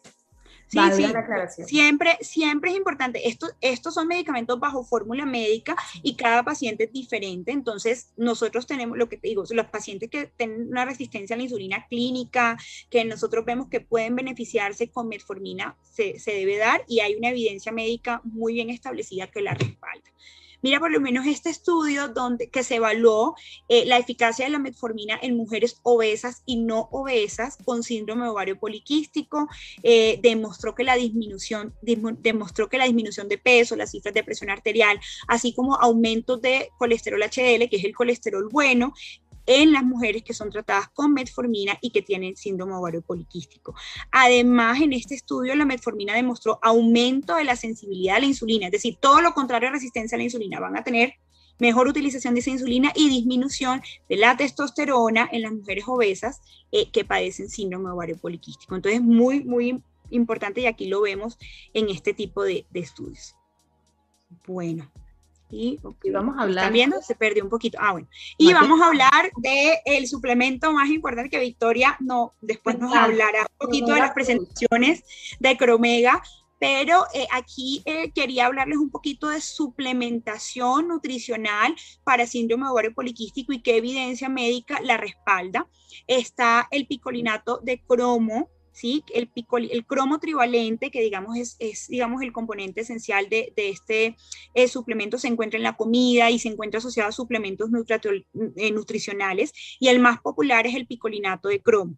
Sí, 0.75 1.03
sí. 1.57 1.63
Siempre, 1.65 2.17
siempre 2.21 2.71
es 2.71 2.77
importante. 2.77 3.27
Esto, 3.27 3.47
estos 3.61 3.93
son 3.93 4.07
medicamentos 4.07 4.59
bajo 4.59 4.83
fórmula 4.83 5.25
médica 5.25 5.75
y 6.03 6.15
cada 6.15 6.43
paciente 6.43 6.85
es 6.85 6.91
diferente. 6.91 7.51
Entonces, 7.51 8.11
nosotros 8.17 8.67
tenemos 8.67 8.97
lo 8.97 9.09
que 9.09 9.17
te 9.17 9.27
digo, 9.27 9.43
los 9.49 9.65
pacientes 9.67 10.09
que 10.09 10.27
tienen 10.37 10.67
una 10.67 10.85
resistencia 10.85 11.35
a 11.35 11.37
la 11.37 11.43
insulina 11.43 11.85
clínica, 11.87 12.57
que 12.89 13.05
nosotros 13.05 13.45
vemos 13.45 13.67
que 13.69 13.81
pueden 13.81 14.15
beneficiarse 14.15 14.89
con 14.89 15.07
metformina, 15.07 15.77
se, 15.81 16.19
se 16.19 16.31
debe 16.31 16.57
dar 16.57 16.83
y 16.87 16.99
hay 16.99 17.15
una 17.15 17.29
evidencia 17.29 17.71
médica 17.71 18.21
muy 18.23 18.53
bien 18.53 18.69
establecida 18.69 19.27
que 19.27 19.41
la 19.41 19.53
respalda. 19.53 20.11
Mira 20.65 20.79
por 20.79 20.91
lo 20.91 20.99
menos 20.99 21.27
este 21.27 21.51
estudio 21.51 22.07
donde, 22.07 22.49
que 22.49 22.63
se 22.63 22.77
evaluó 22.77 23.35
eh, 23.69 23.85
la 23.85 23.99
eficacia 23.99 24.45
de 24.45 24.51
la 24.51 24.57
metformina 24.57 25.15
en 25.21 25.37
mujeres 25.37 25.79
obesas 25.83 26.41
y 26.47 26.55
no 26.55 26.89
obesas 26.91 27.59
con 27.63 27.83
síndrome 27.83 28.27
ovario 28.27 28.59
poliquístico, 28.59 29.47
eh, 29.83 30.17
demostró, 30.23 30.73
que 30.73 30.83
la 30.83 30.95
disminución, 30.95 31.75
demostró 31.83 32.67
que 32.67 32.79
la 32.79 32.85
disminución 32.85 33.29
de 33.29 33.37
peso, 33.37 33.75
las 33.75 33.91
cifras 33.91 34.15
de 34.15 34.23
presión 34.23 34.49
arterial, 34.49 34.99
así 35.27 35.53
como 35.53 35.75
aumentos 35.75 36.41
de 36.41 36.71
colesterol 36.79 37.21
HDL, 37.21 37.69
que 37.69 37.75
es 37.77 37.83
el 37.83 37.93
colesterol 37.93 38.49
bueno, 38.51 38.95
en 39.45 39.71
las 39.71 39.83
mujeres 39.83 40.23
que 40.23 40.33
son 40.33 40.49
tratadas 40.49 40.89
con 40.89 41.13
metformina 41.13 41.77
y 41.81 41.91
que 41.91 42.01
tienen 42.01 42.35
síndrome 42.35 42.73
ovario 42.73 43.01
poliquístico. 43.01 43.75
Además, 44.11 44.81
en 44.81 44.93
este 44.93 45.15
estudio 45.15 45.55
la 45.55 45.65
metformina 45.65 46.13
demostró 46.13 46.59
aumento 46.61 47.35
de 47.35 47.43
la 47.43 47.55
sensibilidad 47.55 48.17
a 48.17 48.19
la 48.19 48.25
insulina, 48.25 48.67
es 48.67 48.71
decir, 48.71 48.97
todo 48.99 49.21
lo 49.21 49.33
contrario 49.33 49.69
a 49.69 49.73
resistencia 49.73 50.15
a 50.15 50.19
la 50.19 50.23
insulina, 50.23 50.59
van 50.59 50.77
a 50.77 50.83
tener 50.83 51.13
mejor 51.59 51.87
utilización 51.87 52.33
de 52.33 52.41
esa 52.41 52.49
insulina 52.49 52.91
y 52.95 53.09
disminución 53.09 53.81
de 54.09 54.17
la 54.17 54.35
testosterona 54.35 55.29
en 55.31 55.41
las 55.41 55.53
mujeres 55.53 55.85
obesas 55.87 56.41
eh, 56.71 56.89
que 56.91 57.05
padecen 57.05 57.49
síndrome 57.49 57.91
ovario 57.91 58.17
poliquístico. 58.17 58.75
Entonces, 58.75 59.01
muy, 59.01 59.43
muy 59.43 59.81
importante 60.09 60.61
y 60.61 60.65
aquí 60.65 60.87
lo 60.87 61.01
vemos 61.01 61.37
en 61.73 61.89
este 61.89 62.13
tipo 62.13 62.43
de, 62.43 62.65
de 62.71 62.79
estudios. 62.79 63.35
Bueno, 64.45 64.91
y, 65.55 65.79
vamos 66.11 66.37
a 66.37 66.43
hablar. 66.43 66.63
¿Están 66.63 66.73
viendo? 66.73 67.01
Se 67.01 67.15
perdió 67.15 67.43
un 67.43 67.49
poquito. 67.49 67.77
Ah, 67.81 67.93
bueno. 67.93 68.07
Y 68.37 68.53
vamos 68.53 68.81
a 68.81 68.87
hablar 68.87 69.31
del 69.37 69.75
el 69.85 70.07
suplemento 70.07 70.71
más 70.73 70.89
importante 70.89 71.29
que 71.29 71.39
Victoria 71.39 71.97
no, 71.99 72.33
después 72.41 72.77
nos 72.79 72.93
hablará 72.93 73.41
un 73.41 73.67
poquito 73.67 73.93
de 73.93 73.99
las 73.99 74.11
presentaciones 74.11 75.03
de 75.39 75.57
Cromega, 75.57 76.21
pero 76.59 77.05
eh, 77.13 77.27
aquí 77.31 77.81
eh, 77.85 78.11
quería 78.11 78.45
hablarles 78.45 78.77
un 78.77 78.89
poquito 78.89 79.29
de 79.29 79.41
suplementación 79.41 80.87
nutricional 80.87 81.75
para 82.03 82.25
síndrome 82.25 82.67
ovario 82.67 82.93
poliquístico 82.93 83.53
y 83.53 83.61
qué 83.61 83.77
evidencia 83.77 84.29
médica 84.29 84.79
la 84.81 84.97
respalda. 84.97 85.67
Está 86.07 86.67
el 86.71 86.87
picolinato 86.87 87.59
de 87.63 87.81
cromo, 87.85 88.49
¿sí? 88.75 89.03
El, 89.13 89.31
el 89.71 89.85
cromo 89.85 90.19
trivalente, 90.19 90.91
que 90.91 91.01
digamos 91.01 91.37
es, 91.37 91.87
digamos, 91.87 92.21
el 92.21 92.33
componente 92.33 92.81
esencial 92.81 93.29
de, 93.29 93.53
este 93.55 94.17
eh, 94.53 94.67
suplemento, 94.67 95.17
se 95.17 95.29
encuentra 95.29 95.57
en 95.57 95.63
la 95.63 95.77
comida 95.77 96.29
y 96.29 96.39
se 96.39 96.49
encuentra 96.49 96.79
asociado 96.79 97.09
a 97.09 97.13
suplementos 97.13 97.69
nutricionales, 97.71 99.53
y 99.79 99.87
el 99.87 99.99
más 99.99 100.19
popular 100.19 100.67
es 100.67 100.75
el 100.75 100.87
picolinato 100.87 101.49
de 101.49 101.61
cromo. 101.61 101.97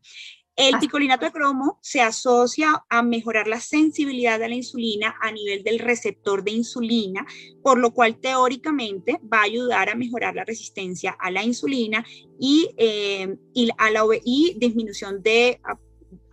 El 0.56 0.80
picolinato 0.80 1.24
de 1.24 1.32
cromo 1.32 1.78
se 1.84 2.02
asocia 2.02 2.84
a 2.90 3.04
mejorar 3.04 3.48
la 3.48 3.60
sensibilidad 3.60 4.40
de 4.40 4.50
la 4.50 4.56
insulina 4.56 5.16
a 5.22 5.32
nivel 5.32 5.64
del 5.64 5.78
receptor 5.78 6.44
de 6.44 6.50
insulina, 6.50 7.28
por 7.62 7.78
lo 7.78 7.94
cual 7.94 8.20
teóricamente 8.20 9.20
va 9.32 9.42
a 9.42 9.44
ayudar 9.44 9.90
a 9.90 9.96
mejorar 9.96 10.34
la 10.34 10.46
resistencia 10.46 11.16
a 11.20 11.30
la 11.30 11.44
insulina 11.44 12.04
y, 12.40 12.70
eh, 12.78 13.38
a 13.78 13.92
la, 13.92 14.04
y 14.26 14.56
disminución 14.58 15.22
de 15.22 15.60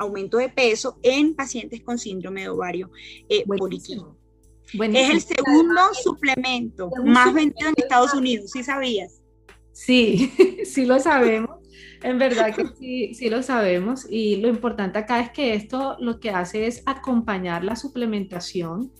aumento 0.05 0.39
de 0.39 0.49
peso 0.49 0.99
en 1.03 1.35
pacientes 1.35 1.83
con 1.83 1.99
síndrome 1.99 2.43
de 2.43 2.49
ovario 2.49 2.91
eh, 3.29 3.45
poliquístico. 3.47 4.17
Es 4.73 5.11
el 5.11 5.21
segundo 5.21 5.81
suplemento 5.93 6.91
más 7.05 7.33
vendido 7.33 7.69
en 7.69 7.75
Estados 7.77 8.15
Unidos, 8.15 8.51
¿sí 8.51 8.63
sabías? 8.63 9.21
Sí, 9.73 10.33
sí 10.65 10.85
lo 10.85 10.99
sabemos. 10.99 11.59
En 12.03 12.19
verdad 12.19 12.55
que 12.55 12.67
sí, 12.79 13.15
sí 13.15 13.31
lo 13.31 13.43
sabemos 13.43 14.07
y 14.09 14.37
lo 14.37 14.49
importante 14.49 14.99
acá 14.99 15.21
es 15.21 15.31
que 15.31 15.55
esto 15.55 15.97
lo 16.01 16.21
que 16.21 16.31
hace 16.31 16.67
es 16.67 16.83
acompañar 16.87 17.65
la 17.65 17.77
suplementación, 17.77 18.93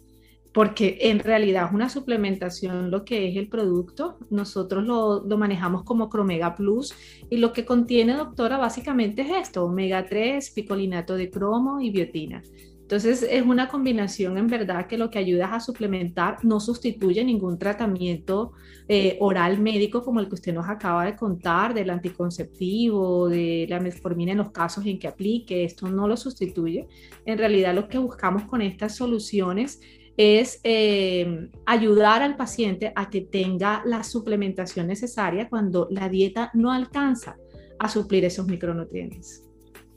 porque 0.55 0.99
en 1.01 1.19
realidad 1.19 1.67
es 1.67 1.75
una 1.75 1.89
suplementación 1.89 2.93
lo 2.93 3.05
que 3.05 3.29
es 3.29 3.37
el 3.37 3.49
producto. 3.49 4.17
Nosotros 4.31 4.85
lo, 4.85 5.25
lo 5.25 5.37
manejamos 5.37 5.83
como 5.83 6.09
Cromega 6.09 6.55
Plus 6.55 6.95
y 7.29 7.39
lo 7.39 7.53
que 7.53 7.65
contiene, 7.65 8.15
doctora, 8.15 8.57
básicamente 8.57 9.23
es 9.23 9.31
esto, 9.49 9.65
omega 9.65 10.07
3, 10.07 10.51
picolinato 10.51 11.17
de 11.17 11.29
cromo 11.29 11.81
y 11.81 11.91
biotina. 11.91 12.41
Entonces 12.83 13.27
es 13.29 13.43
una 13.43 13.69
combinación 13.69 14.39
en 14.39 14.47
verdad 14.47 14.87
que 14.87 14.99
lo 14.99 15.11
que 15.11 15.19
ayuda 15.19 15.55
a 15.55 15.59
suplementar 15.59 16.45
no 16.45 16.61
sustituye 16.61 17.25
ningún 17.25 17.59
tratamiento 17.59 18.53
eh, 18.87 19.17
oral 19.21 19.59
médico 19.59 20.03
como 20.03 20.21
el 20.21 20.29
que 20.29 20.35
usted 20.35 20.55
nos 20.55 20.69
acaba 20.69 21.07
de 21.07 21.17
contar, 21.17 21.75
del 21.75 21.91
anticonceptivo, 21.91 23.29
de 23.29 23.67
la 23.69 23.81
metformina 23.81 24.33
en 24.33 24.39
los 24.39 24.53
casos 24.53 24.87
en 24.87 25.01
que 25.01 25.09
aplique, 25.09 25.65
esto 25.65 25.89
no 25.89 26.07
lo 26.07 26.17
sustituye. 26.17 26.87
En 27.25 27.39
realidad 27.39 27.75
lo 27.75 27.89
que 27.89 27.99
buscamos 27.99 28.45
con 28.45 28.61
estas 28.61 28.95
soluciones 28.95 29.81
es 30.17 30.61
eh, 30.63 31.51
ayudar 31.67 32.23
al 32.23 32.37
paciente 32.37 32.93
a 32.95 33.11
que 33.11 33.23
tenga 33.23 33.83
la 33.85 34.05
suplementación 34.05 34.87
necesaria 34.87 35.49
cuando 35.49 35.89
la 35.91 36.09
dieta 36.09 36.51
no 36.55 36.73
alcanza 36.73 37.37
a 37.79 37.89
suplir 37.89 38.25
esos 38.25 38.47
micronutrientes. 38.47 39.44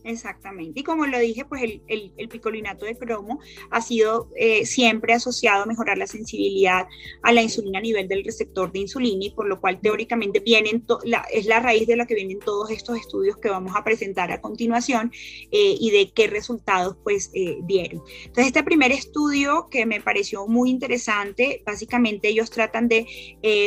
Exactamente. 0.08 0.80
Y 0.80 0.84
como 0.84 1.05
lo 1.05 1.20
dije, 1.20 1.43
pues 1.43 1.62
el, 1.62 2.30
picolinato 2.30 2.86
de 2.86 2.95
cromo 2.95 3.41
ha 3.70 3.82
sido 3.82 4.30
eh, 4.38 4.66
siempre 4.66 5.14
asociado 5.14 5.64
a 5.64 5.66
mejorar 5.66 5.97
la 5.97 6.08
sensibilidad 6.08 6.88
a 7.24 7.34
la 7.34 7.41
insulina 7.41 7.80
a 7.80 7.82
nivel 7.82 8.08
del 8.08 8.24
receptor 8.24 8.72
de 8.72 8.80
insulina 8.80 9.26
y 9.26 9.32
por 9.32 9.47
lo 9.47 9.60
cual 9.60 9.82
teóricamente 9.82 10.39
vienen 10.39 10.86
es 11.32 11.45
la 11.45 11.60
raíz 11.60 11.88
de 11.88 11.97
la 11.97 12.05
que 12.05 12.16
vienen 12.16 12.39
todos 12.39 12.70
estos 12.70 12.97
estudios 12.97 13.38
que 13.38 13.49
vamos 13.49 13.74
a 13.76 13.84
presentar 13.84 14.32
a 14.32 14.39
continuación 14.39 15.12
eh, 15.51 15.76
y 15.78 15.91
de 15.91 16.12
qué 16.12 16.28
resultados 16.28 16.95
pues 17.03 17.30
eh, 17.34 17.58
dieron. 17.64 18.01
Entonces 18.20 18.47
este 18.47 18.64
primer 18.64 18.93
estudio 18.93 19.68
que 19.70 19.86
me 19.86 19.99
pareció 19.99 20.47
muy 20.47 20.70
interesante, 20.70 21.64
básicamente 21.66 22.30
ellos 22.30 22.49
tratan 22.49 22.88
de 22.88 23.05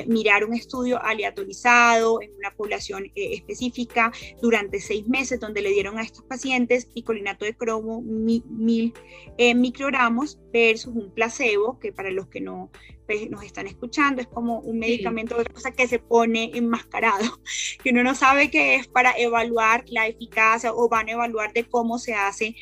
mirar 0.07 0.45
un 0.45 0.55
estudio 0.55 1.03
aleatorizado 1.03 2.23
en 2.23 2.31
una 2.39 2.55
población 2.55 3.11
específica 3.15 4.13
durante 4.41 4.81
seis 4.81 5.07
meses 5.07 5.39
donde 5.39 5.61
le 5.61 5.71
dieron 5.71 5.99
a 5.99 6.03
estos 6.03 6.25
pacientes 6.31 6.87
picolinato 6.87 7.45
de 7.45 7.57
cromo 7.57 8.03
mil 8.03 8.95
eh, 9.37 9.53
microgramos 9.53 10.39
versus 10.53 10.95
un 10.95 11.13
placebo, 11.13 11.81
que 11.81 11.93
para 11.93 12.13
los 12.13 12.29
que 12.29 12.41
no 12.41 12.71
pues, 13.07 13.29
nos 13.29 13.43
están 13.43 13.67
escuchando 13.67 14.23
es 14.23 14.29
como 14.29 14.61
un 14.61 14.79
medicamento, 14.79 15.37
otra 15.37 15.53
cosa 15.53 15.73
que 15.73 15.89
se 15.89 15.99
pone 15.99 16.53
enmascarado, 16.55 17.25
que 17.83 17.91
uno 17.91 18.05
no 18.05 18.15
sabe 18.15 18.49
qué 18.49 18.77
es 18.77 18.87
para 18.87 19.13
evaluar 19.19 19.85
la 19.89 20.07
eficacia 20.07 20.73
o 20.73 20.89
van 20.89 21.09
a 21.09 21.13
evaluar 21.13 21.53
de 21.53 21.65
cómo 21.65 21.99
se 21.99 22.15
hace, 22.15 22.55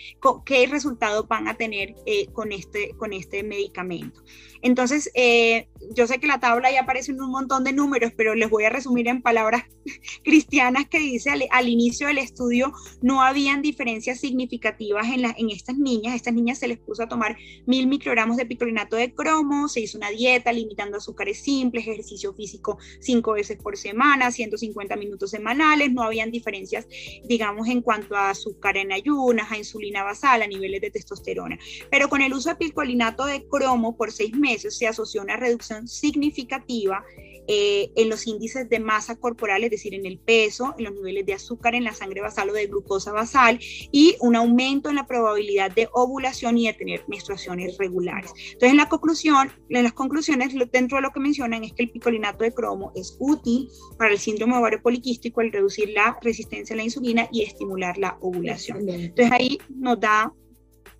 qué 0.46 0.66
resultados 0.66 1.28
van 1.28 1.46
a 1.46 1.54
tener 1.54 1.94
eh, 2.06 2.26
con, 2.32 2.52
este, 2.52 2.94
con 2.96 3.12
este 3.12 3.42
medicamento. 3.42 4.22
Entonces, 4.62 5.10
eh, 5.14 5.68
yo 5.94 6.06
sé 6.06 6.18
que 6.18 6.26
la 6.26 6.40
tabla 6.40 6.70
ya 6.70 6.82
aparece 6.82 7.12
en 7.12 7.20
un 7.20 7.30
montón 7.30 7.64
de 7.64 7.72
números, 7.72 8.12
pero 8.16 8.34
les 8.34 8.50
voy 8.50 8.64
a 8.64 8.70
resumir 8.70 9.08
en 9.08 9.22
palabras 9.22 9.64
cristianas 10.24 10.88
que 10.88 10.98
dice 10.98 11.30
al, 11.50 11.68
inicio 11.68 12.06
del 12.06 12.18
estudio 12.18 12.72
no 13.02 13.22
habían 13.22 13.62
diferencias 13.62 14.20
significativas 14.20 15.06
en, 15.06 15.24
en 15.24 15.50
estas 15.50 15.76
niñas. 15.76 16.14
Estas 16.14 16.34
niñas 16.34 16.58
se 16.58 16.68
les 16.68 16.78
puso 16.78 17.02
a 17.02 17.08
tomar 17.08 17.36
mil 17.66 17.86
microgramos 17.86 18.36
de 18.36 18.46
picolinato 18.46 18.96
de 18.96 19.14
cromo, 19.14 19.68
se 19.68 19.80
hizo 19.80 19.98
una 19.98 20.10
dieta 20.10 20.52
limitando 20.52 20.96
azúcares 20.96 21.42
simples, 21.42 21.86
ejercicio 21.86 22.34
físico 22.34 22.78
cinco 23.00 23.32
veces 23.32 23.58
por 23.58 23.76
semana, 23.76 24.30
150 24.30 24.96
minutos 24.96 25.30
semanales. 25.30 25.92
No 25.92 26.02
habían 26.02 26.30
diferencias, 26.30 26.86
digamos, 27.24 27.68
en 27.68 27.82
cuanto 27.82 28.16
a 28.16 28.30
azúcar 28.30 28.76
en 28.76 28.92
ayunas, 28.92 29.50
a 29.50 29.58
insulina 29.58 30.02
basal, 30.02 30.42
a 30.42 30.46
niveles 30.46 30.80
de 30.80 30.90
testosterona. 30.90 31.58
Pero 31.90 32.08
con 32.08 32.22
el 32.22 32.32
uso 32.32 32.50
de 32.50 32.56
picolinato 32.56 33.26
de 33.26 33.46
cromo 33.46 33.96
por 33.96 34.12
seis 34.12 34.34
meses 34.34 34.47
se 34.56 34.86
asoció 34.86 35.22
una 35.22 35.36
reducción 35.36 35.88
significativa 35.88 37.04
eh, 37.50 37.92
en 37.96 38.10
los 38.10 38.26
índices 38.26 38.68
de 38.68 38.78
masa 38.78 39.16
corporal, 39.16 39.64
es 39.64 39.70
decir, 39.70 39.94
en 39.94 40.04
el 40.04 40.18
peso, 40.18 40.74
en 40.76 40.84
los 40.84 40.92
niveles 40.92 41.24
de 41.24 41.32
azúcar 41.32 41.74
en 41.74 41.84
la 41.84 41.94
sangre 41.94 42.20
basal 42.20 42.50
o 42.50 42.52
de 42.52 42.66
glucosa 42.66 43.10
basal 43.10 43.58
y 43.90 44.16
un 44.20 44.36
aumento 44.36 44.90
en 44.90 44.96
la 44.96 45.06
probabilidad 45.06 45.70
de 45.70 45.88
ovulación 45.94 46.58
y 46.58 46.66
de 46.66 46.74
tener 46.74 47.04
menstruaciones 47.08 47.78
regulares. 47.78 48.30
Entonces, 48.36 48.70
en 48.70 48.76
la 48.76 48.90
conclusión, 48.90 49.50
en 49.70 49.82
las 49.82 49.94
conclusiones, 49.94 50.54
dentro 50.70 50.96
de 50.96 51.02
lo 51.02 51.10
que 51.10 51.20
mencionan 51.20 51.64
es 51.64 51.72
que 51.72 51.84
el 51.84 51.90
picolinato 51.90 52.44
de 52.44 52.52
cromo 52.52 52.92
es 52.94 53.16
útil 53.18 53.70
para 53.96 54.12
el 54.12 54.18
síndrome 54.18 54.58
ovario 54.58 54.82
poliquístico 54.82 55.40
al 55.40 55.50
reducir 55.50 55.88
la 55.88 56.18
resistencia 56.20 56.74
a 56.74 56.76
la 56.76 56.84
insulina 56.84 57.28
y 57.32 57.44
estimular 57.44 57.96
la 57.96 58.18
ovulación. 58.20 58.86
Entonces, 58.86 59.32
ahí 59.32 59.58
nos 59.70 59.98
da 59.98 60.34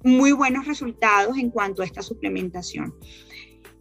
muy 0.03 0.33
buenos 0.33 0.67
resultados 0.67 1.37
en 1.37 1.51
cuanto 1.51 1.83
a 1.83 1.85
esta 1.85 2.01
suplementación. 2.01 2.95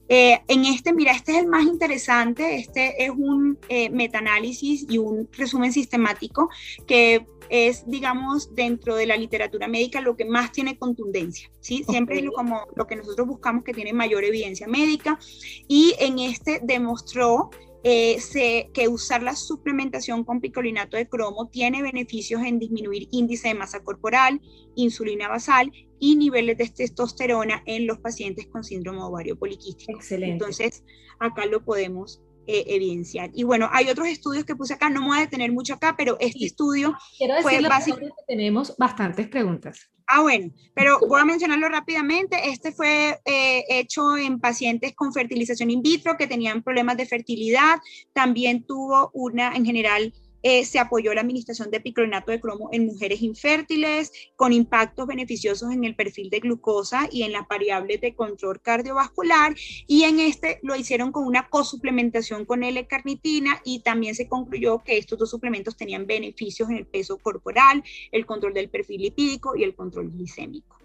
Eh, 0.10 0.40
en 0.48 0.66
este, 0.66 0.94
mira, 0.94 1.12
este 1.12 1.34
es 1.34 1.40
el 1.40 1.48
más 1.48 1.66
interesante, 1.66 2.56
este 2.56 3.04
es 3.04 3.10
un 3.10 3.58
eh, 3.70 3.90
metaanálisis 3.90 4.86
y 4.90 4.98
un 4.98 5.28
resumen 5.34 5.74
sistemático 5.74 6.50
que 6.86 7.26
es, 7.50 7.84
digamos, 7.88 8.54
dentro 8.56 8.96
de 8.96 9.06
la 9.06 9.18
literatura 9.18 9.68
médica 9.68 10.02
lo 10.02 10.16
que 10.16 10.26
más 10.26 10.52
tiene 10.52 10.78
contundencia, 10.78 11.50
¿sí? 11.60 11.84
Siempre 11.90 12.20
es 12.20 12.26
lo, 12.26 12.32
como 12.32 12.68
lo 12.76 12.88
que 12.88 12.96
nosotros 12.96 13.28
buscamos 13.28 13.64
que 13.64 13.74
tiene 13.74 13.94
mayor 13.94 14.24
evidencia 14.24 14.68
médica 14.68 15.20
y 15.68 15.94
en 16.00 16.20
este 16.20 16.60
demostró 16.64 17.50
eh, 17.90 18.70
que 18.74 18.88
usar 18.88 19.24
la 19.24 19.36
suplementación 19.36 20.24
con 20.24 20.42
picolinato 20.42 20.98
de 20.98 21.08
cromo 21.08 21.48
tiene 21.50 21.82
beneficios 21.82 22.42
en 22.44 22.60
disminuir 22.60 23.08
índice 23.12 23.48
de 23.48 23.54
masa 23.54 23.82
corporal, 23.82 24.42
insulina 24.76 25.30
basal 25.30 25.72
y 26.00 26.16
niveles 26.16 26.58
de 26.58 26.68
testosterona 26.68 27.64
en 27.66 27.88
los 27.88 28.00
pacientes 28.00 28.48
con 28.48 28.64
síndrome 28.64 29.02
ovario 29.02 29.38
poliquístico. 29.38 29.98
Excelente. 29.98 30.34
Entonces, 30.34 30.84
acá 31.20 31.46
lo 31.46 31.64
podemos 31.64 32.22
eh, 32.48 32.66
evidenciar. 32.68 33.30
Y 33.34 33.44
bueno, 33.44 33.70
hay 33.72 33.90
otros 33.90 34.08
estudios 34.08 34.44
que 34.44 34.56
puse 34.56 34.74
acá, 34.74 34.90
no 34.90 35.02
me 35.02 35.08
voy 35.08 35.18
a 35.20 35.22
detener 35.22 35.52
mucho 35.52 35.74
acá, 35.74 35.96
pero 35.98 36.18
este 36.20 36.46
estudio 36.46 36.94
Quiero 37.18 37.42
fue 37.42 37.62
básicamente... 37.62 38.14
Que 38.28 38.36
tenemos 38.36 38.76
bastantes 38.78 39.28
preguntas. 39.28 39.90
Ah, 40.10 40.22
bueno, 40.22 40.54
pero 40.74 41.00
voy 41.00 41.20
a 41.20 41.26
mencionarlo 41.26 41.68
rápidamente. 41.68 42.50
Este 42.50 42.72
fue 42.72 43.20
eh, 43.26 43.66
hecho 43.68 44.16
en 44.16 44.40
pacientes 44.40 44.96
con 44.96 45.12
fertilización 45.12 45.70
in 45.70 45.82
vitro 45.82 46.16
que 46.16 46.28
tenían 46.28 46.64
problemas 46.64 46.96
de 46.96 47.06
fertilidad. 47.06 47.80
También 48.14 48.64
tuvo 48.64 49.12
una, 49.14 49.54
en 49.54 49.66
general, 49.66 50.14
eh, 50.44 50.66
se 50.66 50.80
apoyó 50.80 51.14
la 51.14 51.22
administración 51.22 51.72
de 51.72 51.80
picronato 51.80 52.32
de 52.32 52.40
cromo 52.40 52.70
en 52.72 52.86
mujeres 52.86 53.22
infértiles 53.22 54.12
con 54.36 54.54
impactos 54.54 55.08
beneficiosos 55.08 55.72
en 55.72 55.84
el 55.84 55.96
perfil 55.96 56.30
de 56.30 56.40
glucosa 56.40 57.08
y 57.12 57.24
en 57.24 57.32
las 57.32 57.48
variables 57.48 58.02
de 58.02 58.16
control 58.16 58.62
cardiovascular 58.62 59.56
y 59.88 60.04
en 60.04 60.20
este 60.20 60.60
lo 60.64 60.76
hicieron 60.76 61.12
con 61.12 61.26
una 61.26 61.50
cosuplementación 61.50 62.46
con 62.46 62.64
L-carnitina 62.64 63.62
y 63.64 63.80
también 63.80 64.16
se 64.16 64.28
concluyó 64.28 64.84
que 64.84 64.98
estos 64.98 65.20
dos 65.20 65.30
suplementos 65.30 65.76
tenían 65.76 66.06
beneficios 66.06 66.70
en 66.70 66.78
el 66.78 66.86
peso 66.86 67.18
corporal, 67.18 67.84
el 68.12 68.26
control 68.26 68.54
del 68.54 68.70
perfil 68.70 69.02
lipídico 69.02 69.56
y 69.56 69.64
el 69.64 69.76
control 69.76 70.12
glicémico. 70.12 70.78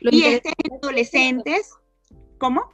y 0.00 0.22
este 0.22 0.50
en 0.50 0.74
adolescentes, 0.74 1.74
¿cómo? 2.38 2.70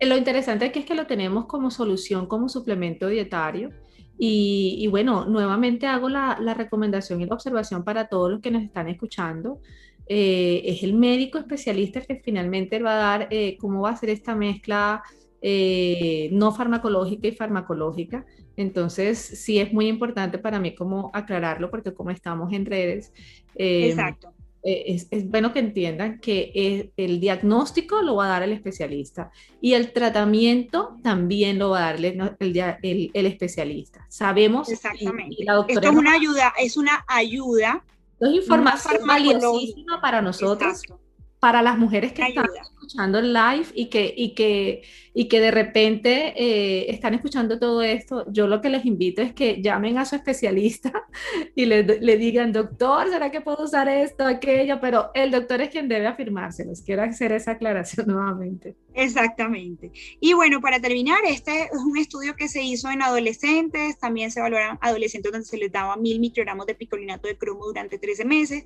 Lo 0.00 0.16
interesante 0.16 0.70
es 0.74 0.84
que 0.84 0.94
lo 0.94 1.06
tenemos 1.06 1.46
como 1.46 1.70
solución, 1.70 2.26
como 2.26 2.48
suplemento 2.48 3.08
dietario. 3.08 3.70
Y, 4.18 4.86
bueno, 4.88 5.26
nuevamente 5.26 5.86
hago 5.86 6.08
la, 6.08 6.54
recomendación 6.54 7.20
y 7.20 7.26
la 7.26 7.34
observación 7.34 7.84
para 7.84 8.08
todos 8.08 8.30
los 8.30 8.40
que 8.40 8.50
nos 8.50 8.62
están 8.62 8.88
escuchando. 8.88 9.60
Eh, 10.08 10.62
es 10.64 10.82
el 10.82 10.94
médico 10.94 11.38
especialista 11.38 12.00
que 12.00 12.16
finalmente 12.16 12.80
va 12.80 12.92
a 12.92 13.18
dar 13.18 13.28
eh, 13.30 13.56
cómo 13.58 13.82
va 13.82 13.90
a 13.90 13.96
ser 13.96 14.10
esta 14.10 14.36
mezcla 14.36 15.02
eh, 15.42 16.28
no 16.32 16.52
farmacológica 16.52 17.28
y 17.28 17.32
farmacológica. 17.32 18.24
Entonces, 18.56 19.18
sí 19.18 19.58
es 19.58 19.72
muy 19.72 19.88
importante 19.88 20.38
para 20.38 20.58
mí 20.58 20.74
como 20.74 21.10
aclararlo, 21.12 21.70
porque 21.70 21.92
como 21.92 22.10
estamos 22.10 22.52
en 22.52 22.64
redes, 22.64 23.12
Exacto. 23.54 24.35
Es, 24.68 25.08
bueno 25.30 25.52
que 25.52 25.60
entiendan 25.60 26.18
que 26.18 26.90
el 26.96 27.20
diagnóstico 27.20 28.02
lo 28.02 28.16
va 28.16 28.26
a 28.26 28.28
dar 28.28 28.42
el 28.42 28.52
especialista 28.52 29.30
y 29.60 29.74
el 29.74 29.92
tratamiento 29.92 30.96
también 31.02 31.58
lo 31.58 31.70
va 31.70 31.88
a 31.88 31.92
dar 31.92 32.04
el, 32.04 33.10
el, 33.14 33.26
especialista. 33.26 34.04
Sabemos. 34.08 34.68
Exactamente. 34.68 35.36
Esto 35.68 35.88
es 35.88 35.96
una 35.96 36.14
ayuda, 36.14 36.52
es 36.58 36.76
una 36.76 37.04
ayuda. 37.06 37.84
Es 38.18 38.30
información 38.30 39.06
valiosísima 39.06 40.00
para 40.00 40.20
nosotros 40.20 40.82
para 41.38 41.62
las 41.62 41.78
mujeres 41.78 42.12
que 42.12 42.22
están 42.22 42.46
escuchando 42.60 43.18
el 43.18 43.32
live 43.32 43.66
y 43.74 43.86
que, 43.86 44.12
y 44.16 44.34
que, 44.34 44.82
y 45.18 45.28
que 45.28 45.40
de 45.40 45.50
repente 45.50 46.34
eh, 46.36 46.90
están 46.90 47.14
escuchando 47.14 47.58
todo 47.58 47.80
esto, 47.80 48.30
yo 48.30 48.46
lo 48.46 48.60
que 48.60 48.68
les 48.68 48.84
invito 48.84 49.22
es 49.22 49.32
que 49.32 49.62
llamen 49.62 49.96
a 49.96 50.04
su 50.04 50.14
especialista 50.14 50.92
y 51.54 51.64
le, 51.64 51.84
le, 51.84 52.16
digan, 52.18 52.52
doctor, 52.52 53.08
¿será 53.08 53.30
que 53.30 53.40
puedo 53.40 53.64
usar 53.64 53.88
esto, 53.88 54.26
aquello? 54.26 54.78
Pero 54.78 55.10
el 55.14 55.30
doctor 55.30 55.62
es 55.62 55.70
quien 55.70 55.88
debe 55.88 56.06
afirmárselos. 56.06 56.82
Quiero 56.82 57.02
hacer 57.02 57.32
esa 57.32 57.52
aclaración 57.52 58.06
nuevamente. 58.08 58.76
Exactamente. 58.92 59.90
Y 60.20 60.34
bueno, 60.34 60.60
para 60.60 60.80
terminar, 60.80 61.20
este 61.26 61.62
es 61.62 61.70
un 61.82 61.96
estudio 61.96 62.36
que 62.36 62.48
se 62.48 62.62
hizo 62.62 62.90
en 62.90 63.00
adolescentes, 63.00 63.98
también 63.98 64.30
se 64.30 64.40
evaluaron 64.40 64.78
adolescentes 64.82 65.32
donde 65.32 65.46
se 65.46 65.56
les 65.56 65.72
daba 65.72 65.96
mil 65.96 66.20
microgramos 66.20 66.66
de 66.66 66.74
picolinato 66.74 67.26
de 67.26 67.38
cromo 67.38 67.64
durante 67.64 67.98
13 67.98 68.26
meses, 68.26 68.64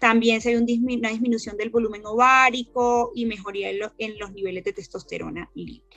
también 0.00 0.40
se 0.40 0.50
vio 0.50 0.58
una 0.96 1.10
disminución 1.10 1.56
del 1.56 1.70
volumen 1.70 2.02
ovárico 2.06 3.12
y 3.14 3.24
mejoría 3.24 3.70
en, 3.70 3.78
en 3.98 4.18
los 4.18 4.32
niveles 4.32 4.64
de 4.64 4.72
testosterona 4.72 5.48
libre. 5.54 5.91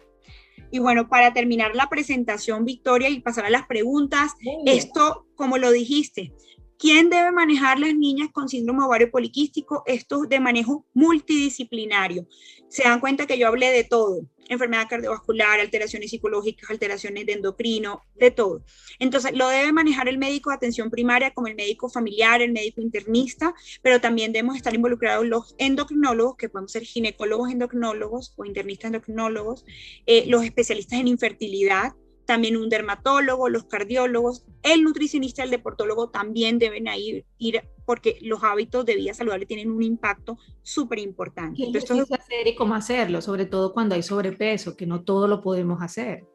Y 0.76 0.80
bueno, 0.80 1.07
para 1.07 1.32
terminar 1.32 1.73
la 1.73 1.88
presentación, 1.88 2.65
Victoria, 2.65 3.07
y 3.07 3.21
pasar 3.21 3.45
a 3.45 3.49
las 3.49 3.65
preguntas, 3.65 4.34
esto, 4.65 5.26
como 5.36 5.57
lo 5.57 5.71
dijiste, 5.71 6.34
¿Quién 6.78 7.09
debe 7.09 7.32
manejar 7.32 7.80
las 7.80 7.95
niñas 7.95 8.28
con 8.34 8.49
síndrome 8.49 8.84
ovario 8.84 9.09
poliquístico? 9.09 9.84
Esto 9.86 10.23
de 10.23 10.41
manejo 10.41 10.86
multidisciplinario. 10.93 12.28
Se 12.67 12.84
dan 12.84 12.99
cuenta 12.99 13.26
que 13.26 13.38
yo 13.38 13.47
hablé 13.47 13.71
de 13.71 13.86
todo, 13.86 14.23
enfermedad 14.50 14.88
cardiovascular, 14.89 15.60
alteraciones 15.60 16.12
psicológicas, 16.12 16.70
alteraciones 16.70 17.26
de 17.26 17.34
endocrino, 17.34 18.04
de 18.16 18.32
todo. 18.32 18.64
Entonces, 19.00 19.34
lo 19.34 19.48
debe 19.50 19.72
manejar 19.72 20.08
el 20.08 20.18
médico 20.18 20.50
de 20.50 20.58
atención 20.58 20.89
primaria 20.89 21.32
como 21.32 21.48
el 21.48 21.56
médico 21.56 21.89
familiar, 21.89 22.41
el 22.41 22.52
médico 22.52 22.82
internista, 22.82 23.54
pero 23.82 24.00
también 24.02 24.32
debemos 24.32 24.56
estar 24.56 24.74
involucrados 24.74 25.26
los 25.26 25.56
endocrinólogos, 25.58 26.38
que 26.38 26.50
podemos 26.50 26.72
ser 26.72 26.84
ginecólogos 26.84 27.52
endocrinólogos 27.52 28.34
o 28.36 28.46
internistas 28.46 28.89
endocrinólogos, 28.89 29.66
eh, 30.06 30.26
los 30.28 30.43
especialistas 30.43 31.00
en 31.00 31.08
infertilidad, 31.08 31.93
también 32.26 32.57
un 32.57 32.69
dermatólogo, 32.69 33.49
los 33.49 33.65
cardiólogos, 33.65 34.45
el 34.63 34.84
nutricionista, 34.84 35.43
el 35.43 35.49
deportólogo 35.49 36.09
también 36.09 36.59
deben 36.59 36.88
ir, 36.97 37.26
ir 37.38 37.61
porque 37.86 38.17
los 38.21 38.43
hábitos 38.43 38.86
de 38.86 38.95
vida 38.95 39.13
saludable 39.13 39.45
tienen 39.45 39.71
un 39.71 39.84
impacto 39.84 40.38
súper 40.61 40.99
importante. 40.99 41.63
¿Qué 41.71 41.78
hacer 41.78 42.47
y 42.47 42.55
cómo 42.55 42.76
hacerlo? 42.76 43.21
Sobre 43.21 43.45
todo 43.45 43.73
cuando 43.73 43.95
hay 43.95 44.03
sobrepeso, 44.03 44.76
que 44.76 44.86
no 44.86 45.03
todo 45.03 45.28
lo 45.28 45.41
podemos 45.41 45.82
hacer. 45.82 46.26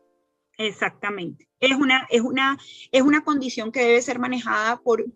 Exactamente. 0.57 1.49
Es 1.59 1.77
una, 1.77 2.07
es 2.11 2.21
una, 2.21 2.59
es 2.93 3.03
una 3.03 3.25
condición 3.25 3.73
que 3.73 3.81
debe 3.81 4.03
ser 4.03 4.19
manejada 4.19 4.81
por 4.81 5.07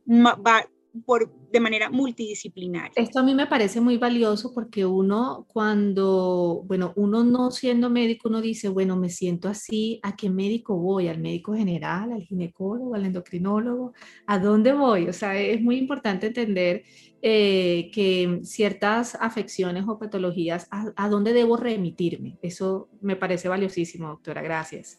por, 1.06 1.32
de 1.50 1.60
manera 1.60 1.90
multidisciplinaria. 1.90 2.92
Esto 2.96 3.20
a 3.20 3.22
mí 3.22 3.34
me 3.34 3.46
parece 3.46 3.80
muy 3.80 3.96
valioso 3.96 4.52
porque 4.54 4.86
uno 4.86 5.44
cuando, 5.48 6.62
bueno, 6.66 6.92
uno 6.96 7.24
no 7.24 7.50
siendo 7.50 7.90
médico, 7.90 8.28
uno 8.28 8.40
dice, 8.40 8.68
bueno, 8.68 8.96
me 8.96 9.08
siento 9.08 9.48
así, 9.48 10.00
¿a 10.02 10.16
qué 10.16 10.30
médico 10.30 10.76
voy? 10.76 11.08
¿Al 11.08 11.20
médico 11.20 11.54
general, 11.54 12.12
al 12.12 12.22
ginecólogo, 12.22 12.94
al 12.94 13.06
endocrinólogo? 13.06 13.92
¿A 14.26 14.38
dónde 14.38 14.72
voy? 14.72 15.08
O 15.08 15.12
sea, 15.12 15.38
es 15.38 15.60
muy 15.60 15.76
importante 15.76 16.28
entender 16.28 16.84
eh, 17.22 17.90
que 17.92 18.40
ciertas 18.42 19.16
afecciones 19.20 19.84
o 19.88 19.98
patologías, 19.98 20.68
¿a, 20.70 20.92
¿a 20.96 21.08
dónde 21.08 21.32
debo 21.32 21.56
remitirme? 21.56 22.38
Eso 22.42 22.88
me 23.00 23.16
parece 23.16 23.48
valiosísimo, 23.48 24.08
doctora. 24.08 24.42
Gracias. 24.42 24.98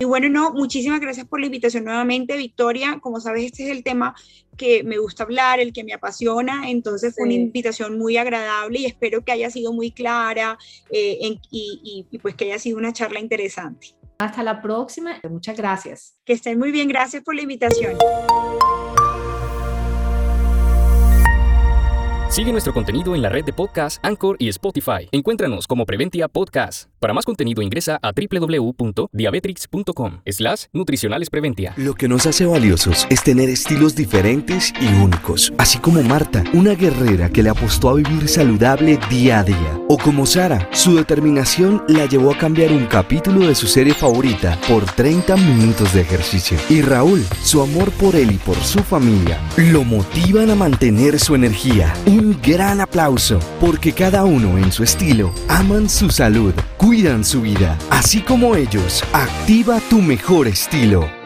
Y 0.00 0.04
bueno, 0.04 0.28
no, 0.28 0.52
muchísimas 0.52 1.00
gracias 1.00 1.26
por 1.26 1.40
la 1.40 1.46
invitación 1.46 1.84
nuevamente, 1.84 2.36
Victoria. 2.36 3.00
Como 3.02 3.20
sabes, 3.20 3.46
este 3.46 3.64
es 3.64 3.70
el 3.70 3.82
tema 3.82 4.14
que 4.56 4.84
me 4.84 4.98
gusta 4.98 5.24
hablar, 5.24 5.58
el 5.58 5.72
que 5.72 5.82
me 5.82 5.92
apasiona. 5.92 6.70
Entonces 6.70 7.14
fue 7.16 7.24
una 7.24 7.34
invitación 7.34 7.98
muy 7.98 8.16
agradable 8.16 8.78
y 8.78 8.86
espero 8.86 9.24
que 9.24 9.32
haya 9.32 9.50
sido 9.50 9.72
muy 9.72 9.90
clara 9.90 10.56
eh, 10.90 11.18
y, 11.50 12.06
y 12.10 12.18
pues 12.18 12.36
que 12.36 12.44
haya 12.44 12.60
sido 12.60 12.78
una 12.78 12.92
charla 12.92 13.18
interesante. 13.18 13.88
Hasta 14.18 14.44
la 14.44 14.62
próxima. 14.62 15.20
Muchas 15.28 15.56
gracias. 15.56 16.16
Que 16.24 16.34
estén 16.34 16.58
muy 16.60 16.70
bien. 16.70 16.86
Gracias 16.86 17.24
por 17.24 17.34
la 17.34 17.42
invitación. 17.42 17.96
Sigue 22.38 22.52
nuestro 22.52 22.72
contenido 22.72 23.16
en 23.16 23.22
la 23.22 23.30
red 23.30 23.44
de 23.44 23.52
podcast 23.52 23.98
Anchor 24.04 24.36
y 24.38 24.48
Spotify. 24.48 25.08
Encuéntranos 25.10 25.66
como 25.66 25.84
Preventia 25.84 26.28
Podcast. 26.28 26.88
Para 27.00 27.12
más 27.12 27.24
contenido 27.24 27.62
ingresa 27.62 27.98
a 28.00 28.12
www.diabetrix.com 28.12 30.20
slash 30.24 30.66
nutricionales 30.72 31.30
Preventia. 31.30 31.74
Lo 31.76 31.94
que 31.94 32.06
nos 32.06 32.26
hace 32.26 32.46
valiosos 32.46 33.08
es 33.10 33.24
tener 33.24 33.48
estilos 33.48 33.96
diferentes 33.96 34.72
y 34.80 34.86
únicos. 35.02 35.52
Así 35.58 35.78
como 35.78 36.00
Marta, 36.02 36.44
una 36.52 36.76
guerrera 36.76 37.28
que 37.28 37.42
le 37.42 37.50
apostó 37.50 37.90
a 37.90 37.94
vivir 37.94 38.28
saludable 38.28 39.00
día 39.10 39.40
a 39.40 39.44
día. 39.44 39.80
O 39.88 39.98
como 39.98 40.24
Sara, 40.24 40.68
su 40.72 40.94
determinación 40.94 41.82
la 41.88 42.06
llevó 42.06 42.32
a 42.32 42.38
cambiar 42.38 42.70
un 42.70 42.86
capítulo 42.86 43.48
de 43.48 43.56
su 43.56 43.66
serie 43.66 43.94
favorita 43.94 44.56
por 44.68 44.84
30 44.84 45.36
minutos 45.36 45.92
de 45.92 46.02
ejercicio. 46.02 46.56
Y 46.68 46.82
Raúl, 46.82 47.24
su 47.42 47.62
amor 47.62 47.90
por 47.92 48.14
él 48.14 48.30
y 48.30 48.38
por 48.38 48.56
su 48.56 48.78
familia, 48.80 49.40
lo 49.56 49.82
motivan 49.82 50.50
a 50.50 50.54
mantener 50.54 51.18
su 51.18 51.34
energía 51.34 51.94
gran 52.34 52.80
aplauso, 52.80 53.38
porque 53.60 53.92
cada 53.92 54.24
uno 54.24 54.58
en 54.58 54.72
su 54.72 54.82
estilo 54.82 55.32
aman 55.48 55.88
su 55.88 56.10
salud, 56.10 56.54
cuidan 56.76 57.24
su 57.24 57.42
vida, 57.42 57.76
así 57.90 58.20
como 58.20 58.54
ellos. 58.54 59.02
Activa 59.12 59.80
tu 59.88 60.00
mejor 60.00 60.48
estilo. 60.48 61.17